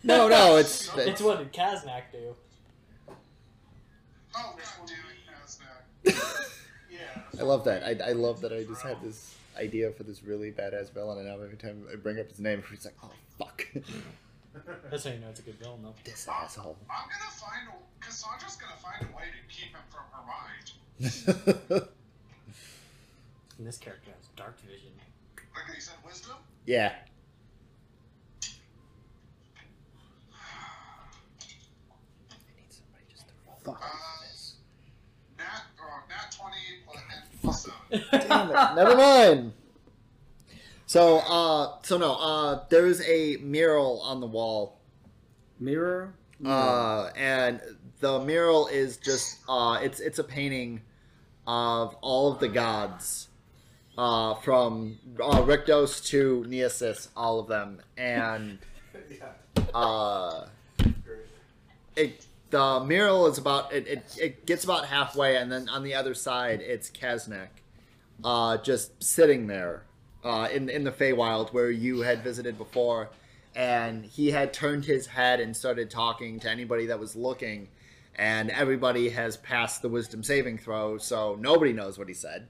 [0.04, 1.22] No, no, it's it's oh, it's.
[1.22, 2.36] what did Kaznak do?
[4.36, 6.46] Oh, god damn it, Kaznak.
[6.90, 7.00] Yeah.
[7.40, 7.84] I love that.
[7.84, 11.28] I, I love that I just had this idea for this really badass villain, and
[11.28, 13.68] now every time I bring up his name, he's like, oh fuck,
[14.90, 15.94] That's how you know it's a good villain though.
[16.04, 16.78] this asshole.
[16.90, 18.04] I'm gonna find a.
[18.06, 21.88] Cassandra's gonna find a way to keep him from her mind.
[23.58, 24.90] And this character has dark vision.
[25.38, 26.38] Okay, you said wisdom?
[26.66, 26.94] yeah.
[28.42, 28.48] I
[32.58, 34.56] need somebody just to fuck with this.
[35.38, 35.46] Nat,
[35.80, 36.56] uh, nat 20
[36.86, 37.68] plus, and plus
[38.12, 38.28] 7.
[38.28, 38.76] Damn it.
[38.76, 39.54] Never mind.
[40.86, 44.80] So, uh, so no, uh, there's a mural on the wall,
[45.60, 46.14] Mirror.
[46.46, 47.62] uh, and
[48.02, 50.82] the mural is just, uh, it's it's a painting
[51.48, 53.30] of all of the gods,
[53.98, 58.58] uh, from uh, Rictos to Neosis, all of them, and
[59.10, 59.28] yeah.
[59.74, 60.48] uh,
[60.78, 61.20] Great.
[61.96, 65.96] it the mural is about it, it, it gets about halfway and then on the
[65.96, 67.48] other side it's Kaznak
[68.24, 69.84] uh, just sitting there
[70.24, 73.10] uh, in in the Feywild where you had visited before.
[73.54, 77.68] And he had turned his head and started talking to anybody that was looking
[78.16, 82.48] and everybody has passed the wisdom saving throw so nobody knows what he said.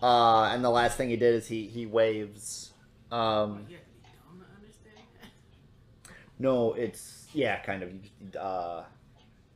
[0.00, 2.72] Uh, and the last thing he did is he he waves.
[3.10, 5.06] Um, You have to be dumb to understand.
[5.20, 6.12] That.
[6.38, 7.90] No, it's yeah, kind of.
[8.36, 8.82] Uh,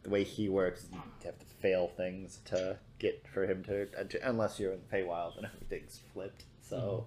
[0.04, 4.04] the way he works, you have to fail things to get for him to, uh,
[4.04, 6.44] to unless you're in the Feywild and everything's flipped.
[6.60, 7.06] So,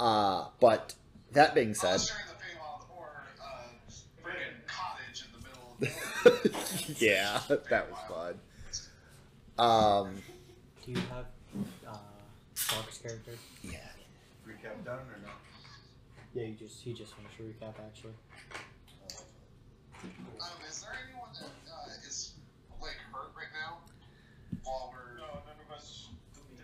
[0.00, 0.94] uh, but
[1.32, 6.94] that being said, Unless the Feywild or uh, friggin' cottage in the middle of nowhere.
[6.98, 7.40] yeah,
[7.70, 8.40] that was fun.
[9.58, 10.22] Um,
[10.84, 11.26] Do you have
[11.86, 11.96] uh,
[12.54, 13.32] Stalker's character?
[13.62, 13.78] yeah,
[14.46, 15.36] Recap done or not?
[16.34, 18.12] Yeah, you just he just finished a recap actually.
[20.40, 22.32] Um, is there anyone that uh, is
[22.80, 23.78] like hurt right now?
[24.64, 26.08] While we're No, none of us.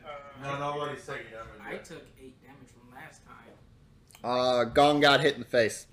[0.04, 1.60] Uh, No, nobody's taking damage.
[1.64, 1.84] I yet.
[1.84, 3.50] took eight damage from last time.
[4.24, 5.86] uh, Gong got hit in the face.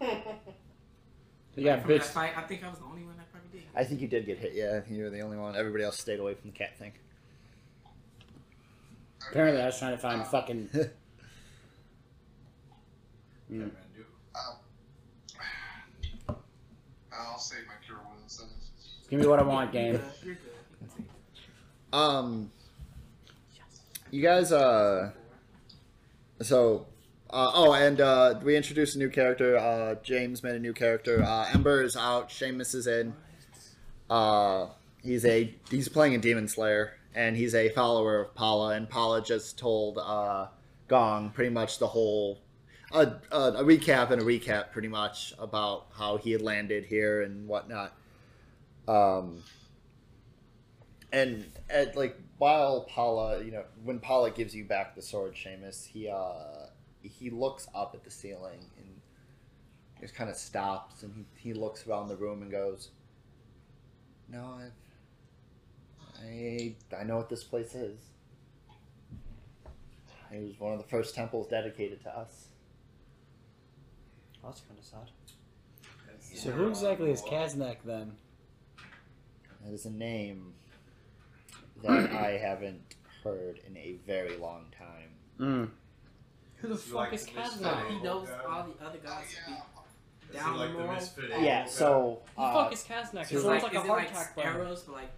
[1.54, 2.04] You got bitch.
[2.04, 3.68] fight, I think I was the only one that probably did.
[3.76, 4.52] I think you did get hit.
[4.54, 5.54] Yeah, you were the only one.
[5.54, 6.92] Everybody else stayed away from the cat thing.
[9.30, 10.70] Apparently, I was trying to find fucking.
[10.72, 10.84] Yeah,
[13.50, 13.58] Mm.
[13.58, 14.04] man, do.
[14.34, 14.61] I'll
[17.42, 18.38] save my cure wounds.
[18.38, 18.48] Then.
[19.10, 20.00] Give me what I want, game.
[20.24, 20.42] You're good.
[20.80, 21.94] You can take it.
[21.94, 22.50] Um,
[24.10, 25.10] you guys, uh,
[26.42, 26.86] so,
[27.30, 29.56] uh, oh, and uh, we introduced a new character.
[29.56, 31.22] Uh, James made a new character.
[31.22, 32.28] Uh, Ember is out.
[32.28, 33.14] Seamus is in.
[34.10, 34.66] Uh,
[35.02, 38.74] he's a he's playing a demon slayer, and he's a follower of Paula.
[38.74, 40.48] And Paula just told uh,
[40.88, 42.41] Gong pretty much the whole.
[42.92, 47.22] A, a, a recap and a recap, pretty much, about how he had landed here
[47.22, 47.94] and whatnot.
[48.86, 49.42] Um,
[51.12, 55.86] and at like while Paula, you know, when Paula gives you back the sword, Seamus,
[55.86, 56.66] he uh
[57.02, 59.00] he looks up at the ceiling and
[60.00, 62.90] just kind of stops and he, he looks around the room and goes,
[64.28, 67.98] "No, I've, I I know what this place is.
[70.32, 72.46] It was one of the first temples dedicated to us.
[74.42, 75.10] That's kind of sad.
[76.34, 78.12] So who exactly is Kaznak then?
[79.64, 80.54] That is a name
[81.82, 85.70] that I haven't heard in a very long time." Mm.
[86.56, 87.88] Who the Is fuck like is the Kaznak?
[87.88, 89.62] He Old knows all the other guys to be Is
[90.30, 90.94] he down like the moral.
[90.94, 91.36] misfit Yeah.
[91.36, 91.66] Old guy?
[91.66, 93.26] So Who the uh, fuck is Kaznak?
[93.26, 95.10] He It's sounds like, like is a it like hardtack arrows, but like.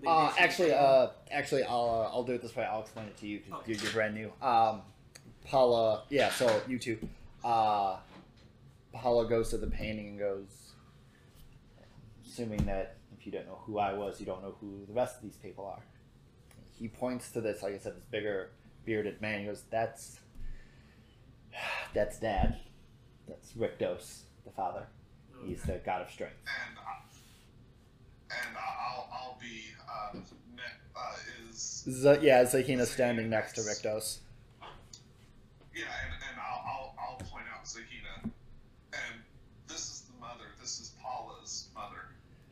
[0.00, 2.64] the Uh, addition actually, to- uh, actually, I'll uh, I'll do it this way.
[2.64, 3.72] I'll explain it to you because Okay.
[3.72, 4.32] you're, you're brand new.
[4.40, 4.82] Um,
[5.44, 6.30] Paula, yeah.
[6.30, 6.98] So you two,
[7.44, 7.96] uh,
[9.00, 10.72] Paula goes to the painting and goes,
[12.26, 15.16] assuming that if you don't know who I was, you don't know who the rest
[15.16, 15.82] of these people are.
[16.78, 18.50] He points to this, like I said, this bigger
[18.84, 19.40] bearded man.
[19.40, 20.20] He goes, "That's
[21.94, 22.56] that's Dad.
[23.26, 24.86] That's Rictos, the father.
[25.44, 26.36] He's the god of strength."
[26.68, 30.18] and uh, and I'll I'll be uh,
[30.54, 30.62] ne-
[30.94, 31.16] uh
[31.50, 34.18] is Z- yeah, Zahina's standing next to Rictos.
[35.74, 38.30] yeah, and, and I'll, I'll I'll point out Zahina,
[38.92, 39.22] and
[39.66, 40.44] this is the mother.
[40.60, 42.04] This is Paula's mother.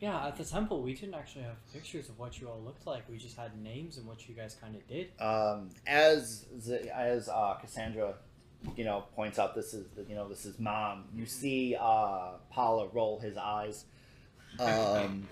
[0.07, 3.09] Yeah, at the temple, we didn't actually have pictures of what you all looked like.
[3.11, 5.09] We just had names and what you guys kind of did.
[5.21, 8.15] um, as Z- as uh, Cassandra,
[8.77, 11.07] you know, points out this is you know this is mom.
[11.13, 13.85] You see uh, Paula roll his eyes.
[14.61, 15.27] Um,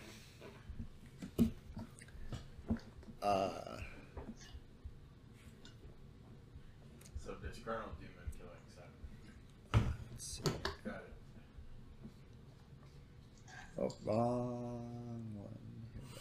[3.23, 3.49] uh,
[7.25, 9.95] So disgruntled demon killing seven.
[10.11, 10.43] let's see.
[10.85, 11.13] Got it.
[13.85, 15.59] Oh, wrong one.
[15.93, 16.17] Here we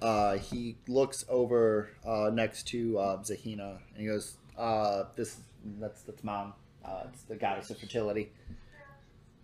[0.00, 0.06] go.
[0.06, 5.38] Uh, he looks over uh, next to uh, Zahina and he goes, uh, "This
[5.78, 6.52] that's that's mom.
[6.84, 8.30] Uh, it's the goddess of fertility."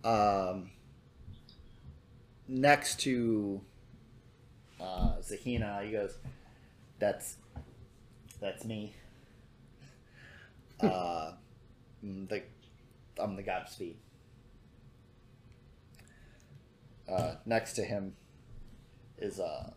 [0.05, 0.70] Um,
[2.48, 3.62] next to
[4.80, 6.16] uh, Zahina, he goes,
[6.98, 7.36] "That's
[8.40, 8.94] that's me.
[10.82, 11.34] Uh,
[12.05, 12.42] mm, the
[13.16, 13.96] I'm the god of speed."
[17.12, 18.14] Uh, next to him
[19.18, 19.70] is uh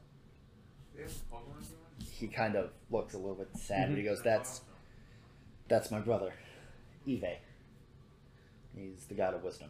[0.97, 2.11] Yeah, Pokemon demon?
[2.11, 4.61] he kind of looks a little bit sad but he goes that's
[5.67, 6.33] that's my brother
[7.05, 7.25] Eve
[8.75, 9.69] he's the god of wisdom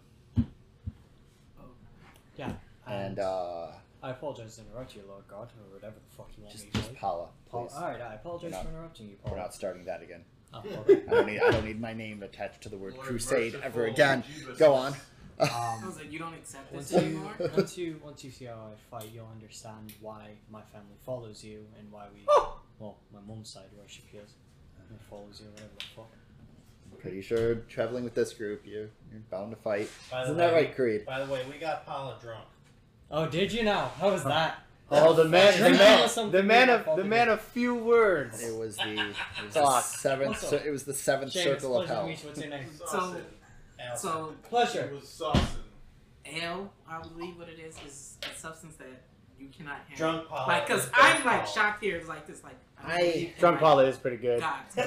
[2.37, 2.51] Yeah.
[2.87, 3.67] and uh
[4.03, 6.71] I apologize to interrupt you, Lord God, or whatever the fuck you want just me
[6.71, 6.95] to just say.
[6.99, 10.01] Paula Paul, please alright, I apologize We're not- for interrupting you, we're not starting that
[10.03, 11.03] again Oh, okay.
[11.07, 13.85] I don't need I don't need my name attached to the word Lord crusade ever
[13.87, 14.57] again Jeebus.
[14.59, 14.93] go on
[15.39, 17.33] I Um, was like, you don't accept this once you anymore?
[17.55, 21.65] once you once you see how I fight, you'll understand why my family follows you
[21.77, 22.21] and why we
[22.79, 24.31] well, my mom's side where she feels
[24.89, 26.99] and follows you, whatever the fuck.
[26.99, 29.89] pretty sure traveling with this group you're, you're bound to fight
[30.23, 32.45] isn't way, that right Creed By the way, we got Paula drunk.
[33.11, 33.91] Oh, did you now?
[33.99, 34.59] How was that?
[34.91, 38.43] Oh, the man, the man, was something the man of the man of few words.
[38.43, 41.79] it was the, it was the seventh Also, cir- it was the seventh Seamus, circle
[41.81, 42.27] of pleasure to hell meet you.
[42.29, 42.65] What's your name?
[42.85, 43.17] So,
[43.79, 43.97] Al.
[43.97, 44.81] so Pleasure.
[44.81, 45.45] It was saucing.
[46.25, 48.87] ale, I believe what it is, is a substance that
[49.39, 50.13] you cannot handle.
[50.13, 50.47] drunk Paula.
[50.47, 51.51] Like, cause I'm drunk like Paula.
[51.53, 51.97] shocked here.
[51.97, 54.43] It's like this, like I, I- don't Drunk like, Paula is pretty good.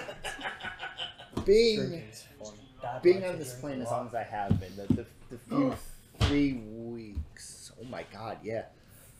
[1.45, 2.53] Being Drinking is fun.
[2.81, 5.75] Dad being on this plane as long as I have been, the, the, the few
[6.21, 7.73] three weeks.
[7.81, 8.65] Oh my god, yeah.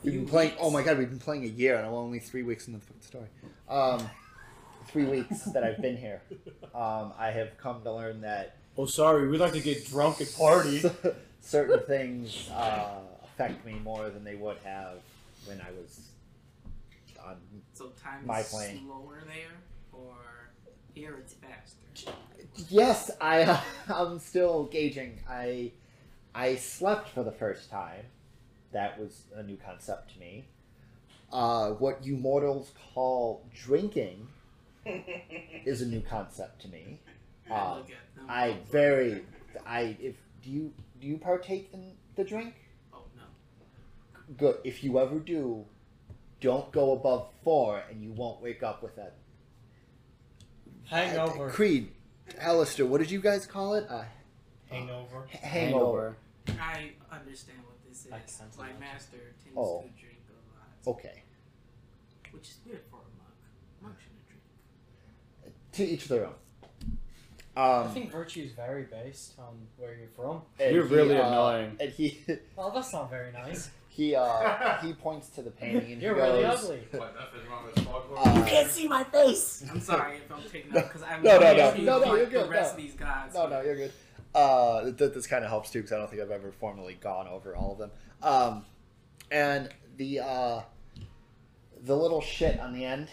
[0.05, 0.53] We've been playing.
[0.61, 2.87] Oh my god, we've been playing a year, and I'm only three weeks into the
[2.87, 3.27] fucking story.
[3.69, 4.09] Um,
[4.87, 6.23] three weeks that I've been here,
[6.75, 10.33] um, I have come to learn that Oh, sorry, we like to get drunk and
[10.37, 10.85] party.
[11.41, 14.99] certain things uh, affect me more than they would have
[15.47, 16.11] when I was
[17.27, 17.39] on.
[17.75, 18.83] So time My is plane.
[18.87, 19.57] slower there,
[19.93, 20.15] or
[20.95, 22.13] here it's faster.
[22.69, 23.61] Yes, I.
[23.89, 25.19] I'm still gauging.
[25.29, 25.73] I.
[26.33, 28.05] I slept for the first time.
[28.71, 30.45] That was a new concept to me.
[31.33, 34.29] Uh, what you mortals call drinking
[34.87, 37.01] is a new concept to me.
[37.51, 38.27] I Uh, look at them.
[38.29, 39.25] I very.
[39.67, 42.55] I if do you do you partake in the drink?
[42.93, 43.23] Oh no.
[44.37, 44.59] Good.
[44.65, 45.65] If you ever do,
[46.41, 49.15] don't go above four, and you won't wake up with that
[50.85, 51.51] Hangover.
[51.51, 51.93] Creed,
[52.39, 53.87] Alistair, what did you guys call it?
[53.89, 54.05] Uh,
[54.71, 55.27] Hangover.
[55.33, 56.17] h- hangover.
[56.49, 58.11] I understand what this is.
[58.57, 59.83] My master tends Oh.
[59.83, 61.23] to drink a lot, Okay.
[62.33, 63.35] which is weird for a monk.
[63.83, 65.55] Monk shouldn't drink.
[65.73, 66.35] To each their own.
[67.61, 70.43] I Um, think virtue is very based on where you're from.
[70.61, 71.77] You're he, really uh, annoying.
[71.81, 72.25] And he
[72.57, 73.71] Well, that's not very nice.
[73.89, 76.83] he uh he points to the painting and You're he goes, really ugly.
[76.99, 79.65] What, nothing wrong with Uh, You can't see my face.
[79.71, 81.67] I'm sorry if I'm taking up because I'm No, no, no.
[81.71, 82.77] confused No, no, like you're good, The rest no.
[82.77, 83.35] of these guys.
[83.35, 83.93] No, no, you're good.
[84.35, 87.27] Uh, th- this kind of helps too because I don't think I've ever formally gone
[87.27, 87.91] over all of them.
[88.23, 88.65] Um,
[89.33, 90.61] and the uh,
[91.83, 93.09] the little shit on the end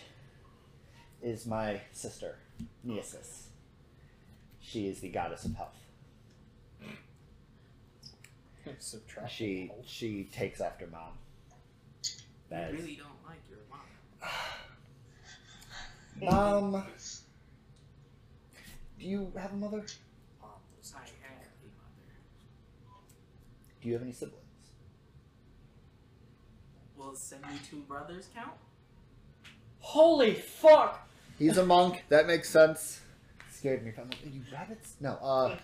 [1.24, 2.38] is my sister,
[2.86, 3.45] Neosis.
[4.68, 5.76] She is the goddess of health.
[8.80, 9.32] Subtract.
[9.32, 11.12] She she takes after mom.
[12.04, 12.10] You
[12.50, 13.80] That is- really don't like your mom.
[16.74, 16.86] Mom,
[19.00, 19.84] do you have a mother?
[20.42, 20.56] I have
[20.98, 23.04] a mother.
[23.82, 24.42] Do you have any siblings?
[26.98, 28.54] Will 72 brothers count?
[29.80, 31.08] Holy fuck!
[31.38, 32.04] He's a monk.
[32.10, 33.02] That makes sense.
[33.66, 33.94] Scared me.
[33.98, 34.96] I'm like, are you rabbits?
[35.02, 35.14] No.
[35.24, 35.58] Uh.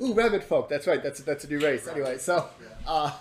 [0.02, 0.68] ooh, rabbit folk.
[0.68, 1.00] That's right.
[1.00, 1.86] That's that's a new race.
[1.86, 2.48] Anyway, so,
[2.84, 3.12] uh,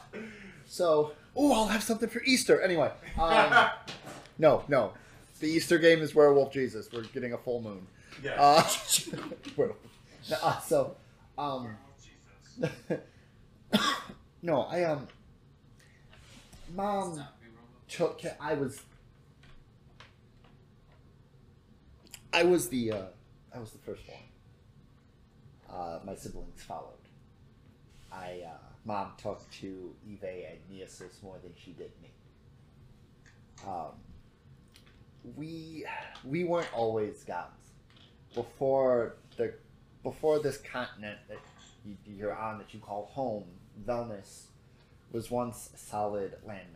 [0.65, 2.59] so, ooh, I'll have something for Easter.
[2.59, 2.89] Anyway,
[3.19, 3.69] um,
[4.39, 4.93] no, no.
[5.41, 6.89] The Easter game is Werewolf Jesus.
[6.91, 7.85] We're getting a full moon.
[8.23, 8.31] Yeah.
[8.39, 8.67] Uh,
[9.55, 9.77] werewolf.
[10.41, 10.95] Uh, so,
[11.37, 11.77] um,
[14.41, 15.07] no, I um,
[16.73, 17.23] mom
[17.87, 18.21] took.
[18.41, 18.81] I was
[22.33, 23.03] I was the uh,
[23.55, 25.77] I was the first one.
[25.77, 26.91] Uh, my siblings followed.
[28.11, 32.11] I uh, mom talked to Eve and Neosis more than she did me.
[33.65, 33.93] Um,
[35.35, 35.85] we
[36.25, 37.71] we weren't always gods.
[38.33, 39.53] Before the
[40.03, 41.39] before this continent that
[41.85, 43.45] you, you're on that you call home,
[43.85, 44.47] Velnus
[45.11, 46.73] was once a solid landmass.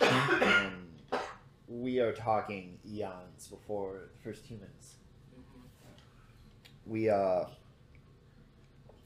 [0.42, 0.88] and
[1.68, 4.94] we are talking eons before the first humans.
[6.86, 7.44] We uh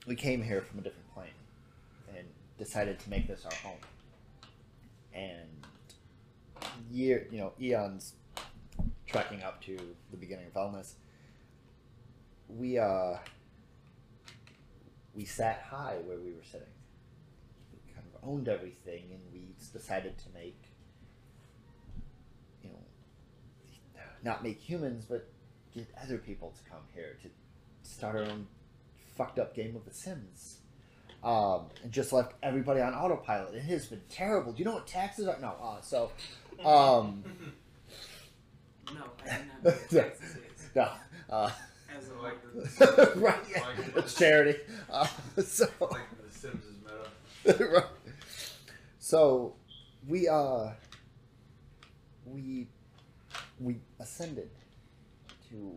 [0.06, 1.28] we came here from a different plane
[2.16, 2.26] and
[2.58, 3.80] decided to make this our home.
[5.12, 5.48] And
[6.90, 8.14] year you know, eons
[9.06, 9.76] tracking up to
[10.10, 10.96] the beginning of Elness,
[12.48, 13.16] we uh
[15.14, 16.66] we sat high where we were sitting.
[17.72, 20.62] We kind of owned everything and we decided to make
[22.62, 25.28] you know, not make humans, but
[25.74, 27.28] get other people to come here to
[27.88, 28.46] start our own
[29.16, 30.58] fucked up game of The Sims.
[31.24, 33.54] Um, and just left everybody on autopilot.
[33.54, 34.52] It has been terrible.
[34.52, 35.36] Do you know what taxes are?
[35.40, 35.54] No.
[35.60, 36.12] Uh, so,
[36.64, 37.24] um,
[38.94, 40.68] No, I do not know what Texas is.
[40.76, 40.88] no.
[41.28, 41.50] Uh,
[41.96, 43.40] As a Like right.
[43.50, 43.64] Yeah.
[43.96, 44.60] It's charity.
[44.88, 45.08] Uh,
[45.44, 45.66] so.
[45.80, 46.76] like the Sims is
[47.46, 47.66] meta.
[47.66, 47.84] right.
[49.00, 49.56] So
[50.06, 50.70] we uh
[52.26, 52.68] we
[53.58, 54.50] we ascended
[55.50, 55.72] to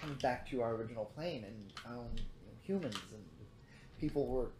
[0.00, 2.20] come back to our original plane and
[2.62, 3.22] humans and
[3.98, 4.50] people were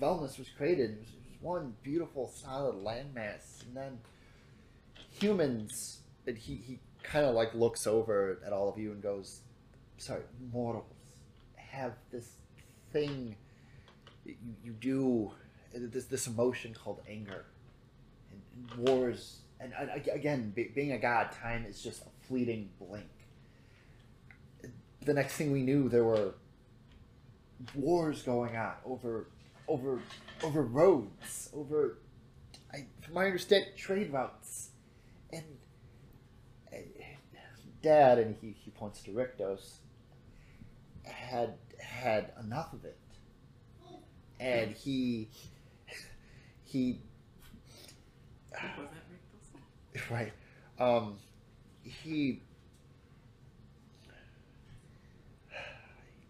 [0.00, 0.90] Velnus was created.
[0.90, 3.98] It was, it was one beautiful solid landmass, and then
[5.10, 6.00] humans.
[6.26, 9.40] And he he kind of like looks over at all of you and goes,
[9.98, 10.22] "Sorry,
[10.52, 10.84] mortals
[11.56, 12.28] have this
[12.92, 13.36] thing
[14.24, 15.30] you, you do
[15.74, 17.44] uh, this this emotion called anger
[18.32, 22.68] and, and wars and, and again be, being a god time is just a fleeting
[22.80, 23.06] blink
[25.04, 26.34] the next thing we knew there were
[27.74, 29.28] wars going on over
[29.68, 30.00] over
[30.42, 31.98] over roads over
[32.72, 34.70] I, from my understanding trade routes.
[35.32, 35.44] And
[36.72, 36.76] uh,
[37.82, 39.76] dad and he, he points to Rictos
[41.04, 42.98] had had enough of it.
[44.38, 45.28] And he
[46.64, 47.00] he
[48.52, 48.70] Was that
[49.92, 50.32] Rick right
[50.78, 51.16] um
[51.82, 52.42] he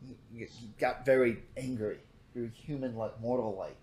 [0.07, 1.98] he, he got very angry.
[2.34, 3.76] Very human like mortal like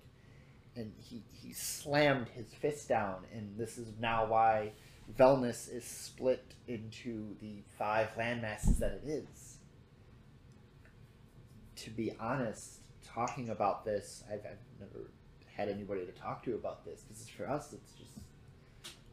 [0.77, 4.71] and he he slammed his fist down and this is now why
[5.17, 9.57] Velnus is split into the five landmasses that it is.
[11.77, 15.09] To be honest talking about this I've, I've never
[15.55, 18.11] had anybody to talk to about this because for us it's just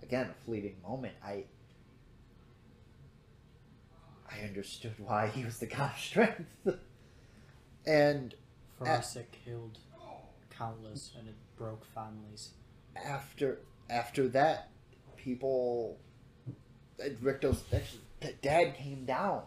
[0.03, 1.15] again a fleeting moment.
[1.25, 1.45] I
[4.31, 6.45] i understood why he was the god of strength
[7.87, 8.35] and
[8.79, 9.79] For us, it killed
[10.51, 12.51] countless and it broke families.
[12.97, 13.59] after
[13.91, 14.69] after that
[15.17, 15.99] people
[17.01, 19.43] uh, actually that dad came down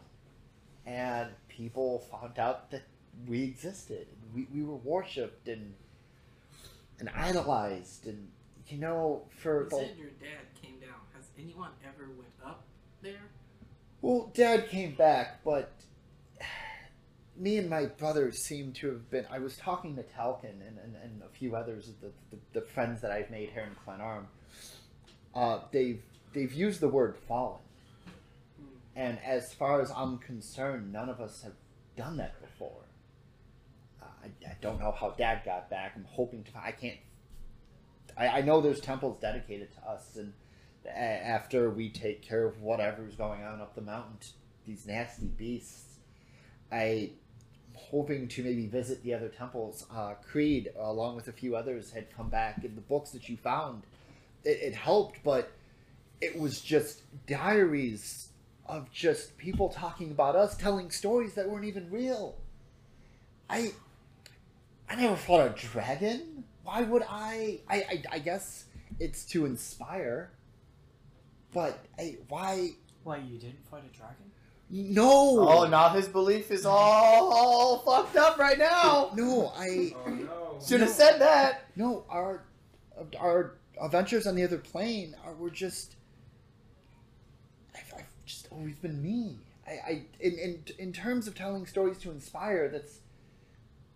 [0.86, 2.84] and people found out that
[3.28, 5.74] we existed we, we were worshipped and
[7.00, 8.28] and idolized and
[8.68, 11.00] you know for You the said your dad came down.
[11.16, 12.64] Has anyone ever went up
[13.02, 13.22] there?
[14.02, 15.72] Well, Dad came back, but
[17.40, 19.26] me and my brother seem to have been.
[19.32, 22.62] I was talking to Talcon and, and, and a few others of the, the, the
[22.62, 24.28] friends that I've made here in Glenarm.
[25.36, 26.02] Uh, they've
[26.34, 27.62] they've used the word fallen,
[28.96, 31.54] and as far as I'm concerned, none of us have
[31.96, 32.86] done that before.
[34.02, 35.94] Uh, I, I don't know how Dad got back.
[35.96, 36.52] I'm hoping to.
[36.56, 36.98] I can't.
[38.18, 40.34] I, I know there's temples dedicated to us, and
[40.96, 44.18] after we take care of whatever's going on up the mountain,
[44.66, 46.00] these nasty beasts,
[46.72, 47.12] I
[47.90, 49.86] hoping to maybe visit the other temples.
[49.94, 53.38] Uh, Creed, along with a few others, had come back, and the books that you
[53.38, 53.84] found,
[54.44, 55.52] it, it helped, but
[56.20, 58.30] it was just diaries
[58.66, 62.36] of just people talking about us, telling stories that weren't even real.
[63.50, 63.72] I,
[64.90, 66.44] I never fought a dragon.
[66.64, 67.62] Why would I?
[67.70, 68.66] I, I, I guess
[69.00, 70.32] it's to inspire.
[71.54, 72.72] But I, why?
[73.04, 74.32] Why you didn't fight a dragon?
[74.70, 75.48] No.
[75.48, 79.12] Oh, now his belief is all fucked up right now.
[79.16, 79.94] No, I.
[80.06, 80.60] Oh no.
[80.66, 81.66] Should have said that.
[81.76, 82.44] No, our
[83.20, 85.96] our adventures on the other plane are were just.
[87.76, 89.38] I've, I've just always been me.
[89.66, 93.00] I, I in, in in terms of telling stories to inspire, that's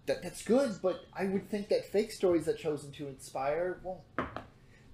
[0.06, 0.80] that that's good.
[0.82, 4.02] But I would think that fake stories that chosen to inspire won't.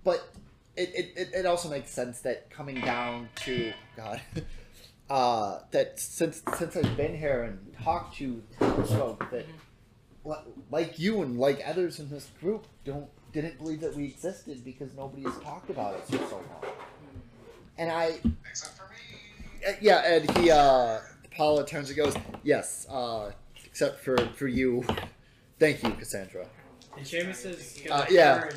[0.03, 0.27] But
[0.75, 4.21] it, it, it, it also makes sense that coming down to God.
[5.09, 9.45] Uh, that since since I've been here and talked to townsfolk that
[10.69, 14.93] like you and like others in this group don't didn't believe that we existed because
[14.95, 16.71] nobody has talked about it for so long.
[17.77, 19.67] And I, Except for me.
[19.67, 20.99] uh, yeah, and he, uh,
[21.31, 23.31] Paula turns and goes, yes, uh,
[23.63, 24.83] except for for you.
[25.59, 26.47] Thank you, Cassandra.
[26.97, 28.49] And Seamus is gonna Uh, yeah.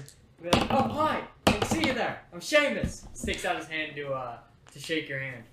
[0.42, 2.22] be like, oh hi, I can see you there.
[2.32, 3.06] I'm Seamus.
[3.16, 4.38] Sticks out his hand to uh
[4.72, 5.44] to shake your hand.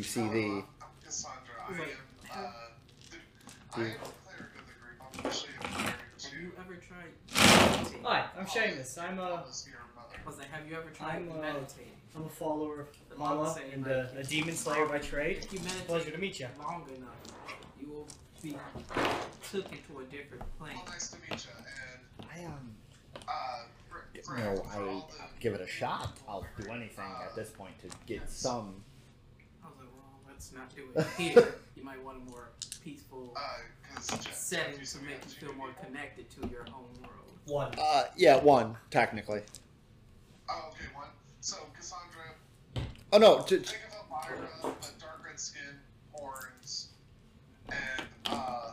[0.00, 0.62] You see the
[1.04, 1.60] Cassandra.
[1.68, 1.78] I am.
[2.32, 2.52] Uh,
[3.10, 3.18] the,
[3.76, 4.96] I am the cleric of the group.
[5.02, 8.02] I'm actually a cleric Have you ever tried?
[8.02, 8.98] Hi, I'm Seamus.
[8.98, 10.16] I'm a Paula's your mother.
[10.24, 11.92] I was like, have you ever tried I'm, uh, meditating?
[12.16, 15.44] I'm a follower of The Mama and like, a, a demon slayer by trade.
[15.44, 16.48] If you meditate Pleasure to meet you.
[16.62, 17.10] long enough,
[17.78, 18.08] you will
[18.42, 18.56] be
[19.52, 20.76] took into a different plane.
[20.76, 21.50] Well, nice to meet you.
[21.60, 22.70] And I um
[23.28, 26.16] uh, for, for, you know I I'll give it a shot.
[26.26, 28.82] I'll do anything at this point to get some.
[29.62, 31.54] I was like, well, let's not do it here.
[31.76, 32.48] you might want a more
[32.82, 34.00] peaceful uh,
[34.32, 37.36] setting to make you feel more connected to your home world.
[37.44, 37.74] One.
[37.78, 39.42] Uh, yeah, one technically.
[40.48, 41.08] Oh, okay, one.
[41.42, 42.32] So Cassandra,
[43.12, 45.60] Oh no, t- t- think of Elvira, a dark red skin,
[46.12, 46.88] horns,
[47.68, 48.72] and uh,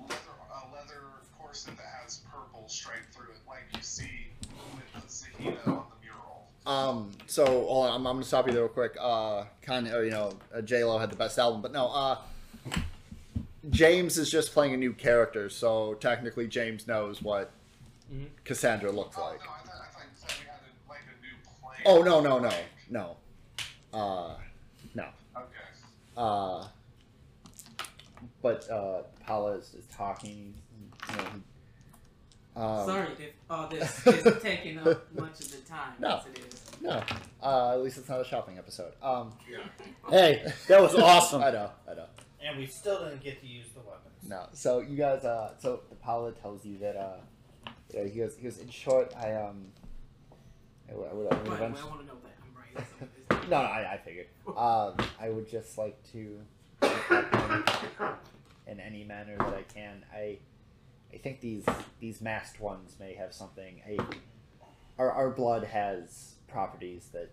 [0.00, 0.16] leather
[0.50, 1.02] a leather
[1.38, 4.26] corset that has purple striped through it, like you see
[4.74, 6.48] with Zahida on the mural.
[6.66, 7.10] Um.
[7.26, 8.96] So hold on, I'm, I'm gonna stop you there real quick.
[9.00, 11.86] Uh, kind of, you know, uh, J Lo had the best album, but no.
[11.88, 12.18] Uh,
[13.70, 17.50] James is just playing a new character, so technically James knows what
[18.12, 18.28] Mhm.
[18.44, 19.40] Cassandra looks Oh like.
[19.40, 20.90] no, I thought I thought you said we had a,
[21.68, 21.88] like a.
[21.88, 22.52] Oh no no no
[22.90, 23.16] no.
[23.92, 24.34] Uh,
[24.94, 25.06] no.
[25.36, 25.46] Okay.
[26.16, 26.66] Uh,
[28.40, 30.54] but uh, Paula is, is talking.
[31.10, 31.42] You know, he-
[32.56, 35.94] um, Sorry if all this is taking up much of the time.
[35.98, 36.08] No.
[36.08, 36.82] Yes, it is.
[36.82, 37.02] No.
[37.42, 38.92] Uh, at least it's not a shopping episode.
[39.02, 39.32] Um,
[40.10, 41.42] Hey, that was awesome.
[41.42, 41.70] I know.
[41.90, 42.06] I know.
[42.44, 44.14] And we still didn't get to use the weapons.
[44.28, 44.46] No.
[44.52, 47.16] So you guys, uh, so the pilot tells you that, uh,
[47.94, 49.66] yeah, he goes, he goes, in short, I, um,
[50.90, 52.54] I would, I would, I would But, well, I want to know that I'm
[53.40, 53.48] right.
[53.50, 54.26] No, no, I, I figured.
[54.46, 56.38] Um, I would just like to,
[58.66, 60.04] in any manner that I can.
[60.12, 60.38] I,
[61.12, 61.64] I think these,
[62.00, 63.80] these masked ones may have something.
[63.86, 63.98] I,
[64.98, 67.30] our, our blood has properties that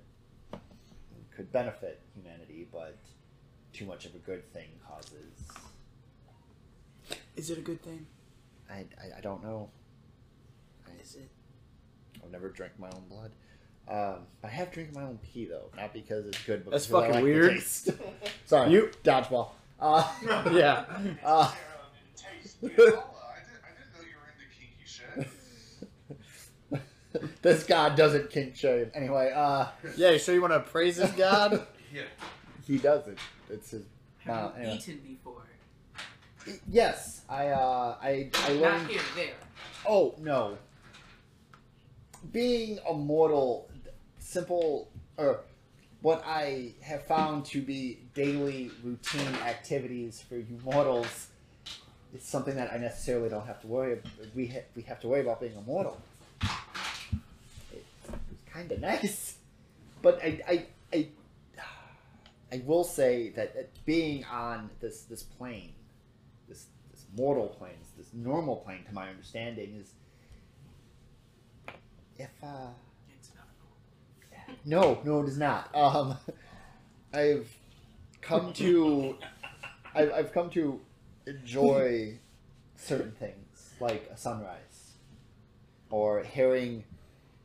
[1.36, 2.98] could benefit humanity, but
[3.74, 5.48] too much of a good thing causes
[7.36, 8.06] Is it a good thing?
[8.70, 9.70] I, I, I don't know.
[10.88, 11.30] I, Is it?
[12.24, 13.32] I've never drank my own blood.
[13.88, 17.04] Um, I have drank my own pee though, not because it's good, but That's because
[17.04, 17.52] I fucking like the weird.
[17.52, 17.90] taste.
[18.46, 19.50] Sorry, You- dodgeball.
[19.80, 20.08] Uh,
[20.52, 20.84] Yeah.
[21.24, 21.52] uh,
[22.16, 22.58] Taste.
[22.62, 25.28] Yeah, Paula, I, did, I didn't know you were into kinky shit.
[27.41, 28.91] this god doesn't kink shave.
[28.93, 29.67] Anyway, uh,
[29.97, 31.65] Yeah, you sure you want to praise this god?
[31.93, 32.03] Yeah.
[32.67, 33.17] he doesn't.
[33.49, 33.82] It's his.
[34.20, 34.76] Have Wow, you anyway.
[34.76, 35.41] eaten before?
[36.70, 37.47] Yes, I.
[37.47, 38.30] Uh, I.
[38.36, 38.88] I Not learned.
[38.89, 39.34] here, there.
[39.88, 40.57] Oh no.
[42.32, 43.70] Being a mortal,
[44.20, 45.41] simple or
[46.01, 51.28] what I have found to be daily routine activities for you mortals
[52.13, 53.93] is something that I necessarily don't have to worry.
[53.93, 54.05] About.
[54.36, 55.93] We ha- we have to worry about being a mortal.
[55.93, 56.09] It, it's
[58.60, 59.38] kind of nice,
[60.01, 61.07] but I I I
[62.51, 65.74] I will say that uh, being on this this plane,
[66.47, 69.93] this this mortal plane, this normal plane, to my understanding, is
[72.18, 72.68] if uh,
[73.18, 75.74] It's not no, no, it is not.
[75.74, 76.18] Um,
[77.14, 77.49] I've
[78.22, 79.16] come to,
[79.95, 80.80] I've, I've come to
[81.26, 82.20] enjoy
[82.76, 84.95] certain things like a sunrise,
[85.89, 86.84] or hearing,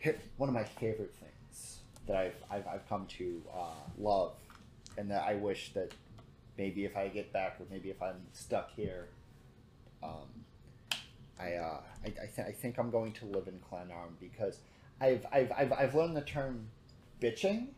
[0.05, 4.35] hear, one of my favorite things that I've I've, I've come to uh, love,
[4.99, 5.93] and that I wish that
[6.59, 9.09] maybe if I get back, or maybe if I'm stuck here,
[10.03, 10.29] um,
[11.41, 14.59] I uh, I I, th- I think I'm going to live in Clanarm because
[15.01, 16.69] I've I've I've, I've learned the term
[17.21, 17.69] bitching,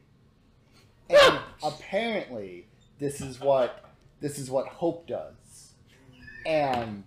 [1.09, 2.67] and apparently
[2.99, 3.85] this is what
[4.21, 5.75] this is what hope does,
[6.45, 7.05] and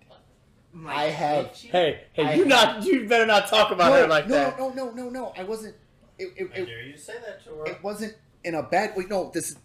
[0.72, 1.70] Like, I have- bitchy?
[1.70, 4.58] Hey, hey, I- you not you better not talk about no, her like no, that.
[4.58, 5.32] no, no, no, no, no.
[5.36, 5.74] I wasn't.
[6.18, 7.66] It, it, I dare you say that to her.
[7.66, 8.14] it wasn't
[8.44, 9.04] in a bad way.
[9.08, 9.58] No, this is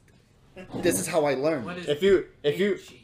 [0.76, 1.66] this is how I learned.
[1.66, 3.00] What is If you if you bitchy?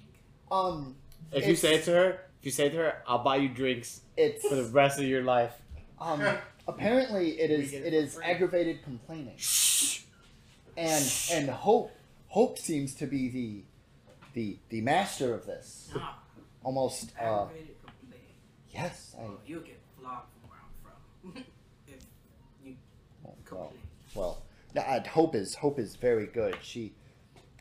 [0.52, 0.96] Um,
[1.32, 3.50] if you say it to her, if you say it to her, I'll buy you
[3.50, 5.54] drinks it's for the rest of your life.
[6.00, 6.22] um.
[6.68, 7.74] Apparently, it is.
[7.74, 8.24] It, it is free.
[8.26, 9.36] aggravated complaining,
[10.78, 11.92] and and hope
[12.28, 13.64] hope seems to be the
[14.34, 15.90] the the master of this.
[15.96, 16.10] Nah,
[16.64, 17.12] Almost.
[17.20, 17.71] Uh, aggravated complaint.
[18.74, 19.16] Yes.
[19.18, 19.24] I.
[19.24, 21.44] Oh, you'll get flogged from where I'm from.
[21.88, 22.04] if
[22.66, 22.76] you
[23.24, 23.80] Well, complain.
[24.16, 24.42] well,
[24.74, 26.58] no, uh, hope is hope is very good.
[26.62, 26.94] She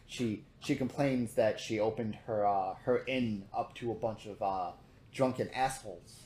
[0.07, 4.41] she she complains that she opened her uh, her inn up to a bunch of
[4.43, 4.73] uh,
[5.13, 6.23] drunken assholes,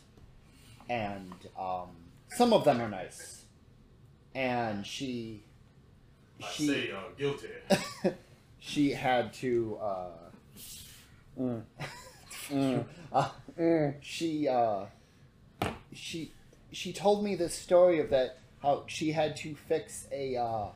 [0.88, 1.88] and um,
[2.28, 3.44] some of them are nice,
[4.34, 5.44] and she
[6.42, 7.48] I she say uh, guilty.
[8.58, 10.08] she had to uh,
[11.40, 11.62] Mm.
[12.50, 12.84] Mm.
[13.12, 13.94] uh, Mm.
[14.00, 14.86] she uh,
[15.92, 16.32] she
[16.72, 20.66] she told me this story of that how she had to fix a uh,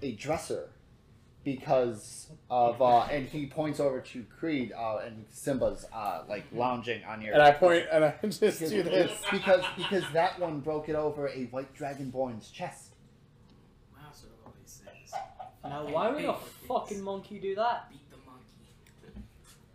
[0.00, 0.70] a dresser
[1.44, 7.02] because of uh, and he points over to Creed uh, and Simba's uh, like lounging
[7.04, 9.12] on your And I point and I just do this.
[9.30, 12.94] because because that one broke it over a white dragonborn's chest.
[13.94, 15.12] Master always says,
[15.64, 16.34] Now, why would a
[16.68, 17.90] fucking monkey do that?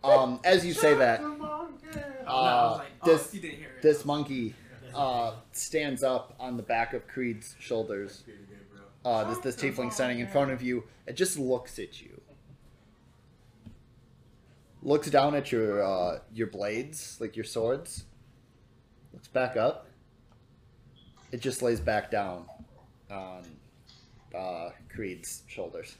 [0.02, 0.32] Beat the monkey.
[0.34, 1.70] Um, as you say that, And I was
[2.26, 3.82] uh, oh, this you didn't hear it.
[3.82, 4.54] this monkey
[4.94, 8.24] uh, stands up on the back of Creed's shoulders.
[9.04, 10.84] Uh, this this tiefling standing in front of you.
[11.06, 12.20] It just looks at you.
[14.82, 18.04] Looks down at your uh, your blades, like your swords.
[19.12, 19.86] Looks back up.
[21.32, 22.46] It just lays back down
[23.10, 23.42] on
[24.36, 25.96] uh, Creed's shoulders.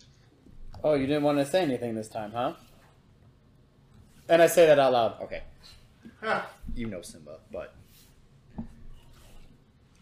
[0.85, 2.55] Oh, you didn't want to say anything this time, huh?
[4.29, 5.23] And I say that out loud.
[5.23, 5.43] Okay.
[6.75, 7.75] You know Simba, but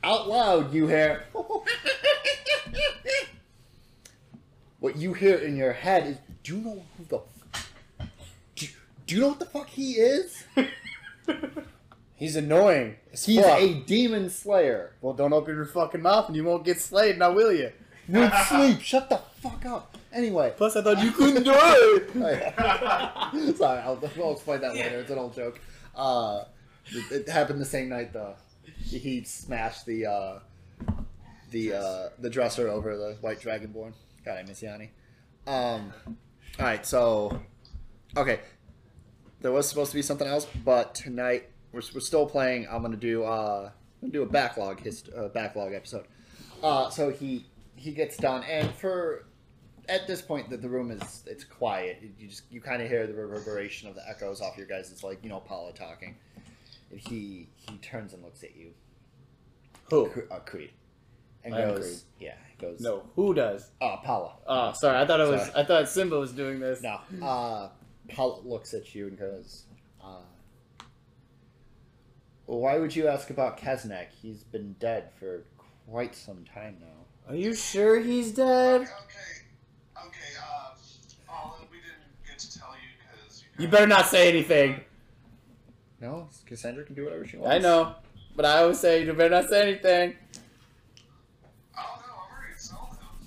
[0.03, 1.25] out loud you hear.
[4.81, 7.21] what you hear in your head is, do you know who the?
[8.55, 8.67] Do,
[9.07, 10.45] do you know what the fuck he is?
[12.17, 12.97] He's annoying.
[13.11, 13.61] He's fuck.
[13.61, 14.95] a demon slayer.
[15.03, 17.73] Well, don't open your fucking mouth and you won't get slayed, now will you?
[18.09, 18.81] Would sleep.
[18.81, 19.97] Shut the fuck up.
[20.13, 20.53] Anyway.
[20.57, 23.57] Plus, I thought you couldn't do it.
[23.57, 25.01] Sorry, I'll, I'll explain that later.
[25.01, 25.61] It's an old joke.
[25.95, 26.45] Uh,
[26.87, 28.35] it, it happened the same night though.
[28.85, 30.39] He smashed the uh,
[31.51, 33.93] the uh, the dresser over the white dragonborn.
[34.25, 34.91] God, I miss Yanni.
[35.47, 35.93] Um,
[36.59, 37.41] all right, so
[38.17, 38.41] okay,
[39.41, 42.67] there was supposed to be something else, but tonight we're, we're still playing.
[42.71, 43.71] I'm gonna do uh,
[44.03, 46.07] I'm gonna do a backlog hist- uh, backlog episode.
[46.63, 47.47] Uh, so he
[47.77, 49.27] he gets done, and for
[49.89, 52.03] at this point that the room is it's quiet.
[52.19, 54.91] You just you kind of hear the reverberation of the echoes off your guys.
[54.91, 56.17] It's like you know Paula talking.
[56.91, 58.71] And he he turns and looks at you,
[59.91, 60.09] Who?
[60.31, 60.71] Uh, Creed,
[61.45, 63.71] and I goes, yeah, goes, No, who does?
[63.81, 64.35] uh, Paula.
[64.47, 64.99] Oh, sorry.
[64.99, 65.41] I thought it was.
[65.41, 65.53] Sorry.
[65.57, 66.83] I thought Simba was doing this.
[66.83, 67.71] No, uh,
[68.09, 69.65] Paula looks at you and goes,
[70.01, 70.21] uh,
[72.47, 74.07] why would you ask about Kaznak?
[74.23, 75.43] He's been dead for
[75.89, 76.96] quite some time now.
[77.29, 78.83] Are you sure he's dead?
[78.83, 78.89] Okay,
[79.97, 80.75] okay, uh,
[81.27, 84.81] Paula, we didn't get to tell you because you, You better not say anything.
[86.01, 87.55] No, Cassandra can do whatever she wants.
[87.55, 87.97] I know,
[88.37, 90.15] but I always say you better not say anything.
[91.77, 93.19] Oh no, I'm ready to him.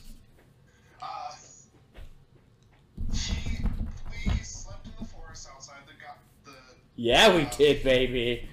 [1.01, 1.31] Uh,
[3.13, 3.65] he,
[4.29, 6.57] we slept in the forest outside the the
[6.95, 8.47] Yeah, we did, baby.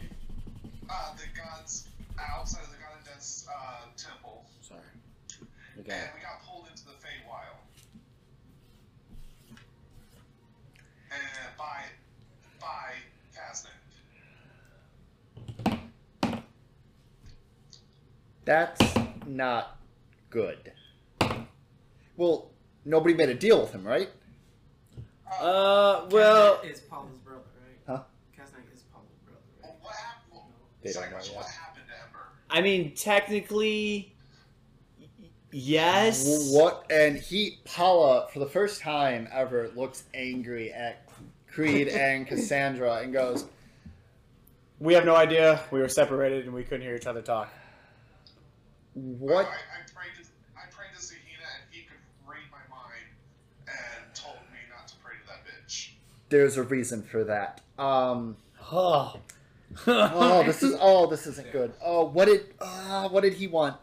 [0.91, 1.87] uh, the gods
[2.19, 4.81] outside of the god of death's uh, temple, Sorry.
[5.77, 7.61] and we got pulled into the Feywild.
[11.13, 11.85] And by
[12.61, 12.93] by
[13.35, 13.73] Kaznak.
[18.47, 18.81] That's
[19.27, 19.77] not
[20.31, 20.73] good.
[22.17, 22.53] Well,
[22.85, 24.09] nobody made a deal with him, right?
[25.41, 27.79] Uh, well, Kaznak is Paula's brother, right?
[27.89, 28.03] Huh?
[28.39, 29.63] Kaznak is Paula's brother, right?
[29.63, 30.43] Well, what happened?
[30.81, 31.35] They don't know yet.
[31.35, 32.29] what happened to Ember?
[32.49, 34.15] I mean, technically,
[35.51, 36.53] yes.
[36.53, 36.87] What?
[36.89, 41.09] And he, Paula, for the first time ever, looks angry at
[41.49, 43.47] Creed and Cassandra and goes,
[44.79, 45.63] We have no idea.
[45.73, 47.53] We were separated and we couldn't hear each other talk.
[48.97, 49.47] "What?
[49.47, 53.07] I, I prayed to I prayed to Zahina and he could read my mind
[53.69, 55.91] and told me not to pray to that bitch.
[56.31, 58.37] There's a reason for that." Um.
[58.73, 59.21] Oh.
[59.87, 60.77] Oh, this is.
[60.81, 61.73] Oh, this isn't good.
[61.85, 62.55] Oh, what did?
[62.61, 63.77] Uh, what did he want?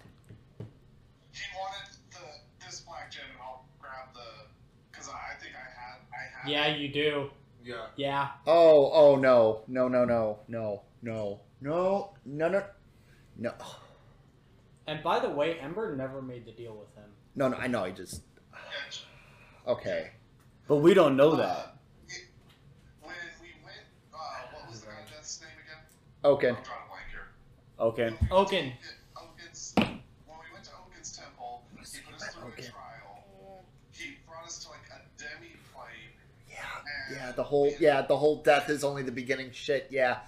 [1.32, 4.48] He wanted the this black gem and I'll grab the
[4.92, 7.30] because I, I think I had I had Yeah, you do.
[7.64, 7.86] Yeah.
[7.96, 8.28] Yeah.
[8.46, 12.64] Oh, oh no, no, no, no, no, no, no, no, no,
[13.38, 13.54] no,
[14.88, 17.10] And by the way, Ember never made the deal with him.
[17.36, 17.58] no, no.
[17.58, 17.84] I know.
[17.84, 18.22] I just.
[19.66, 20.12] Okay.
[20.68, 21.76] But we don't know Uh, that.
[22.10, 22.28] it-
[23.02, 23.78] when we went,
[24.14, 24.18] uh,
[24.54, 25.84] what was the guy name again?
[26.26, 26.50] Okay.
[26.50, 27.28] I'm drawing a blank here.
[27.80, 28.04] Okay.
[28.04, 28.74] When we went to Oaken.
[29.16, 29.88] Oaken's, when
[30.28, 32.66] we went to Oaken's temple, he put us through Oaken.
[32.66, 33.64] a trial.
[33.92, 36.12] He brought us to like a demi plane.
[36.50, 36.66] Yeah.
[37.12, 37.32] Yeah.
[37.32, 37.72] The whole.
[37.80, 38.02] Yeah.
[38.02, 39.52] The whole death is only the beginning.
[39.52, 39.88] Shit.
[39.92, 40.20] Yeah.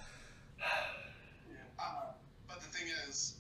[1.78, 2.12] Uh,
[2.48, 3.36] but the thing is,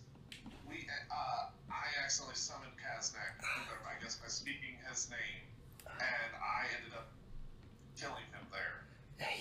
[0.70, 5.42] we uh, I accidentally summoned Kaznak, I guess by speaking his name,
[5.88, 7.08] and I ended up
[7.98, 8.84] killing him there.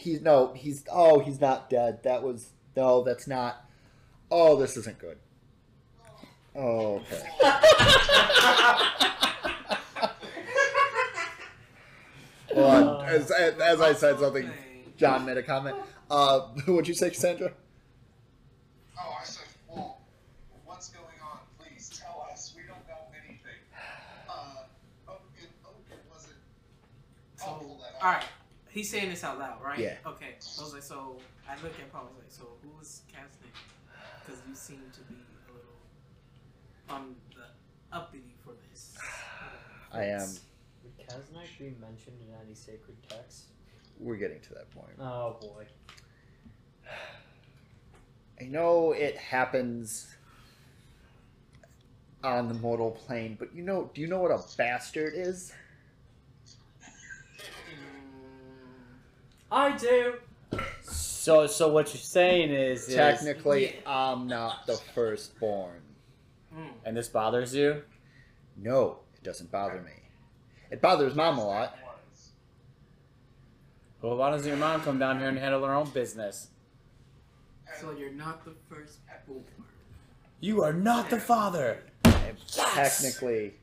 [0.05, 0.52] He's no.
[0.55, 0.84] He's.
[0.92, 2.02] Oh, he's not dead.
[2.02, 2.50] That was.
[2.76, 3.64] No, that's not.
[4.30, 5.16] Oh, this isn't good.
[6.55, 7.22] Oh, okay.
[12.55, 14.48] Well, as, as, as I said something,
[14.96, 15.76] John made a comment.
[16.09, 17.50] Uh, what'd you say, Cassandra?
[18.96, 19.98] Oh, I said, well,
[20.64, 21.38] what's going on?
[21.59, 22.52] Please tell us.
[22.57, 23.59] We don't know anything.
[24.28, 26.36] Uh, Oaken, Oaken wasn't.
[27.36, 28.14] So, I'll pull that all out.
[28.18, 28.24] right,
[28.75, 29.79] he's saying this out loud, right?
[29.79, 29.95] Yeah.
[30.05, 30.35] Okay.
[30.59, 31.16] I was like, so
[31.49, 32.03] I look at Paul.
[32.03, 33.55] I was like, so who was Kaznak?
[34.20, 35.14] Because you seem to be
[35.49, 35.79] a little
[36.91, 38.97] on the uppity for this.
[39.93, 40.29] I am.
[40.83, 43.45] Would Kaznak be mentioned in any sacred text?
[44.01, 44.99] We're getting to that point.
[44.99, 45.66] Oh boy.
[48.41, 50.09] I know it happens
[52.25, 55.53] on the mortal plane, but you know, do you know what a bastard is?
[59.55, 60.14] I do.
[60.82, 65.80] So, so what you're saying is, is Technically, I'm not the firstborn.
[66.52, 66.68] Mm.
[66.84, 67.82] and this bothers you?
[68.57, 69.92] No, it doesn't bother me.
[70.70, 71.76] It bothers mom a lot.
[74.02, 76.48] Well, why doesn't your mom come down here and handle her own business?
[77.80, 79.42] So you're not the first born.
[80.40, 81.78] You are not the father.
[82.05, 83.55] And Technically,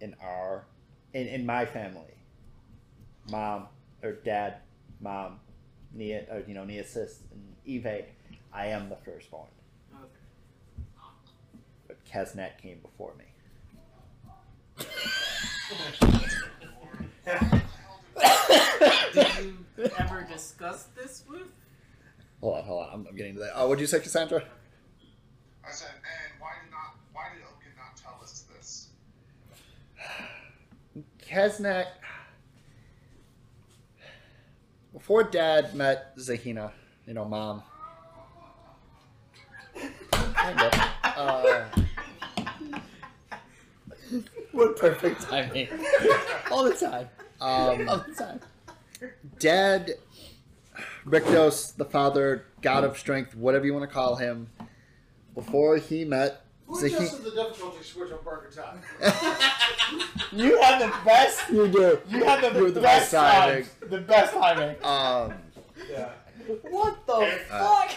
[0.00, 0.64] in our,
[1.14, 2.14] in, in my family,
[3.30, 3.68] mom
[4.02, 4.56] or dad,
[5.00, 5.40] mom,
[5.92, 8.04] Nia, or, you know, Nia sis and Eve,
[8.52, 9.48] I am the firstborn.
[9.94, 10.06] Okay.
[11.86, 13.24] But Kaznak came before me.
[19.14, 19.36] Did
[19.76, 21.42] you ever discuss this with?
[22.40, 22.88] Hold on, hold on.
[22.92, 23.52] I'm, I'm getting to that.
[23.54, 24.42] Oh, what'd you say, Cassandra?
[25.66, 26.96] I said, and why did not?
[27.12, 28.88] Why did Oaken not tell us this?
[31.28, 31.86] Kaznak.
[34.92, 36.72] Before Dad met Zahina,
[37.06, 37.62] you know, Mom.
[40.10, 40.72] Kind of.
[41.04, 41.64] Uh,
[44.52, 45.68] What perfect timing.
[46.50, 47.08] All the time.
[47.40, 48.40] um, All the time.
[49.38, 49.92] Dad,
[51.06, 54.48] Rictos, the father, god of strength, whatever you want to call him,
[55.34, 56.96] before he met Who Zahina.
[56.98, 58.80] adjusted the difficulty switch on Burger Time?
[60.32, 61.50] You have the best.
[61.50, 62.00] You do.
[62.08, 63.64] You have the, You're the best best timing.
[63.64, 63.90] timing.
[63.90, 64.76] The best timing.
[64.84, 65.34] Um,
[65.90, 66.10] Yeah.
[66.70, 67.90] What the Uh, fuck?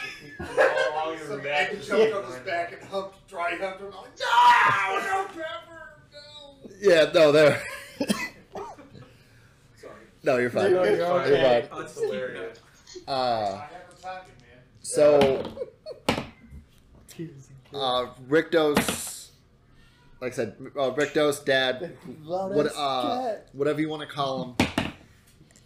[1.27, 3.87] Some egg jumped on his back and humped, dry humped him.
[3.87, 5.81] I'm like, no, no, Pepper,
[6.11, 6.69] no.
[6.81, 7.61] yeah, no, there.
[9.79, 9.93] Sorry.
[10.23, 10.71] no, you're fine.
[10.71, 11.67] You're You're okay.
[11.71, 11.85] Oh, fine.
[11.85, 12.59] it's hilarious.
[13.07, 13.15] Uh, I
[13.71, 14.61] have the timing, man.
[14.81, 15.43] so,
[17.73, 19.29] uh, Rictos,
[20.21, 24.93] like I said, uh, Rictos, Dad, what, uh, whatever you want to call him,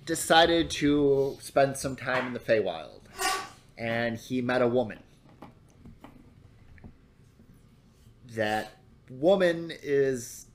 [0.06, 3.02] decided to spend some time in the Feywild,
[3.78, 5.00] and he met a woman.
[8.34, 8.74] That
[9.10, 10.48] woman is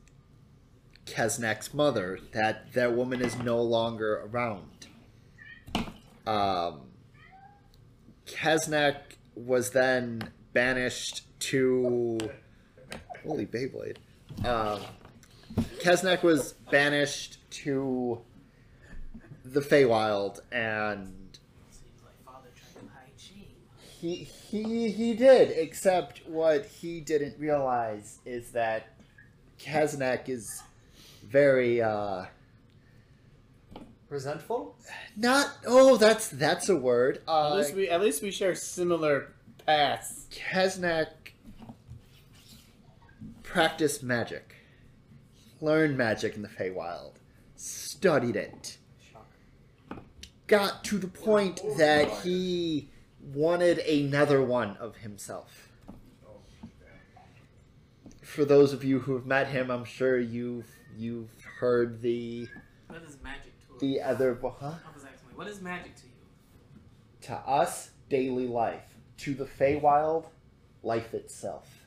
[1.06, 2.18] Kaznak's mother.
[2.32, 4.86] That that woman is no longer around.
[6.26, 6.82] Um,
[8.26, 8.96] Kesnek
[9.34, 12.19] was then banished to
[13.24, 13.97] holy Beyblade.
[14.44, 14.81] Um,
[15.81, 18.20] Kaznak was banished to
[19.44, 21.39] the Feywild, and
[21.70, 23.47] Seems like father tried to hide shame.
[24.01, 25.51] he he he did.
[25.51, 28.89] Except what he didn't realize is that
[29.60, 30.62] Kaznak is
[31.24, 32.24] very uh
[34.09, 34.77] Resentful?
[35.16, 35.51] not.
[35.66, 37.16] Oh, that's that's a word.
[37.27, 39.32] At Uh, least we at least we share similar
[39.64, 40.27] paths.
[40.31, 41.09] Kaznak
[43.52, 44.54] practiced magic,
[45.60, 47.16] learned magic in the Feywild,
[47.54, 48.78] studied it,
[50.46, 52.88] got to the point that he
[53.20, 55.68] wanted another one of himself.
[58.22, 60.66] For those of you who have met him, I'm sure you've
[60.96, 61.28] you've
[61.60, 62.48] heard the
[62.88, 64.14] What is magic to the us?
[64.14, 64.38] other.
[64.42, 64.48] Huh?
[64.66, 66.80] I was asking, what is magic to you?
[67.26, 68.96] To us, daily life.
[69.18, 70.24] To the Feywild,
[70.82, 71.81] life itself.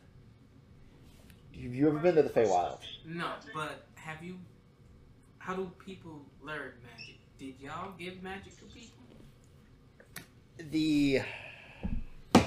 [1.61, 2.79] Have you ever been to the Feywild?
[3.05, 4.37] No, but have you?
[5.37, 7.19] How do people learn magic?
[7.37, 8.95] Did y'all give magic to people?
[10.57, 11.21] the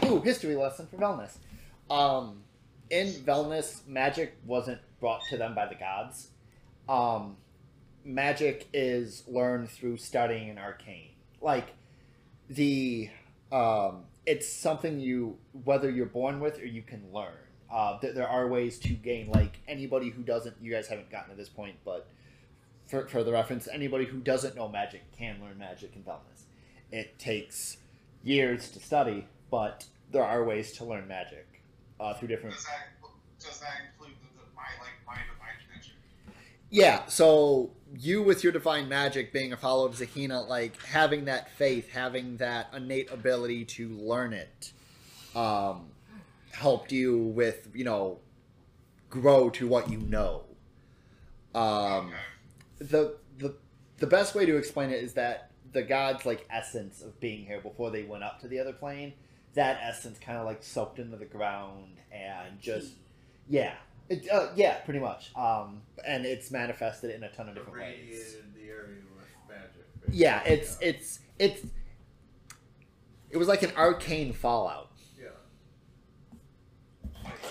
[0.04, 1.36] ooh history lesson for Velness.
[1.90, 2.42] Um,
[2.90, 6.28] in Velness, magic wasn't brought to them by the gods.
[6.88, 7.36] Um,
[8.04, 11.10] magic is learned through studying an arcane.
[11.40, 11.74] Like
[12.48, 13.10] the
[13.52, 17.32] um, it's something you whether you're born with or you can learn.
[17.70, 20.56] Uh, th- there are ways to gain like anybody who doesn't.
[20.60, 22.08] You guys haven't gotten to this point, but
[22.86, 26.44] for, for the reference, anybody who doesn't know magic can learn magic in Velness.
[26.90, 27.76] It takes
[28.24, 31.46] years to study, but there are ways to learn magic
[32.00, 32.54] uh, through different.
[32.56, 33.08] Does that
[33.40, 35.94] does that include the, the my like my divine connection?
[36.70, 41.50] Yeah, so you with your divine magic being a follower of Zahina, like having that
[41.50, 44.72] faith, having that innate ability to learn it,
[45.34, 45.86] um,
[46.52, 48.18] helped you with you know
[49.10, 50.44] grow to what you know.
[51.54, 52.12] Um,
[52.78, 53.54] the the
[53.98, 57.60] the best way to explain it is that the god's like essence of being here
[57.60, 59.12] before they went up to the other plane,
[59.54, 62.92] that essence kind of like soaked into the ground and just
[63.48, 63.74] yeah,
[64.08, 65.34] it, uh, yeah, pretty much.
[65.36, 67.96] Um, and it's manifested in a ton of different ways.
[67.98, 69.86] Radiated the area with magic.
[70.10, 71.66] Yeah, it's it's it's
[73.30, 74.90] it was like an arcane fallout.
[75.18, 75.28] Yeah.
[77.24, 77.32] Okay.
[77.32, 77.48] So Michael been in the temple, been in the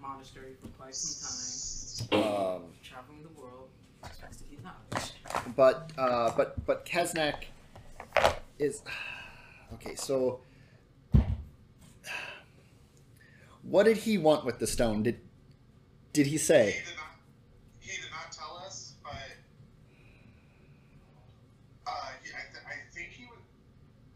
[0.00, 3.68] monastery for quite some Um, time, traveling the world,
[4.12, 5.12] supposed to get knowledge.
[5.56, 7.44] but uh, but but Kaznak
[8.58, 8.82] is
[9.74, 9.94] okay.
[9.94, 10.40] So,
[13.62, 15.02] what did he want with the stone?
[15.02, 15.20] Did
[16.12, 16.72] did he say?
[16.72, 17.06] He did not.
[17.80, 19.12] He did not tell us, but
[21.86, 21.90] uh,
[22.22, 23.38] he, I, th- I think he would.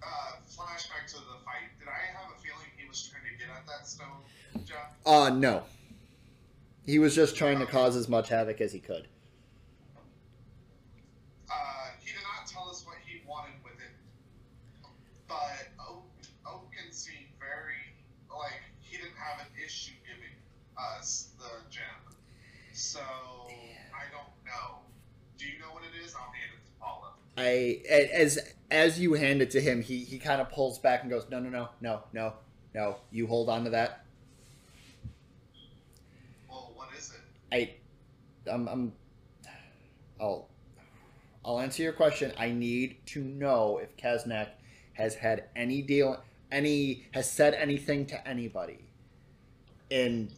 [0.03, 1.71] Uh, flashback to the fight.
[1.79, 4.23] Did I have a feeling he was trying to get at that stone,
[4.67, 4.94] Jeff?
[5.07, 5.65] Uh, no.
[6.87, 9.09] He was just trying to cause as much havoc as he could.
[11.51, 11.55] Uh,
[12.01, 13.93] he did not tell us what he wanted with it,
[15.29, 16.05] but Oak,
[16.47, 17.95] Oaken seemed very
[18.31, 20.35] like he didn't have an issue giving
[20.79, 21.83] us the gem.
[22.73, 24.79] So I don't know.
[25.39, 26.15] Do you know what it is?
[26.15, 27.13] I'll hand it to Paula.
[27.37, 28.39] I a- as
[28.71, 31.39] as you hand it to him, he he kind of pulls back and goes, "No,
[31.41, 32.35] no, no, no, no,
[32.75, 32.97] no.
[33.11, 34.05] You hold on to that.
[36.49, 37.21] Well, what is it?
[37.55, 37.71] I,
[38.51, 38.93] I'm, I'm,
[40.21, 40.49] I'll,
[41.45, 42.33] I'll answer your question.
[42.37, 44.49] I need to know if Kaznak
[44.95, 46.21] has had any deal,
[46.51, 48.91] any has said anything to anybody
[49.89, 50.33] in,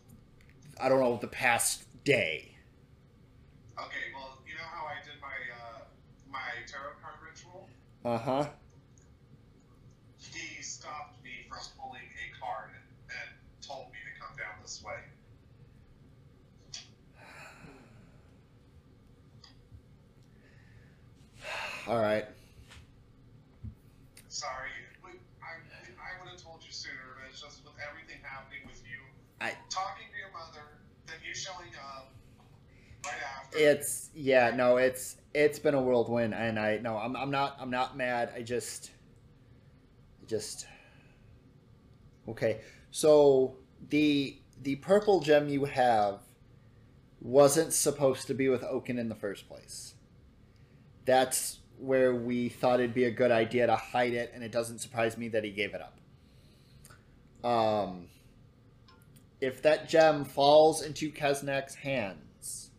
[0.79, 2.59] I don't know, the past day.
[3.79, 5.79] Okay, well, you know how I did my uh,
[6.31, 7.67] my tarot card ritual?
[8.05, 8.49] Uh huh.
[10.19, 14.83] He stopped me from pulling a card and, and told me to come down this
[14.85, 14.97] way.
[21.87, 22.27] All right.
[24.29, 24.71] Sorry,
[25.05, 25.09] I,
[25.47, 28.99] I would have told you sooner, but it's just with everything happening with you,
[29.41, 30.63] I- talking to your mother,
[31.07, 32.13] then you showing up
[33.05, 33.59] right after.
[33.59, 37.71] It's yeah, no, it's it's been a whirlwind, and I no, I'm I'm not I'm
[37.71, 38.33] not mad.
[38.37, 38.91] I just
[40.27, 40.67] just
[42.29, 42.61] okay.
[42.91, 43.57] So
[43.89, 46.21] the the purple gem you have
[47.21, 49.95] wasn't supposed to be with Oaken in the first place.
[51.05, 54.79] That's where we thought it'd be a good idea to hide it, and it doesn't
[54.79, 57.49] surprise me that he gave it up.
[57.49, 58.07] Um,
[59.41, 62.71] if that gem falls into Kaznak's hands,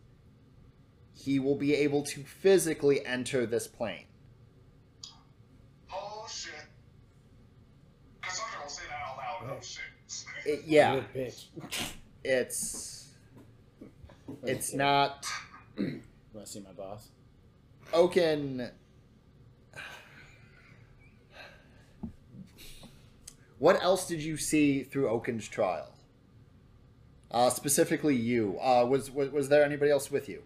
[1.14, 4.06] he will be able to physically enter this plane.
[5.92, 6.54] Oh shit.
[8.22, 9.16] Cassandra will say that out
[9.46, 9.56] loud.
[9.56, 9.82] Oh shit.
[10.44, 11.02] It, yeah,
[12.24, 13.08] it's
[14.42, 15.26] it's not
[15.78, 16.02] You
[16.34, 17.08] want to see my boss?
[17.92, 18.70] Oaken.
[23.58, 25.90] What else did you see through Oaken's trial?
[27.30, 28.58] Uh, specifically, you.
[28.60, 30.42] Uh, was, was was there anybody else with you?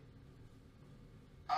[1.49, 1.55] Uh,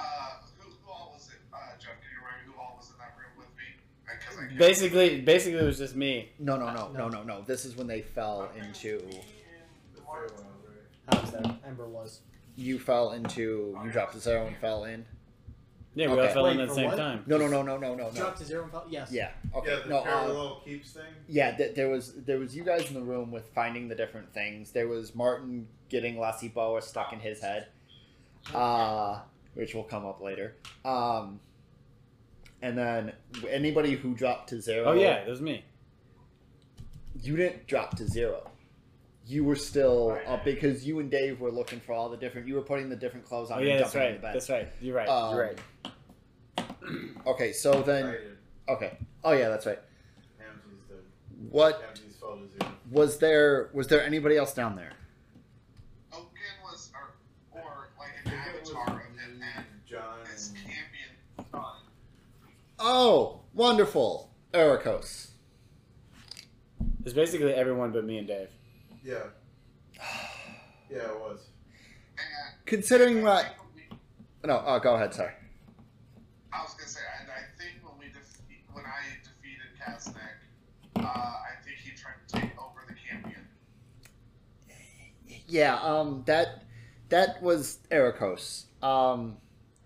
[0.59, 1.36] who, who all was it?
[1.52, 3.64] Uh, Jeff, can you remind me who all was in that room with me?
[4.05, 6.31] Because I can't- Basically, basically it was just me.
[6.39, 7.43] No, no, no, no, no, no.
[7.43, 8.98] This is when they fell into.
[9.94, 10.66] The fair ones,
[11.09, 11.18] right?
[11.18, 11.56] I was there.
[11.66, 12.20] Ember was.
[12.56, 13.78] You fell into.
[13.82, 15.06] You dropped the zero and fell in.
[15.96, 16.32] Yeah, we all Okay.
[16.34, 16.96] fell in Wait, at the for same what?
[16.96, 17.22] time.
[17.26, 18.10] No, no, no, no, no, no, no.
[18.10, 18.84] Drop to zero and fell.
[18.88, 19.12] Yes.
[19.12, 19.30] Yeah.
[19.54, 19.70] Okay.
[19.70, 19.98] Yeah, the no.
[19.98, 21.02] Uh, parallel keeps thing.
[21.28, 21.56] yeah.
[21.56, 24.72] Th- there was there was you guys in the room with finding the different things.
[24.72, 27.68] There was Martin getting Lasiboa stuck in his head,
[28.52, 29.20] uh,
[29.54, 30.56] which will come up later.
[30.84, 31.38] Um,
[32.60, 33.12] and then
[33.48, 34.86] anybody who dropped to zero.
[34.86, 35.64] Oh yeah, it was me.
[37.22, 38.50] You didn't drop to zero.
[39.26, 42.46] You were still up because you and Dave were looking for all the different.
[42.46, 43.59] You were putting the different clothes on.
[43.59, 44.20] Oh and yeah, that's right.
[44.20, 44.28] the.
[44.32, 44.68] That's right.
[44.80, 45.09] You're right.
[45.09, 45.59] Um, You're right.
[47.26, 48.14] Okay, so then
[48.68, 48.98] okay.
[49.22, 49.78] Oh yeah, that's right.
[51.51, 52.72] What Hamsies fell to zero.
[52.90, 53.70] was there?
[53.72, 54.92] Was there anybody else down there?
[56.12, 56.28] Oaken
[56.62, 61.51] was, or, or like an think it was avatar of him and John, his champion
[61.52, 61.62] son.
[62.78, 65.28] Oh, wonderful, Ericos.
[67.05, 68.48] It's basically everyone but me and Dave.
[69.05, 69.16] Yeah,
[70.90, 71.48] yeah, it was.
[72.16, 73.47] And Considering I what?
[73.74, 73.97] we-
[74.48, 75.12] No, oh, go ahead.
[75.12, 75.32] Sorry.
[76.52, 80.39] I was gonna say, and I think when we defe- when I defeated Kaznak,
[80.97, 83.47] uh, I think he tried to take over the champion.
[85.47, 85.76] Yeah.
[85.81, 86.22] Um.
[86.26, 86.62] That
[87.10, 88.64] that was Ericos.
[88.82, 89.36] Um.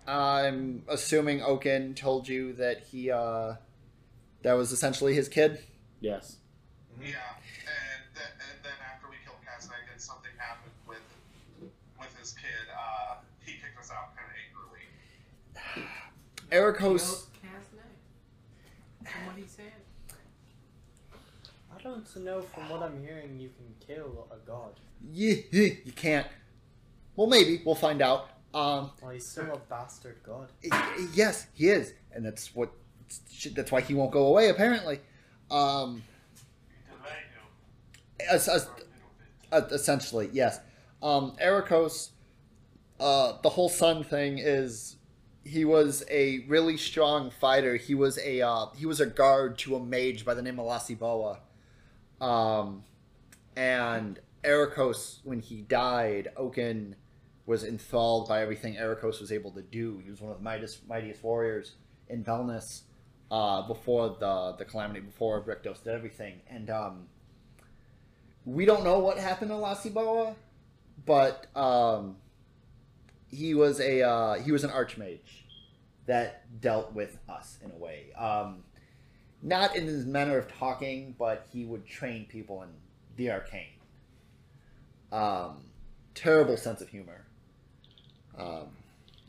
[0.06, 3.56] I'm assuming Oaken told you that he uh
[4.42, 5.58] that was essentially his kid.
[6.00, 6.36] Yes.
[7.00, 11.04] Yeah, and, th- and then after we killed Kaznak and something happened with
[12.00, 14.34] with his kid, uh, he kicked us out kind of
[16.50, 16.74] angrily.
[16.78, 17.24] Ericos.
[19.26, 19.72] What he said.
[21.76, 22.40] I don't know.
[22.42, 24.72] From what I'm hearing, you can kill a god.
[25.12, 26.26] Yeah, you can't.
[27.16, 28.30] Well, maybe we'll find out.
[28.54, 28.90] Um.
[29.02, 30.48] Well, he's still a bastard god.
[31.14, 32.70] Yes, he is, and that's what.
[33.54, 34.48] That's why he won't go away.
[34.48, 35.00] Apparently.
[35.50, 36.02] Um.
[36.88, 38.84] Delay him es- es- for a little
[39.50, 39.72] bit.
[39.72, 40.60] Uh, essentially, yes.
[41.02, 42.10] Um, Ericos,
[43.00, 44.96] uh, the whole sun thing is
[45.48, 47.76] he was a really strong fighter.
[47.76, 50.66] He was a uh, he was a guard to a mage by the name of
[50.66, 51.38] Lasiboa.
[52.20, 52.84] Um,
[53.56, 56.96] and Ericos, when he died, Oaken
[57.46, 60.00] was enthralled by everything Ericos was able to do.
[60.04, 61.72] He was one of the mightiest, mightiest warriors
[62.08, 62.82] in Velnus
[63.30, 67.06] uh, before the the calamity, before Brictos did everything, and um,
[68.44, 70.34] we don't know what happened to Lasiboa,
[71.06, 72.16] but um,
[73.30, 75.44] he was a uh, he was an archmage
[76.06, 78.12] that dealt with us in a way.
[78.16, 78.64] Um,
[79.42, 82.68] not in his manner of talking, but he would train people in
[83.16, 83.66] the arcane.
[85.12, 85.58] Um,
[86.14, 87.24] terrible sense of humor,
[88.36, 88.66] um,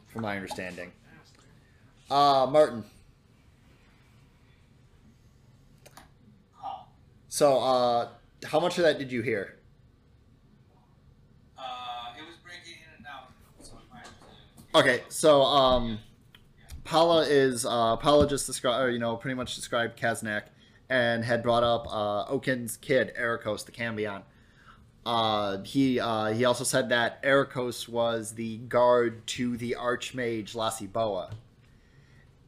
[0.08, 0.92] from my understanding.
[2.10, 2.84] Uh, Martin.
[7.28, 8.08] So, uh,
[8.46, 9.59] how much of that did you hear?
[14.76, 16.00] Okay, so um,
[16.84, 20.44] Paula is uh, Paula just described, you know, pretty much described Kaznak,
[20.90, 24.22] and had brought up uh, Oaken's kid, Ericos, the Cambion.
[25.06, 31.32] Uh, he uh, he also said that Ericos was the guard to the Archmage Lasiboa,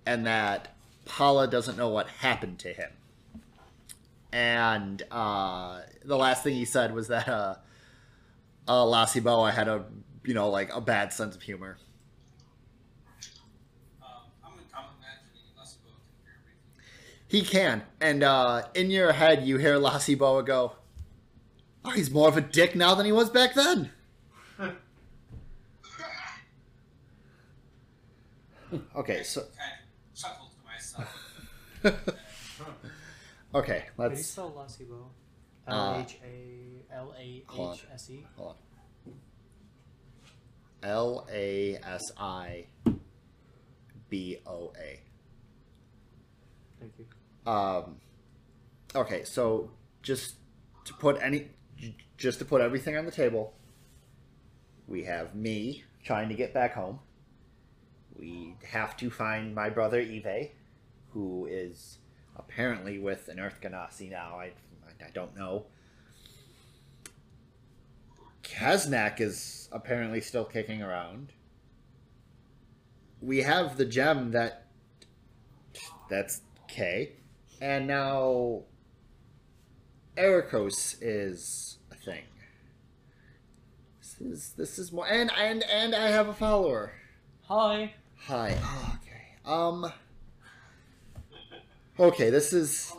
[0.06, 0.76] and that
[1.06, 2.92] Paula doesn't know what happened to him.
[4.32, 7.56] And uh, the last thing he said was that uh,
[8.68, 9.86] uh, Lasiboa had a
[10.24, 11.78] you know like a bad sense of humor.
[14.02, 14.10] Um,
[14.44, 16.80] I'm, I'm imagining Lasibo can hear everything.
[17.32, 17.84] He can.
[18.02, 20.74] And uh, in your head, you hear Lasiboa go,
[21.86, 23.90] Oh, he's more of a dick now than he was back then.
[28.98, 29.46] okay, so.
[29.58, 30.52] kind of chuckle
[33.56, 34.28] okay, How do you let's.
[34.28, 35.06] spell Lasibo?
[35.66, 38.26] Uh, L H A L A hold H S E.
[38.36, 38.56] Hold
[39.06, 39.14] on.
[40.84, 42.66] L A S I
[44.10, 45.00] B O A.
[46.78, 47.06] Thank you.
[47.46, 47.98] Um,
[48.96, 50.36] okay, so just
[50.86, 51.50] to put any,
[52.18, 53.54] just to put everything on the table,
[54.88, 57.00] we have me trying to get back home.
[58.18, 60.52] We have to find my brother Eve,
[61.10, 61.98] who is
[62.36, 64.36] apparently with an Earth Genasi now.
[64.40, 64.52] I,
[65.04, 65.66] I don't know.
[68.44, 71.32] Kaznak is apparently still kicking around.
[73.22, 74.68] We have the gem that
[76.10, 77.14] that's K,
[77.62, 78.64] and now
[80.18, 82.24] Ericos is a thing.
[84.00, 86.92] This is this is more, and and and I have a follower.
[87.44, 87.94] Hi.
[88.26, 88.58] Hi.
[88.62, 89.36] Oh, okay.
[89.46, 89.94] Um.
[92.00, 92.94] Okay, this is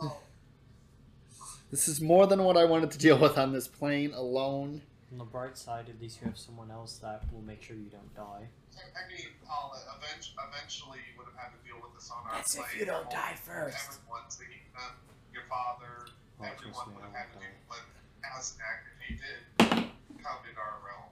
[1.69, 4.81] this is more than what I wanted to deal with on this plane alone.
[5.11, 7.89] On the bright side, at least you have someone else that will make sure you
[7.89, 8.47] don't die.
[8.77, 12.35] I mean, I'll eventually, eventually you would have had to deal with this on our
[12.37, 13.77] That's if you don't die first.
[13.77, 14.95] Everyone, Zahina,
[15.33, 16.07] your father,
[16.39, 17.55] Oh, trust everyone me, would have I had to won't do.
[17.69, 17.83] But
[18.37, 19.93] as an act, if he did
[20.23, 21.09] come into our realm,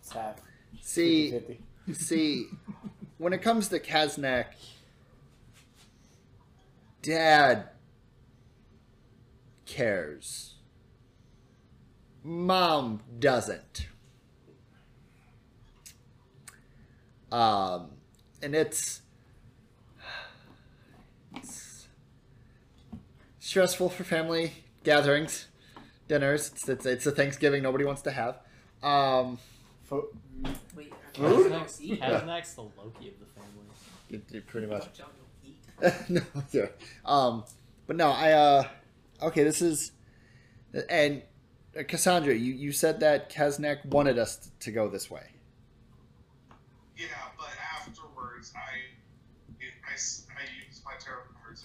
[0.00, 0.40] It's half.
[0.80, 1.32] See,
[1.88, 1.96] 50-50.
[1.96, 2.46] see,
[3.18, 4.46] when it comes to Kaznak,
[7.02, 7.68] Dad
[9.66, 10.54] cares.
[12.24, 13.86] Mom doesn't.
[17.30, 17.90] Um,
[18.42, 19.02] and it's,
[21.34, 21.86] it's
[23.38, 24.52] stressful for family
[24.84, 25.46] gatherings,
[26.06, 26.50] dinners.
[26.52, 28.38] It's, it's, it's a Thanksgiving nobody wants to have.
[28.82, 29.38] Um,
[29.84, 30.08] Fo-
[30.76, 31.50] Wait, I Food?
[31.50, 32.00] thought y'all eat.
[32.00, 33.66] Kaznak's the Loki of the family.
[34.10, 34.82] it, it pretty much.
[34.82, 35.08] I thought y'all
[35.80, 36.10] don't eat.
[36.10, 36.70] no, sorry.
[37.04, 37.44] Um,
[37.86, 38.64] but no, I uh,
[39.22, 39.92] okay, this is,
[40.88, 41.22] and
[41.78, 45.22] uh, Cassandra, you you said that Kaznak wanted us to go this way.
[46.98, 47.06] Yeah.
[47.38, 47.50] But
[47.80, 48.78] afterwards, I,
[49.60, 51.64] it, I, s- I used my tarot cards,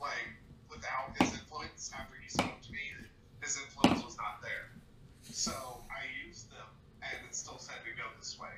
[0.00, 0.28] like
[0.68, 1.90] without his influence.
[1.96, 2.78] After he spoke to me,
[3.40, 4.70] his influence was not there.
[5.22, 5.52] So
[5.90, 6.66] I used them,
[7.02, 8.48] and it still said to go this way.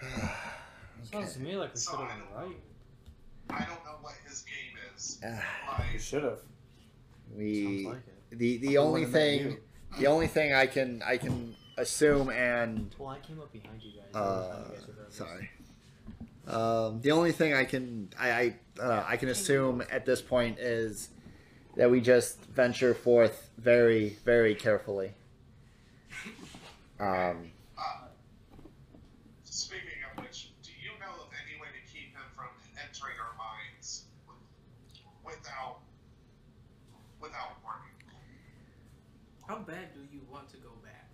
[1.10, 2.56] Sounds to me like we So should have been right.
[3.50, 5.18] I don't know what his game is.
[5.24, 5.28] Ah,
[5.88, 6.38] You Like, should have.
[7.34, 7.96] we like
[8.30, 8.38] it.
[8.38, 9.58] the the only wouldn't have met thing
[9.98, 13.92] the only thing I can I can assume and Well, I came up behind you
[13.92, 14.08] guys.
[14.14, 15.50] I don't know how uh, you guys sorry.
[16.46, 20.58] Um, the only thing I can I I, uh, I can assume at this point
[20.58, 21.10] is
[21.76, 25.12] that we just venture forth very very carefully.
[27.00, 28.08] Um, uh,
[29.44, 32.48] speaking of which, do you know of any way to keep him from
[32.82, 34.04] entering our minds
[35.24, 35.78] without
[37.20, 37.94] without warning?
[39.46, 41.08] How bad do you want to go back?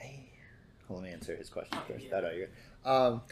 [0.00, 0.18] I,
[0.88, 2.04] let me answer his question first.
[2.04, 2.10] yeah.
[2.10, 2.48] That are you?
[2.84, 3.22] Um,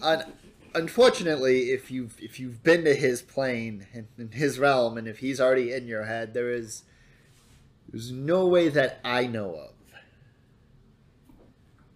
[0.00, 0.32] un,
[0.74, 5.18] unfortunately, if you've if you've been to his plane and in his realm, and if
[5.18, 6.84] he's already in your head, there is
[7.88, 9.74] there's no way that I know of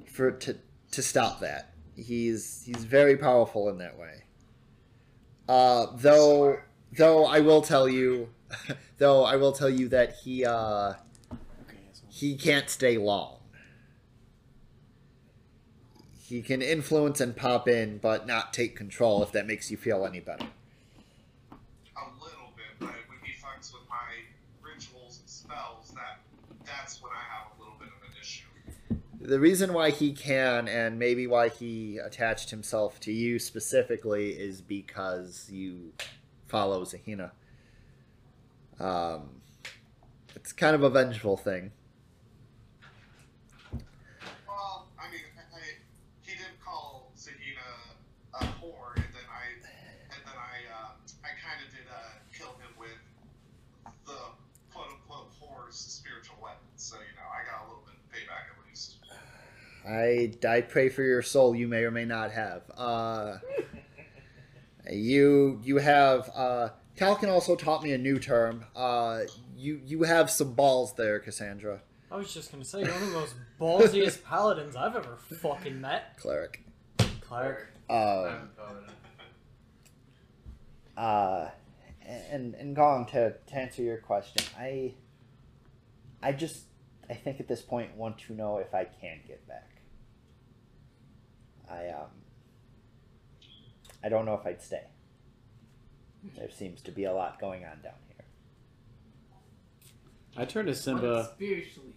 [0.07, 0.57] for to
[0.93, 1.73] to stop that.
[1.97, 4.25] He's he's very powerful in that way.
[5.49, 6.59] Uh, though
[6.97, 8.29] though I will tell you,
[8.99, 10.95] though I will tell you that he uh,
[12.09, 13.38] he can't stay long.
[16.29, 19.23] He can influence and pop in, but not take control.
[19.23, 20.47] If that makes you feel any better.
[21.51, 21.55] A
[22.23, 23.97] little bit, but when he fucks with my
[24.63, 26.21] rituals and spells, that
[26.67, 28.45] that's when I have a little bit of an issue.
[29.21, 34.61] The reason why he can, and maybe why he attached himself to you specifically, is
[34.61, 35.93] because you
[36.47, 37.31] follow Zahina.
[38.79, 39.41] Um,
[40.37, 41.73] it's kind of a vengeful thing.
[44.47, 45.61] Well, I mean, I, I,
[46.23, 47.67] he did call Zahina
[48.35, 49.51] a whore, and then I,
[50.15, 50.91] and then I, uh,
[51.25, 53.03] I kind of did uh, kill him with
[54.07, 54.19] the
[54.73, 56.71] quote unquote whore's spiritual weapon.
[56.77, 58.95] So you know, I got a little bit of payback at least.
[59.89, 61.55] I I pray for your soul.
[61.55, 62.63] You may or may not have.
[62.77, 63.39] Uh,
[64.91, 66.31] you you have.
[66.35, 68.65] Uh, Talcon also taught me a new term.
[68.77, 69.21] Uh,
[69.57, 71.81] you you have some balls there, Cassandra.
[72.11, 75.81] I was just gonna say, you're one of the most ballsiest paladins I've ever fucking
[75.81, 76.19] met.
[76.19, 76.65] Cleric.
[77.21, 77.69] Clark.
[77.91, 78.51] Um,
[80.97, 81.49] uh,
[82.31, 84.95] and and Gong to to answer your question, I
[86.23, 86.65] I just
[87.09, 89.78] I think at this point want to know if I can get back.
[91.71, 92.11] I um
[94.03, 94.85] I don't know if I'd stay.
[96.37, 98.25] There seems to be a lot going on down here.
[100.37, 101.31] I turned to But Simba.
[101.35, 101.95] spiritually,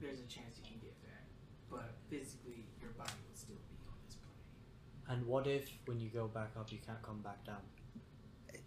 [0.00, 1.24] there's a chance you can get back,
[1.70, 5.16] but physically, your body will still be on this plane.
[5.18, 7.60] And what if, when you go back up, you can't come back down?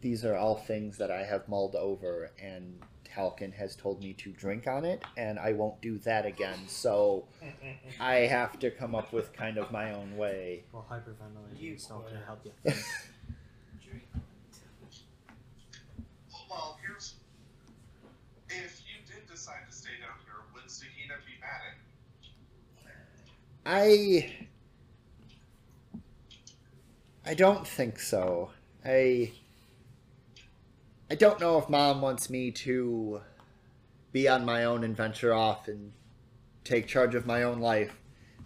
[0.01, 2.79] These are all things that I have mulled over, and
[3.15, 6.59] Halkin has told me to drink on it, and I won't do that again.
[6.67, 7.25] So
[7.99, 10.63] I have to come up with kind of my own way.
[10.71, 12.51] Well, hyperventilating you is not going to help you.
[16.49, 17.15] well, here's
[18.49, 21.77] if you did decide to stay down here, would Zahina be mad at
[22.23, 22.31] you?
[23.65, 24.33] I
[27.25, 28.51] I don't think so.
[28.85, 29.31] I
[31.13, 33.21] I don't know if mom wants me to
[34.11, 35.91] be on my own and venture off and
[36.63, 37.93] take charge of my own life.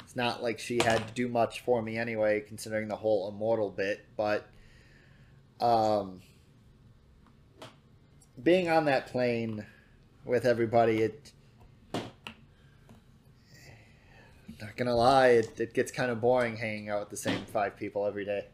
[0.02, 3.69] It's not like she had to do much for me anyway, considering the whole immortal
[3.69, 4.49] bit, but
[5.61, 6.19] um
[8.44, 9.65] being on that plane
[10.26, 11.31] with everybody, it
[14.61, 17.77] not gonna lie, it, it gets kind of boring hanging out with the same five
[17.77, 18.45] people every day.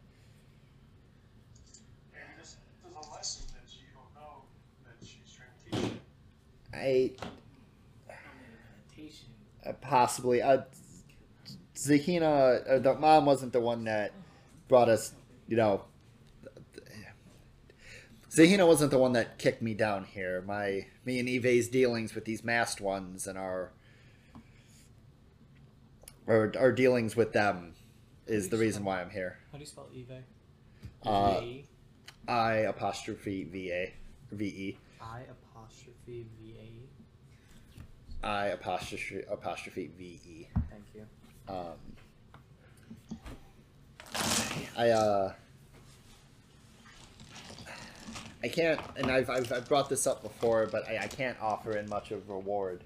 [2.12, 4.44] Maybe this, there's a lesson that you don't know
[4.86, 6.00] that she's trying to teach you.
[9.66, 10.62] Uh, possibly uh,
[11.76, 14.12] Zahina, uh, the mom wasn't the one that
[14.68, 15.14] brought us,
[15.48, 15.86] you know.
[18.30, 20.42] Zahina wasn't the one that kicked me down here.
[20.42, 23.72] My me and Eve's dealings with these masked ones and our
[26.28, 27.74] our, our dealings with them
[28.26, 29.38] is the reason why I'm here.
[29.52, 30.12] How do you spell Eve?
[31.06, 31.42] Uh,
[32.28, 33.94] I apostrophe V A
[34.32, 34.78] V E.
[35.02, 36.43] I apostrophe V A.
[38.24, 40.48] I apostrophe apostrophe V E.
[40.70, 41.06] Thank you.
[41.48, 41.74] Um,
[44.78, 45.34] I uh,
[48.44, 51.78] I can't, and I've, I've, I've brought this up before, but I, I can't offer
[51.78, 52.84] in much of reward.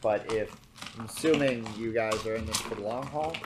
[0.00, 0.54] But if
[0.98, 3.36] I'm assuming you guys are in this for the long haul,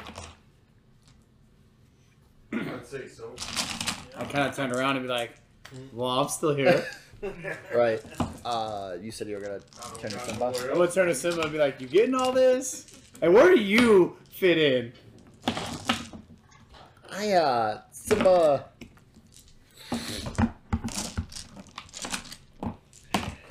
[2.53, 3.35] I'd say so.
[4.17, 5.33] I kind of turned around and be like,
[5.93, 6.87] "Well, I'm still here."
[7.75, 8.01] right?
[8.47, 9.61] Uh, you said you were gonna
[9.99, 10.53] turn to Simba.
[10.71, 12.87] I'm gonna turn to Simba and be like, "You getting all this?
[13.21, 14.93] And where do you fit in?"
[17.11, 18.67] I uh, Simba.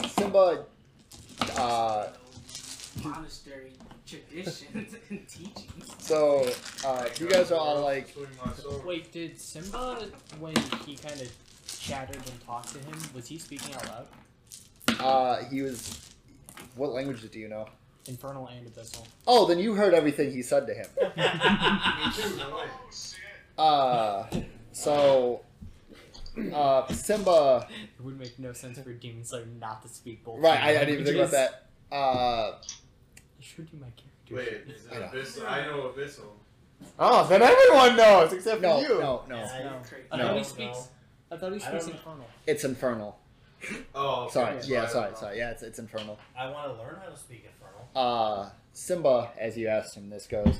[0.07, 0.65] Simba,
[1.57, 2.07] uh,
[3.03, 3.73] Monastery
[4.07, 5.93] traditions and teachings.
[5.99, 6.49] so
[6.85, 8.85] uh, you guys are all like, Swing my sword.
[8.85, 10.07] Wait, did Simba,
[10.39, 10.55] when
[10.85, 11.29] he kind of
[11.67, 14.07] chattered and talked to him, was he speaking out loud?
[14.99, 16.01] Uh, he was.
[16.75, 17.67] What languages do you know?
[18.07, 19.05] Infernal and Abyssal.
[19.25, 20.87] Oh, then you heard everything he said to him.
[20.97, 22.65] Me too, no way.
[22.67, 23.19] Oh shit!
[23.57, 24.25] Uh,
[24.73, 25.41] so,
[26.53, 27.67] uh, Simba.
[27.97, 30.39] It would make no sense for Demon Slayer not to speak both.
[30.39, 31.67] Right, I, I didn't even think about that.
[31.91, 32.53] Uh, I
[33.39, 34.35] showed you my character.
[34.65, 35.07] Wait, is it I know.
[35.07, 35.47] Abyssal?
[35.49, 36.21] I know Abyssal.
[36.99, 38.99] Oh, then everyone knows except no, for you.
[38.99, 39.35] no, no.
[39.37, 39.69] Yeah, I No.
[39.71, 39.79] know.
[40.11, 40.87] I thought he speaks.
[41.31, 41.93] I thought he don't speaks know.
[41.93, 42.25] Infernal.
[42.45, 43.19] It's infernal.
[43.95, 44.33] Oh, okay.
[44.33, 45.37] Sorry, So I yeah, sorry, sorry.
[45.37, 46.19] Yeah, it's it's infernal.
[46.37, 47.89] I want to learn how to speak Infernal.
[47.95, 50.59] Uh, Simba, as you asked him, this goes.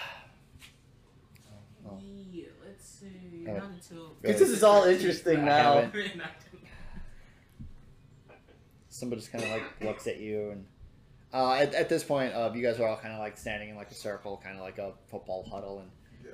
[1.87, 1.99] Oh.
[2.33, 3.47] Yeah, let's see.
[3.49, 3.53] Oh.
[3.53, 4.16] Not until.
[4.23, 5.75] Because this is all interesting I now.
[5.83, 6.23] haven't.
[8.89, 10.65] Simba just kind of like looks at you, and
[11.33, 13.77] uh, at, at this point, uh, you guys are all kind of like standing in
[13.77, 15.91] like a circle, kind of like a football huddle, and
[16.25, 16.31] Yeah.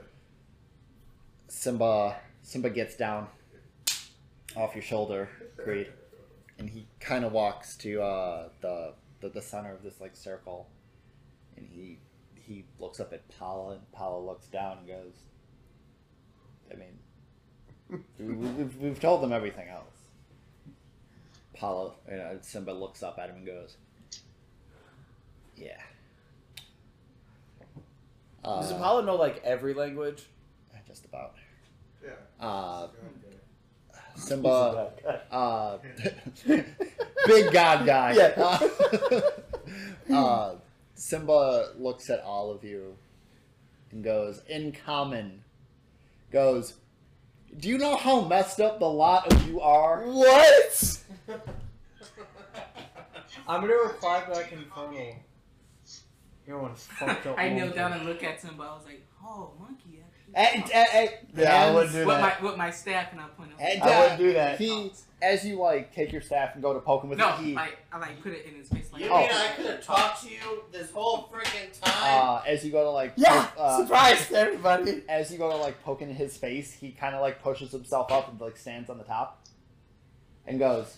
[1.48, 3.26] Simba Simba gets down
[4.56, 5.88] off your shoulder, Creed,
[6.58, 10.68] and he kind of walks to uh, the, the the center of this like circle,
[11.56, 11.98] and he
[12.34, 15.14] he looks up at Paula, and Paula looks down and goes,
[16.72, 19.84] "I mean, we, we've we've told them everything else."
[21.54, 23.76] Paula, you know, Simba looks up at him and goes,
[25.56, 25.80] "Yeah."
[28.42, 30.26] Does Uh, Apollo know like every language?
[30.88, 31.34] just about.
[32.02, 32.10] Yeah.
[32.44, 33.29] Uh, Okay.
[34.20, 34.92] Simba,
[35.30, 35.78] uh,
[36.46, 38.12] big god guy.
[38.12, 38.60] Yeah.
[40.10, 40.54] Uh, uh,
[40.94, 42.96] Simba looks at all of you
[43.90, 45.42] and goes, in common,
[46.30, 46.74] goes,
[47.58, 50.04] do you know how messed up the lot of you are?
[50.04, 50.98] What?
[53.48, 55.16] I'm gonna reply back Infernal.
[56.46, 57.38] You're one fucked up.
[57.38, 57.78] I kneel monkey.
[57.78, 58.62] down and look at Simba.
[58.62, 59.89] I was like, oh, monkey.
[60.34, 62.40] Actually Hey, talks." hey, hey, Yeah, I wouldn't do with that.
[62.42, 63.60] my with my staff and I point out.
[63.60, 64.58] And, I wouldn't do that.
[64.58, 64.92] He,
[65.22, 67.54] as you like take your staff and go to poke him with no, it, he,
[67.54, 69.02] like I like put it in his face like.
[69.02, 69.18] You Oh.
[69.20, 71.92] mean I could have talked to you this whole freaking time?
[71.94, 75.02] uh, as you go to like, Yeah, poke, uh, surprise everybody.
[75.08, 78.10] as you go to like poke in his face, he kind of like pushes himself
[78.10, 79.44] up and like stands on the top,
[80.46, 80.96] and goes,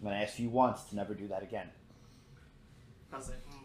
[0.00, 1.68] "I'm gonna ask you once to never do that again."
[3.12, 3.56] I was like, mm.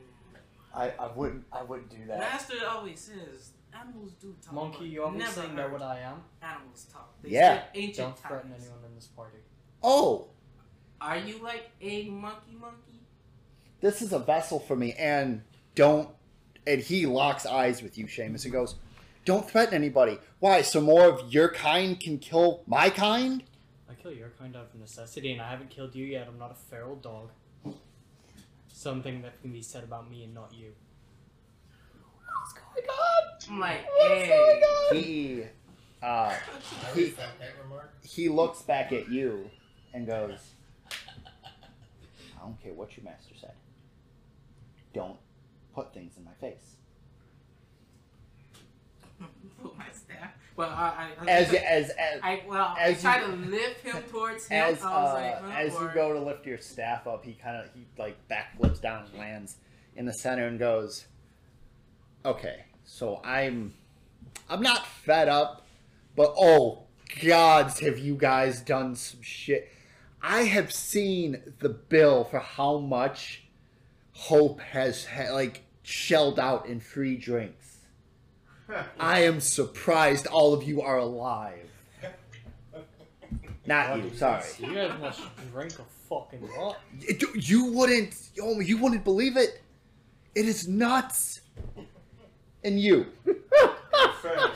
[0.73, 2.19] I, I wouldn't I wouldn't do that.
[2.19, 4.53] Master always says animals do talk.
[4.53, 6.23] Monkey, but you obviously never know heard what I am.
[6.41, 7.13] Animals talk.
[7.21, 7.67] They Yeah.
[7.69, 8.63] speak ancient Don't threaten times.
[8.63, 9.37] anyone in this party.
[9.83, 10.29] Oh,
[11.01, 13.01] Are you like a monkey monkey?
[13.81, 15.43] this is a vessel for me, and
[15.75, 16.09] don't.
[16.67, 18.75] And he locks eyes with you, Seamus, and goes,
[19.23, 20.17] "Don't threaten anybody.
[20.39, 20.61] Why?
[20.63, 23.43] So more of your kind can kill my kind."
[23.87, 26.27] I kill your kind out of necessity, and I haven't killed you yet.
[26.27, 27.29] I'm not a feral dog.
[28.67, 30.73] Something that can be said about me and not you.
[33.49, 34.61] I'm like, hey.
[34.93, 35.43] He,
[36.01, 36.37] uh, I
[36.93, 37.49] he, respect that
[38.03, 39.49] he looks back at you
[39.93, 40.39] and goes,
[40.91, 43.53] I don't care what your master said.
[44.93, 45.17] Don't
[45.73, 46.75] put things in my face.
[49.61, 50.31] Put my staff.
[50.55, 53.81] Well, I, I, I As as as I well, as I try you- to lift
[53.85, 54.61] him towards him.
[54.63, 57.33] as I was uh, like, oh, as you go to lift your staff up, he
[57.33, 59.57] kind of he like backflips down and lands
[59.97, 61.07] in the center and goes,
[62.23, 63.73] "Okay, so I'm
[64.49, 65.65] I'm not fed up,
[66.15, 66.83] but oh
[67.23, 69.69] gods, have you guys done some shit?
[70.21, 73.43] I have seen the bill for how much
[74.13, 77.77] Hope has ha- like shelled out in free drinks.
[78.99, 81.69] I am surprised all of you are alive.
[83.67, 84.43] Not you, sorry.
[84.59, 85.21] You guys must
[85.51, 86.77] drink a fucking lot.
[87.01, 89.61] It- you wouldn't oh, you wouldn't believe it
[90.35, 91.41] it is nuts
[92.65, 93.05] and you.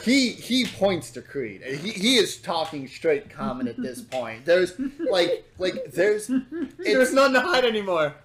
[0.04, 1.62] He he points to creed.
[1.62, 4.46] He, he is talking straight common at this point.
[4.46, 4.74] There's
[5.12, 6.28] like like there's
[6.78, 8.16] There's it's nothing to hide anymore.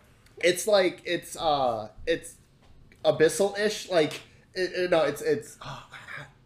[0.42, 2.34] it's like it's uh it's
[3.04, 4.14] abyssal-ish like
[4.54, 5.86] it, it- no it's it's oh,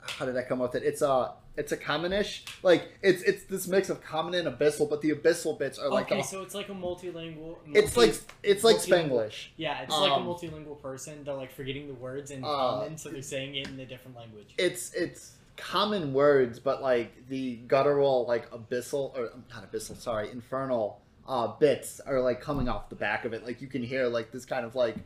[0.01, 0.87] how did i come up with it?
[0.87, 5.03] It's uh it's a commonish like it's it's this mix of common and abyssal but
[5.03, 7.57] the abyssal bits are like okay, the, so it's like a multilingual.
[7.75, 11.25] it's like it's like spanglish Yeah, it's like a Um, multilingual person.
[11.25, 14.17] They're like forgetting the words in Uh, common, so they're saying it in a different
[14.17, 14.55] language.
[14.57, 21.01] it's it's common words, but like the guttural, like abyssal or not abyssal, sorry, infernal
[21.27, 23.45] uh, bits are like coming off the back of it.
[23.45, 24.97] Like you can hear like this kind of like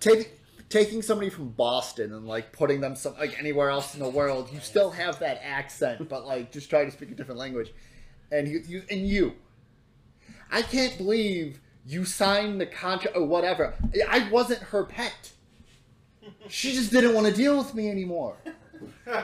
[0.00, 0.26] taking
[0.68, 4.50] taking somebody from Boston and like putting them some like anywhere else in the world.
[4.52, 7.72] You still have that accent, but like just try to speak a different language.
[8.32, 9.34] And you, you and you,
[10.50, 13.74] I can't believe you signed the contract or whatever.
[14.08, 15.32] I wasn't her pet.
[16.48, 18.36] She just didn't want to deal with me anymore.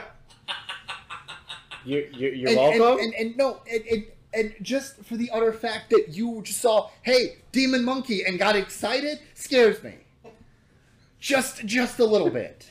[1.83, 3.03] You, you, you're and, welcome.
[3.03, 6.61] And, and, and no, and, and, and just for the utter fact that you just
[6.61, 9.95] saw, hey, demon monkey, and got excited, scares me.
[11.21, 12.67] Just, just a little bit.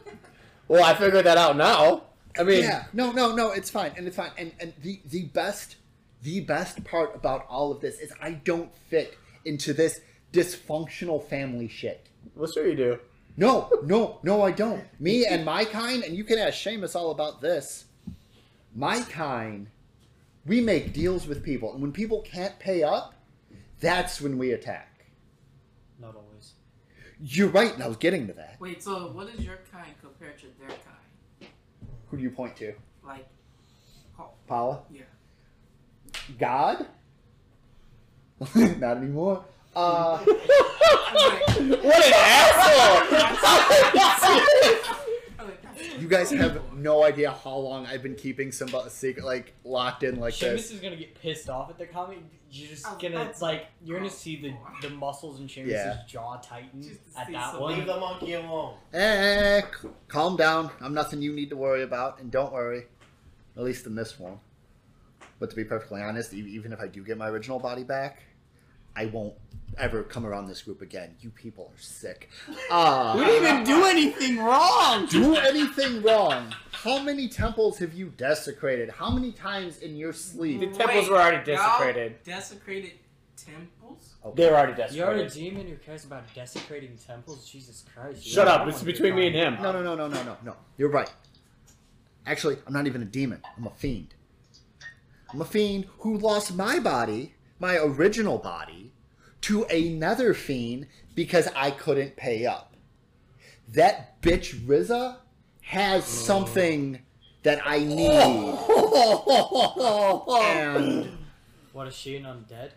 [0.68, 2.04] well, I figured that out now.
[2.38, 4.32] I mean, yeah, no, no, no, it's fine, and it's fine.
[4.36, 5.76] And and the the best,
[6.22, 10.00] the best part about all of this is I don't fit into this
[10.32, 12.08] dysfunctional family shit.
[12.34, 12.98] well, sure you do.
[13.36, 14.84] No, no, no, I don't.
[15.00, 17.84] Me and my kind, and you can ask Seamus all about this.
[18.74, 19.68] My kind,
[20.46, 23.14] we make deals with people, and when people can't pay up,
[23.80, 24.93] that's when we attack.
[27.20, 28.56] You're right, and I was getting to that.
[28.60, 31.50] Wait, so what is your kind compared to their kind?
[32.10, 32.74] Who do you point to?
[33.06, 33.26] Like,
[34.18, 34.82] oh, Paula?
[34.90, 35.02] yeah.
[36.38, 36.86] God?
[38.54, 39.44] Not anymore.
[39.74, 43.04] Uh, What an asshole!
[46.04, 50.02] You guys have no idea how long I've been keeping some a secret, like locked
[50.02, 50.70] in like Seamus this.
[50.72, 52.22] is gonna get pissed off at the comment.
[52.50, 54.54] You're just Oh, gonna that's- like you're gonna see the
[54.86, 56.02] the muscles in Seamus's Yeah.
[56.06, 57.74] jaw tighten Just to at see that some- one.
[57.78, 58.76] Leave the monkey alone.
[58.92, 60.70] Eh, c- calm down.
[60.80, 62.86] I'm nothing you need to worry about, and don't worry.
[63.56, 64.38] At least in this one.
[65.40, 68.22] But to be perfectly honest, e- even if I do get my original body back,
[68.96, 69.34] I won't
[69.76, 71.16] ever come around this group again.
[71.20, 72.30] You people are sick.
[72.70, 75.06] Uh, we didn't even do anything wrong.
[75.06, 76.54] do anything wrong.
[76.72, 78.90] How many temples have you desecrated?
[78.90, 80.60] How many times in your sleep?
[80.60, 82.22] The temples Wait, were already desecrated.
[82.22, 82.92] Desecrated
[83.36, 84.14] temples?
[84.34, 84.96] They were already desecrated.
[84.96, 87.48] You're a demon who cares about desecrating temples.
[87.48, 88.24] Jesus Christ!
[88.24, 88.60] Shut up!
[88.60, 89.62] don't It's between me and him.
[89.62, 90.56] No, no, no, no, no, no, no.
[90.78, 91.12] You're right.
[92.26, 93.42] Actually, I'm not even a demon.
[93.56, 94.14] I'm a fiend.
[95.30, 98.92] I'm a fiend who lost my body, my original body,
[99.42, 102.76] to another fiend because I couldn't pay up.
[103.68, 105.18] That bitch Riza
[105.62, 107.00] has something
[107.42, 108.10] that I need.
[110.28, 111.18] And
[111.72, 112.70] What is she an undead?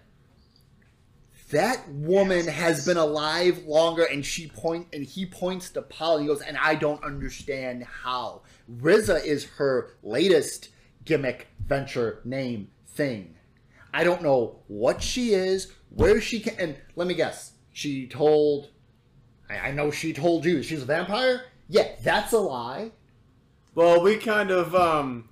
[1.50, 6.24] that woman has been alive longer and she point and he points to Paul and
[6.24, 8.42] he goes, and I don't understand how.
[8.68, 10.70] Riza is her latest
[11.06, 13.36] gimmick, venture, name, thing.
[13.98, 17.54] I don't know what she is, where she can and let me guess.
[17.74, 18.70] She told
[19.50, 21.46] I, I know she told you she's a vampire?
[21.68, 22.92] Yeah, that's a lie.
[23.74, 25.30] Well, we kind of um,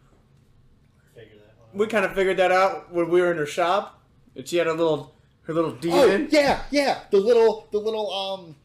[1.13, 1.79] Figure that one.
[1.79, 4.01] we kind of figured that out when we were in her shop,
[4.35, 5.13] and she had a little
[5.43, 5.99] her little demon.
[5.99, 7.01] Oh yeah, yeah.
[7.11, 8.55] The little the little um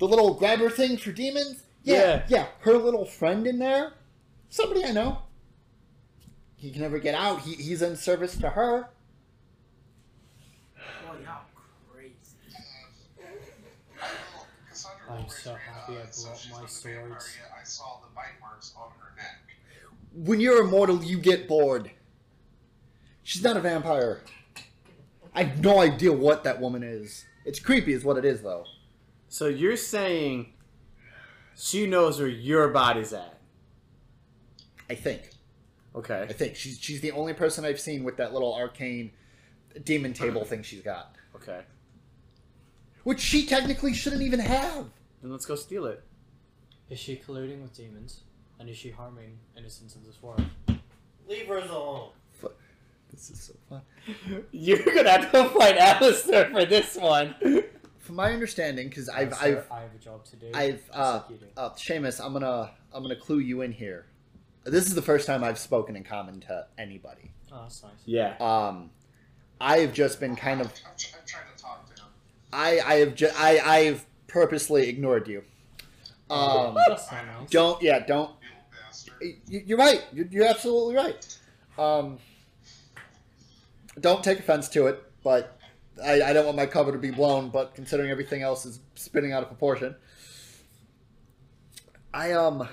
[0.00, 1.62] the little grabber thing for demons?
[1.84, 2.22] Yeah, Yeah.
[2.28, 2.46] yeah.
[2.62, 3.92] Her little friend in there.
[4.50, 5.18] Somebody I know.
[6.56, 7.42] He can never get out.
[7.42, 8.88] He, he's in service to her.
[11.06, 11.42] Boy, y'all
[11.92, 12.12] crazy.
[13.20, 15.28] Uh, I know, Cassandra, I I'm
[15.86, 17.36] so happy I so brought she's my not swords.
[17.60, 19.40] I saw the bite marks on her neck.
[20.14, 21.90] When you're immortal, you get bored.
[23.22, 24.22] She's not a vampire.
[25.34, 27.24] I have no idea what that woman is.
[27.44, 28.64] It's creepy, is what it is, though.
[29.28, 30.52] So you're saying
[31.56, 33.38] she knows where your body's at?
[34.88, 35.30] I think.
[35.94, 36.26] Okay.
[36.28, 39.10] I think she's she's the only person I've seen with that little arcane
[39.84, 41.60] demon table thing she's got, Okay.
[43.04, 44.86] which she technically shouldn't even have.
[45.26, 46.04] Then let's go steal it.
[46.88, 48.20] Is she colluding with demons?
[48.60, 50.40] And is she harming innocents of this world?
[51.28, 52.10] Leave her alone.
[53.10, 53.82] This is so fun.
[54.52, 57.34] You're gonna have to fight Alistair for this one.
[57.98, 60.50] From my understanding, because I've Alistair, I've I have a job to do.
[60.54, 64.06] I've uh, like uh Seamus, I'm gonna I'm gonna clue you in here.
[64.62, 67.32] This is the first time I've spoken in common to anybody.
[67.50, 67.92] Oh, that's nice.
[68.04, 68.36] Yeah.
[68.38, 68.90] Um,
[69.60, 72.08] I've just been kind of I'm, tr- I'm trying to talk to him.
[72.52, 75.42] I I have ju- I I've purposely ignored you.
[76.28, 77.50] Um, that's not nice.
[77.50, 78.30] don't yeah don't.
[78.40, 79.14] You little bastard.
[79.48, 80.04] You- You're right.
[80.12, 81.38] You're, you're absolutely right.
[81.78, 82.18] Um,
[84.00, 85.58] don't take offense to it, but
[86.04, 87.50] I, I don't want my cover to be blown.
[87.50, 89.94] But considering everything else is spinning out of proportion,
[92.12, 92.68] I um.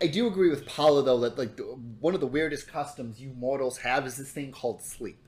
[0.00, 1.58] I do agree with Paula though that like
[2.00, 5.25] one of the weirdest customs you mortals have is this thing called sleep.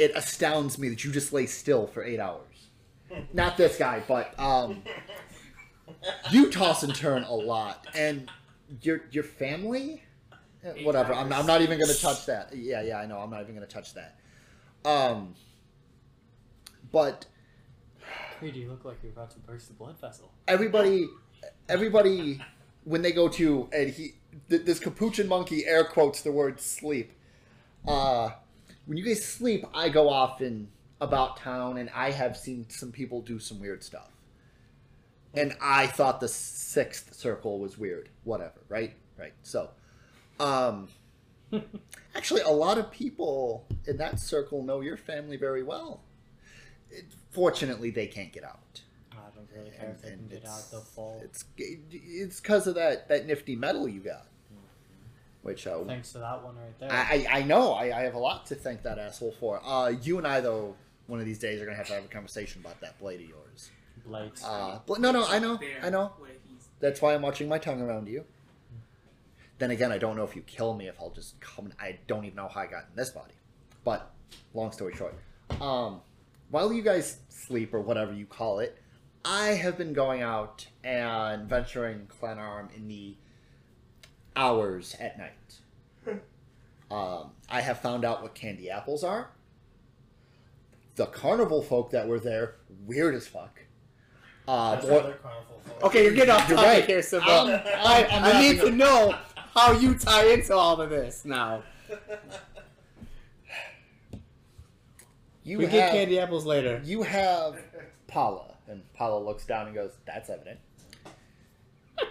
[0.00, 2.68] It astounds me that you just lay still for eight hours.
[3.34, 4.82] Not this guy, but um,
[6.30, 8.30] you toss and turn a lot, and
[8.80, 10.02] your your family,
[10.64, 11.12] Eh, whatever.
[11.12, 12.54] I'm, I'm not even gonna touch that.
[12.54, 13.18] Yeah, yeah, I know.
[13.18, 14.18] I'm not even gonna touch that.
[14.84, 15.34] Um,
[16.92, 17.26] but
[18.38, 20.32] Creed, you look like you're about to burst the blood vessel.
[20.48, 21.06] everybody
[21.68, 22.40] everybody
[22.84, 24.14] when they go to and he
[24.48, 27.12] th- this capuchin monkey air quotes the word sleep
[27.86, 28.30] uh
[28.86, 30.68] when you guys sleep i go off and
[31.00, 34.10] about town and i have seen some people do some weird stuff
[35.34, 39.70] and i thought the sixth circle was weird whatever right right so
[40.38, 40.88] um
[42.14, 46.00] actually a lot of people in that circle know your family very well
[46.90, 48.82] it, fortunately they can't get out
[49.12, 50.62] I don't really care if they can get out.
[50.70, 51.20] They'll fall.
[51.24, 54.26] it's it's because of that that nifty metal you got,
[55.42, 56.92] which uh, Thanks to that one right there.
[56.92, 59.60] I, I I know I, I have a lot to thank that asshole for.
[59.64, 60.74] Uh, you and I though,
[61.06, 63.28] one of these days are gonna have to have a conversation about that blade of
[63.28, 63.70] yours.
[64.04, 64.32] Blade.
[64.44, 66.12] Uh, but no no I know I know.
[66.80, 68.24] That's why I'm watching my tongue around you.
[69.58, 71.70] Then again, I don't know if you kill me if I'll just come.
[71.78, 73.34] I don't even know how I got in this body.
[73.84, 74.10] But
[74.54, 75.14] long story short,
[75.60, 76.00] um,
[76.50, 78.78] while you guys sleep or whatever you call it,
[79.24, 83.16] I have been going out and venturing Glenarm in the
[84.36, 85.60] hours at night.
[86.90, 89.30] um, I have found out what candy apples are.
[90.96, 93.60] The carnival folk that were there, weird as fuck.
[94.46, 95.84] Uh, That's boy- other carnival folk.
[95.84, 96.84] Okay, you're getting off You're topic right.
[96.86, 97.26] here, Simba.
[97.30, 99.14] I'm- I, I'm I need to know
[99.54, 101.62] how you tie into all of this now.
[105.44, 106.80] you we have, get candy apples later.
[106.84, 107.60] You have
[108.06, 110.60] Paula, and Paula looks down and goes, "That's evident."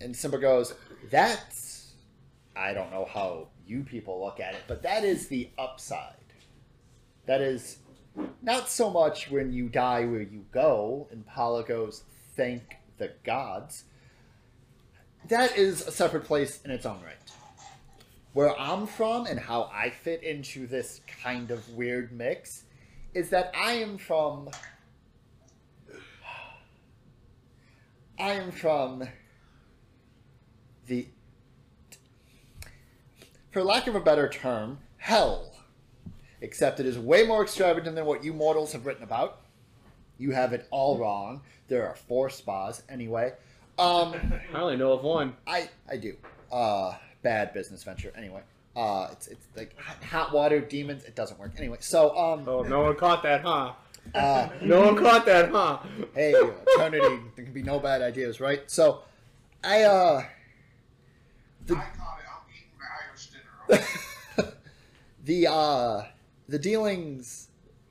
[0.00, 0.74] and Simba goes,
[1.10, 1.92] "That's
[2.54, 6.14] I don't know how you people look at it, but that is the upside.
[7.26, 7.78] That is
[8.42, 12.04] not so much when you die where you go." And Paula goes,
[12.34, 13.84] "Thank the gods."
[15.28, 17.16] That is a separate place in its own right.
[18.32, 22.64] Where I'm from and how I fit into this kind of weird mix
[23.14, 24.50] is that I am from.
[28.18, 29.08] I am from
[30.86, 31.08] the.
[33.50, 35.52] For lack of a better term, hell.
[36.42, 39.40] Except it is way more extravagant than what you mortals have written about.
[40.18, 41.40] You have it all wrong.
[41.68, 43.32] There are four spas, anyway.
[43.78, 44.14] Um.
[44.54, 45.34] I only know of one.
[45.46, 46.16] I I do.
[46.52, 48.12] Uh, bad business venture.
[48.16, 48.40] Anyway,
[48.76, 51.04] uh, it's it's like hot- hot water demons.
[51.04, 51.52] It doesn't work.
[51.58, 53.72] Anyway, so um, Oh, no one caught that, huh?
[54.14, 55.78] uh, No one caught that, huh?
[56.14, 57.20] hey, eternity.
[57.34, 58.62] There can be no bad ideas, right?
[58.70, 59.02] So,
[59.64, 60.24] I uh,
[61.74, 62.26] I got it.
[62.28, 64.52] I'm eating my Irish dinner.
[65.24, 66.02] the uh,
[66.48, 67.48] the dealings,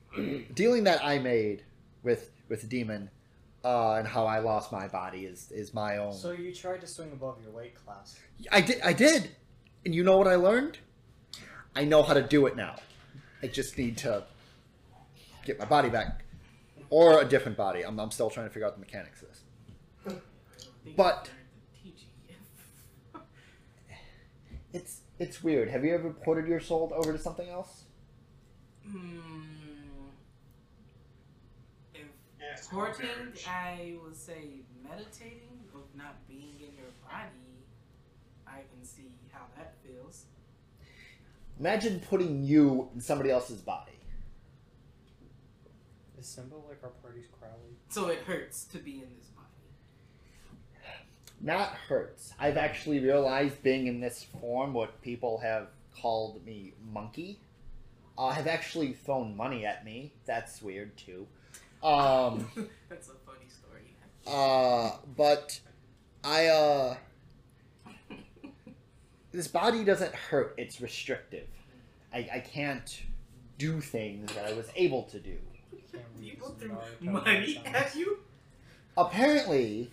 [0.53, 1.63] dealing that I made
[2.03, 3.09] with with the demon,
[3.63, 6.13] uh, and how I lost my body is is my own.
[6.13, 8.17] So you tried to swing above your weight class.
[8.51, 8.81] I did.
[8.81, 9.31] I did.
[9.85, 10.79] And you know what I learned?
[11.75, 12.75] I know how to do it now.
[13.43, 14.23] I just need to
[15.45, 16.23] get my body back,
[16.89, 17.83] or a different body.
[17.83, 19.43] I'm, I'm still trying to figure out the mechanics of this.
[20.07, 20.09] I
[20.83, 21.29] think But-
[21.83, 21.99] he learned
[24.73, 25.04] the teaching.
[25.17, 25.69] It's it's weird.
[25.69, 27.83] Have you ever ported your soul over to something else?
[28.85, 29.39] Hmm.
[31.93, 32.01] If
[32.39, 33.07] Yeah, it's Horting.
[33.47, 37.65] I would say meditating of not being in your body.
[38.47, 40.25] I can see how that feels.
[41.59, 43.93] Imagine putting you in somebody else's body.
[46.19, 47.77] Is Simba like our party's Crowley?
[47.89, 49.34] So it hurts to be in this body.
[51.41, 52.33] Not hurts.
[52.39, 55.67] I've actually realized being in this form, what people have
[55.99, 57.39] called me monkey,
[58.17, 60.13] uh, have actually thrown money at me.
[60.25, 61.27] That's weird too.
[61.83, 62.47] Um,
[62.89, 63.95] That's a funny story.
[64.25, 65.59] uh, but
[66.23, 66.95] I uh,
[69.31, 70.55] this body doesn't hurt.
[70.57, 71.47] It's restrictive.
[72.13, 73.03] I, I can't
[73.57, 75.37] do things that I was able to do.
[76.19, 78.19] People threw money at you.
[78.97, 79.89] apparently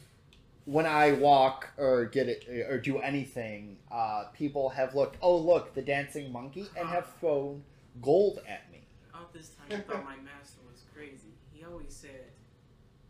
[0.65, 5.75] when i walk or get it or do anything uh, people have looked oh look
[5.75, 7.63] the dancing monkey and have thrown
[8.01, 8.79] gold at me
[9.15, 11.33] All this time, I thought my master was crazy.
[11.53, 12.31] He always said,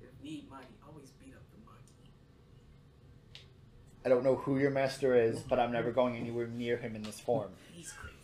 [0.01, 2.11] "If need money, always beat up the monkey."
[4.05, 7.03] i don't know who your master is but i'm never going anywhere near him in
[7.03, 8.17] this form He's crazy.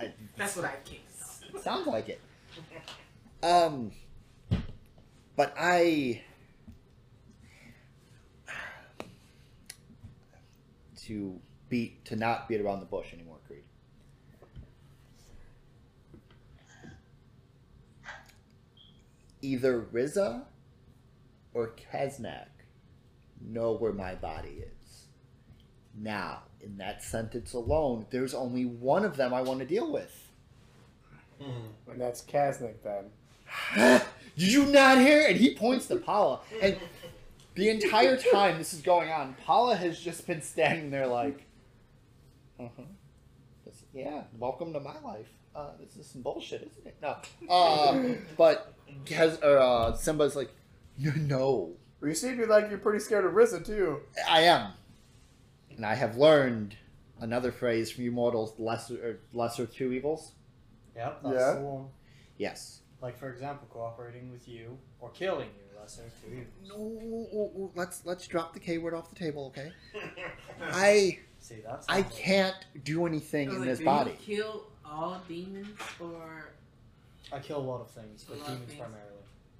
[0.00, 1.00] I, That's what I came
[1.52, 1.60] to.
[1.60, 2.20] sounds like it
[3.42, 3.90] um
[5.36, 6.22] but i
[11.08, 13.64] to beat to not beat around the bush anymore creed
[19.42, 20.44] either riza
[21.54, 22.48] or Kaznak
[23.40, 25.04] know where my body is
[25.94, 30.28] now in that sentence alone there's only one of them i want to deal with
[31.90, 33.10] And that's Kaznak then.
[34.36, 35.26] Did you not hear?
[35.26, 36.40] And he points to Paula.
[36.60, 36.76] And
[37.58, 41.44] the entire time this is going on, Paula has just been standing there like,
[42.58, 42.82] uh huh.
[43.94, 45.26] Yeah, welcome to my life.
[45.56, 46.96] Uh, this is some bullshit, isn't it?
[47.02, 47.16] No.
[47.52, 48.74] Uh, but
[49.10, 50.50] has, uh, Simba's like,
[50.98, 54.00] no, no, Well, you seem to be like you're pretty scared of Riza too.
[54.28, 54.72] I am.
[55.76, 56.76] And I have learned
[57.20, 60.32] another phrase from you mortals lesser, or lesser two evils.
[60.94, 61.54] Yep, that's Yeah.
[61.54, 61.86] the one.
[62.36, 62.80] Yes.
[63.02, 65.67] Like for example, cooperating with you or killing you.
[65.80, 66.44] Lesser of two.
[66.66, 69.72] No, let's let's drop the K word off the table, okay?
[70.62, 74.10] I See, that's I not- can't do anything I was in like, this do body.
[74.26, 75.68] you kill all demons,
[76.00, 76.50] or
[77.32, 78.80] I kill a lot of things, but A lot of demons things.
[78.80, 79.04] primarily.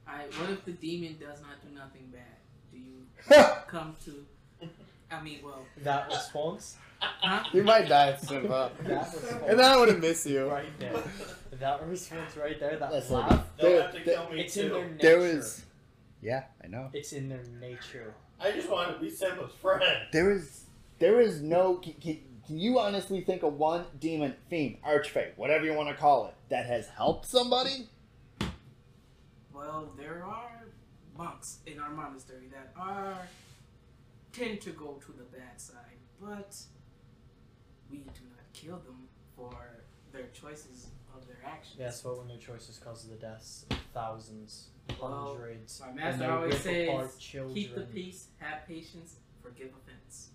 [0.06, 0.40] I?
[0.40, 2.22] What if the demon does not do nothing bad?
[2.72, 3.04] Do you
[3.68, 4.24] come to?
[5.10, 7.42] I mean, well, That response, huh?
[7.54, 8.52] You might die, Simba.
[8.54, 10.46] Uh, that response, and then I wouldn't miss you.
[10.50, 11.02] right there,
[11.52, 14.56] that response right there, that Listen, laugh, They'll There- have to there- kill me it's
[14.58, 14.88] in their too.
[14.90, 14.98] nature.
[15.00, 15.62] There was,
[16.22, 16.90] yeah, I know.
[16.92, 18.14] It's in their nature.
[18.40, 19.82] I just wanted to be Simba's friend.
[20.12, 20.64] There is,
[20.98, 21.76] there is no.
[21.76, 25.94] Can, can, can you honestly think of one demon, fiend, archfey, whatever you want to
[25.94, 27.88] call it, that has helped somebody?
[29.52, 30.66] Well, there are
[31.16, 33.18] monks in our monastery that are
[34.32, 36.56] tend to go to the bad side, but
[37.90, 39.52] we do not kill them for
[40.12, 41.76] their choices of their actions.
[41.78, 44.68] Yes, but when their choices cause the deaths of thousands,
[45.00, 47.16] Well, hundreds, My and master always rip says,
[47.54, 50.30] "Keep the peace, have patience, forgive offense."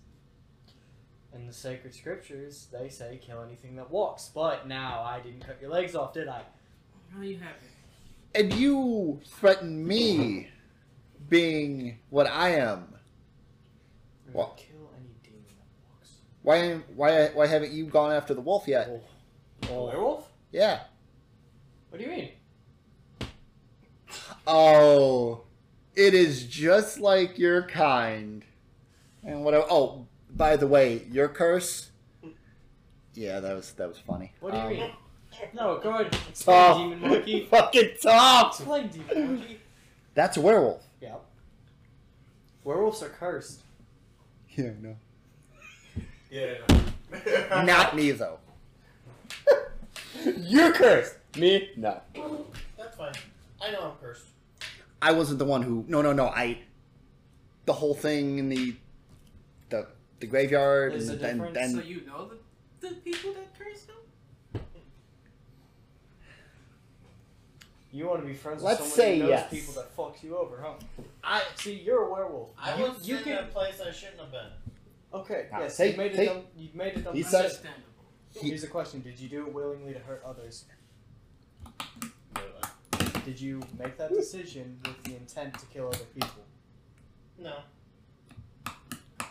[1.34, 4.30] In the sacred scriptures, they say kill anything that walks.
[4.32, 6.42] But now I didn't cut your legs off, did I?
[7.14, 7.58] No, you haven't.
[8.34, 10.48] And you threaten me,
[11.28, 12.94] being what I am.
[14.32, 14.56] What?
[14.56, 16.18] Kill any demon that walks.
[16.42, 18.88] Why, why, why haven't you gone after the wolf yet?
[19.68, 19.86] Oh.
[19.86, 20.28] werewolf?
[20.52, 20.80] Yeah.
[21.90, 22.30] What do you mean?
[24.46, 25.42] Oh,
[25.94, 28.44] it is just like your kind.
[29.22, 29.54] And what?
[29.54, 31.90] Oh, by the way, your curse.
[33.14, 34.32] Yeah, that was that was funny.
[34.40, 34.90] What do you Um, mean?
[35.52, 36.16] No, go ahead.
[36.28, 36.78] Explain, Talk.
[36.78, 37.46] demon monkey.
[37.50, 38.54] Fucking talk.
[38.54, 39.60] Explain, demon monkey.
[40.14, 40.82] That's a werewolf.
[41.00, 41.16] Yeah.
[42.62, 43.62] Werewolves are cursed.
[44.56, 44.96] Yeah, no.
[46.30, 46.54] Yeah.
[47.64, 48.38] Not me though.
[50.36, 51.16] You're cursed.
[51.36, 51.70] Me?
[51.76, 52.00] No.
[52.78, 53.12] That's fine.
[53.60, 54.26] I know I'm cursed.
[55.04, 55.84] I wasn't the one who.
[55.86, 56.26] No, no, no.
[56.28, 56.58] I.
[57.66, 58.74] The whole thing in the,
[59.70, 59.86] the
[60.20, 62.28] the graveyard There's and a then difference, then So you know
[62.80, 64.60] the, the people that cursed him?
[67.92, 69.50] You want to be friends Let's with someone say who knows yes.
[69.50, 70.74] people that fucks you over, huh?
[71.22, 72.50] I See, you're a werewolf.
[72.60, 73.38] I you, was you in can.
[73.44, 74.50] a place I shouldn't have been.
[75.14, 76.42] Okay, Ah, yes, take- you made it take- dumb.
[76.56, 77.14] You made it dumb.
[77.14, 77.80] He said- Understandable.
[78.34, 80.64] Here's a question: Did you do it willingly to hurt others?
[83.24, 86.44] Did you make that decision with the intent to kill other people?
[87.38, 87.56] No.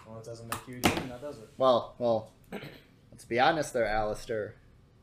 [0.07, 1.49] Well, it doesn't make you a demon, now does it?
[1.57, 2.31] well, well.
[3.11, 4.55] Let's be honest, there, Alistair.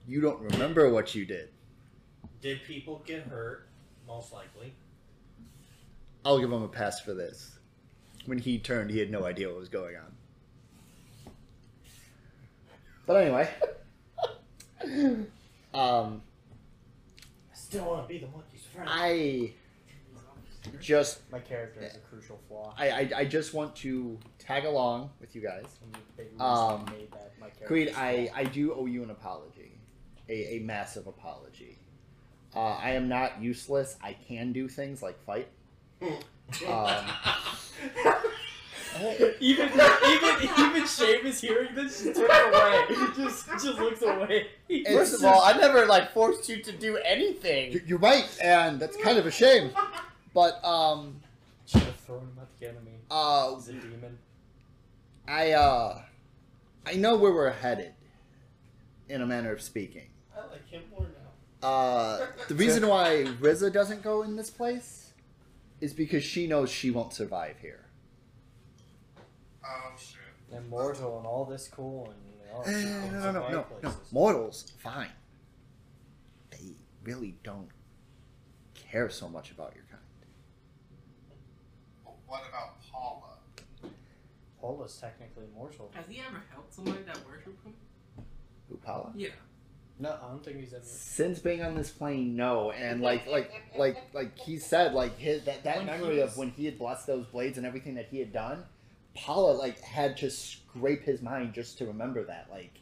[0.06, 1.50] You don't remember what you did.
[2.42, 3.68] Did people get hurt?
[4.06, 4.74] Most likely.
[6.24, 7.58] I'll give him a pass for this.
[8.26, 11.32] When he turned, he had no idea what was going on.
[13.06, 13.48] But anyway,
[15.74, 16.22] um,
[17.50, 18.49] I still want to be the monkey's friend.
[18.86, 19.52] I
[20.80, 22.74] just My character is a crucial flaw.
[22.78, 25.64] I, I, I just want to tag along with you guys.
[26.18, 28.30] And Um, made that my character Creed, I.
[28.34, 29.78] I do owe you an apology,
[30.28, 31.78] a, a massive apology.
[32.54, 33.96] Uh, I am not useless.
[34.02, 35.48] I can do things like fight.
[36.68, 37.04] Um,
[39.40, 42.84] even even even Seamus hearing this just turns away.
[43.16, 44.46] just just looks away.
[44.92, 47.72] First of all, I never like forced you to do anything.
[47.72, 49.70] you're- you're right, and that's kind of a shame.
[50.34, 51.20] But um,
[51.66, 52.92] should have thrown him at the enemy.
[53.10, 54.18] uh, He's a demon.
[55.28, 56.02] I uh,
[56.86, 57.92] I know where we're headed,
[59.08, 60.08] in a manner of speaking.
[60.36, 61.06] I like him more
[61.62, 61.68] now.
[61.68, 65.12] Uh, the reason why Riza doesn't go in this place
[65.80, 67.80] is because she knows she won't survive here.
[69.64, 70.18] Oh shit.
[70.56, 73.50] Immortal and all this cool and all Eh, this no, cool no, no, no, survive
[73.52, 73.62] no, no.
[73.90, 74.12] places.
[74.12, 75.10] Mortals, fine.
[76.50, 76.74] They
[77.04, 77.68] really don't
[78.74, 80.02] care so much about your kind.
[82.04, 83.26] But what about Paula?
[84.60, 85.90] Paula's technically mortal.
[85.94, 87.74] Has he ever helped somebody that worship him?
[88.68, 89.12] Who, Paula?
[89.14, 89.28] Yeah.
[89.98, 90.82] No, I don't think he's ever.
[90.84, 95.44] Since being on this plane, no, and like, like, like, like he said, like his
[95.44, 98.08] that, that When memory was- of when he had blessed those blades and everything that
[98.10, 98.64] he had done,
[99.14, 102.48] Paula like had to scrape his mind just to remember that.
[102.50, 102.74] Like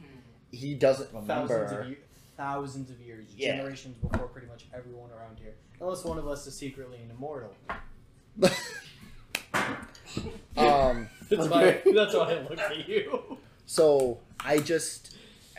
[0.50, 1.48] he doesn't remember.
[1.48, 1.98] Thousands of, years,
[2.36, 3.56] thousands of years, Yeah.
[3.56, 5.54] generations before pretty much everyone around here.
[5.80, 7.54] Unless one of us is secretly an immortal.
[10.56, 13.38] um, That's why, that's why I looked at you.
[13.66, 15.16] So I just,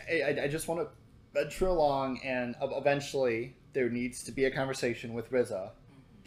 [0.09, 0.87] I, I- I just want to
[1.33, 5.71] venture along, and eventually there needs to be a conversation with Riza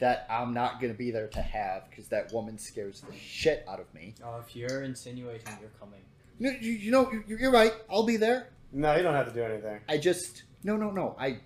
[0.02, 3.64] that I'm not going to be there to have because that woman scares the shit
[3.68, 4.14] out of me.
[4.24, 6.00] Oh, if you're insinuating you're coming.
[6.40, 7.72] No, you, you know, you- you're right.
[7.88, 8.48] I'll be there.
[8.72, 9.78] No, you don't have to do anything.
[9.88, 11.14] I just, no, no, no.
[11.20, 11.38] I,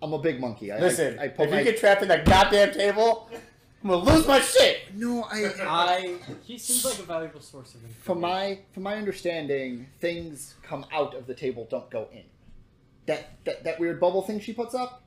[0.00, 0.72] I'm a big monkey.
[0.72, 3.28] I, Listen, I, I put if my, you get trapped in that goddamn table,
[3.84, 4.94] I'm gonna lose my shit.
[4.94, 6.16] no, I, I.
[6.44, 8.00] He seems like a valuable source of information.
[8.02, 12.22] from my, from my understanding, things come out of the table, don't go in.
[13.04, 15.02] That, that, that weird bubble thing she puts up.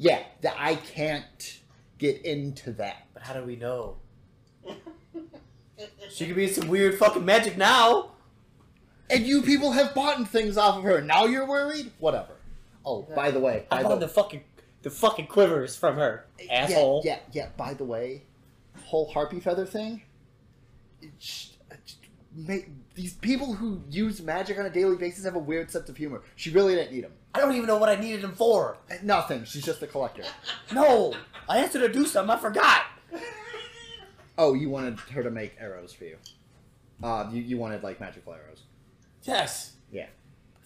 [0.00, 1.60] Yeah, that I can't
[1.98, 3.06] get into that.
[3.12, 3.98] But how do we know?
[6.10, 8.10] She could be some weird fucking magic now.
[9.08, 11.00] And you people have bought things off of her.
[11.00, 11.90] Now you're worried?
[11.98, 12.36] Whatever.
[12.84, 14.42] Oh, by the way, by I the, bought the fucking
[14.82, 17.02] the fucking quivers from her, asshole.
[17.04, 17.48] Yeah, yeah, yeah.
[17.56, 18.24] By the way,
[18.84, 20.02] whole harpy feather thing.
[21.00, 21.96] It's, it's,
[22.34, 25.96] ma- these people who use magic on a daily basis have a weird sense of
[25.96, 26.22] humor.
[26.36, 27.12] She really didn't need them.
[27.34, 28.76] I don't even know what I needed them for.
[29.02, 29.44] Nothing.
[29.44, 30.24] She's just a collector.
[30.72, 31.14] No,
[31.48, 32.34] I asked her to do something.
[32.34, 32.82] I forgot.
[34.38, 36.16] Oh, you wanted her to make arrows for you.
[37.02, 38.62] Uh, you, you wanted like magical arrows.
[39.22, 39.72] Yes.
[39.92, 40.06] Yeah.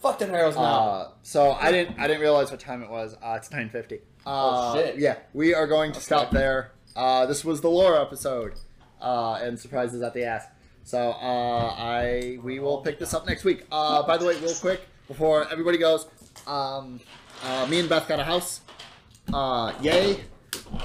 [0.01, 0.62] Fuck them arrows now.
[0.62, 3.15] Uh, so I didn't I didn't realize what time it was.
[3.23, 3.97] Uh, it's nine fifty.
[4.27, 4.99] Uh, Oh, shit.
[4.99, 6.73] Yeah, we are going to stop there.
[6.97, 8.55] Uh, this was the lore episode,
[9.01, 10.45] uh, and surprises at the ass.
[10.85, 13.66] So uh, I we will pick this up next week.
[13.73, 16.07] Uh, by the way, real quick before everybody goes,
[16.47, 17.01] um,
[17.44, 18.61] uh, me and Beth got a house.
[19.32, 20.20] Uh, yay!
[20.81, 20.85] Uh,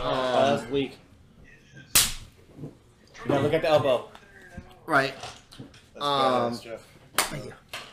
[0.51, 0.97] Um, that's weak.
[2.63, 2.71] You
[3.27, 4.09] gotta look at the elbow.
[4.85, 5.13] right.
[5.93, 6.88] That's Um, badass, Jeff.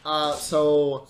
[0.04, 1.08] Uh, so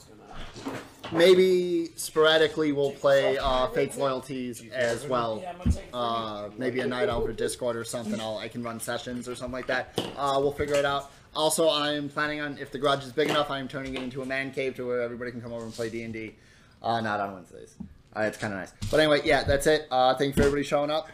[1.13, 5.45] maybe sporadically we'll play uh, Fate's Loyalties as well.
[5.93, 8.19] Uh, maybe a night over Discord or something.
[8.21, 9.99] I'll, I can run sessions or something like that.
[10.17, 11.13] Uh, we'll figure it out.
[11.37, 14.27] Also, I'm planning on if the garage is big enough, I'm turning it into a
[14.27, 16.35] man cave to where everybody can come over and play D and D.
[16.83, 17.75] Uh, not on Wednesdays.
[18.17, 18.73] Uh, it's kind of nice.
[18.91, 19.87] But anyway, yeah, that's it.
[19.91, 21.09] Uh, thank you for everybody showing up,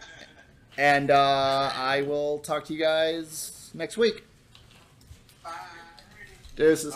[0.78, 4.23] and uh, I will talk to you guys next week.
[5.43, 5.51] Bye.
[6.55, 6.94] Deuces.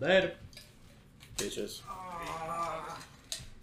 [0.00, 0.32] Later.
[1.36, 1.82] Bitches.
[1.88, 2.89] Uh,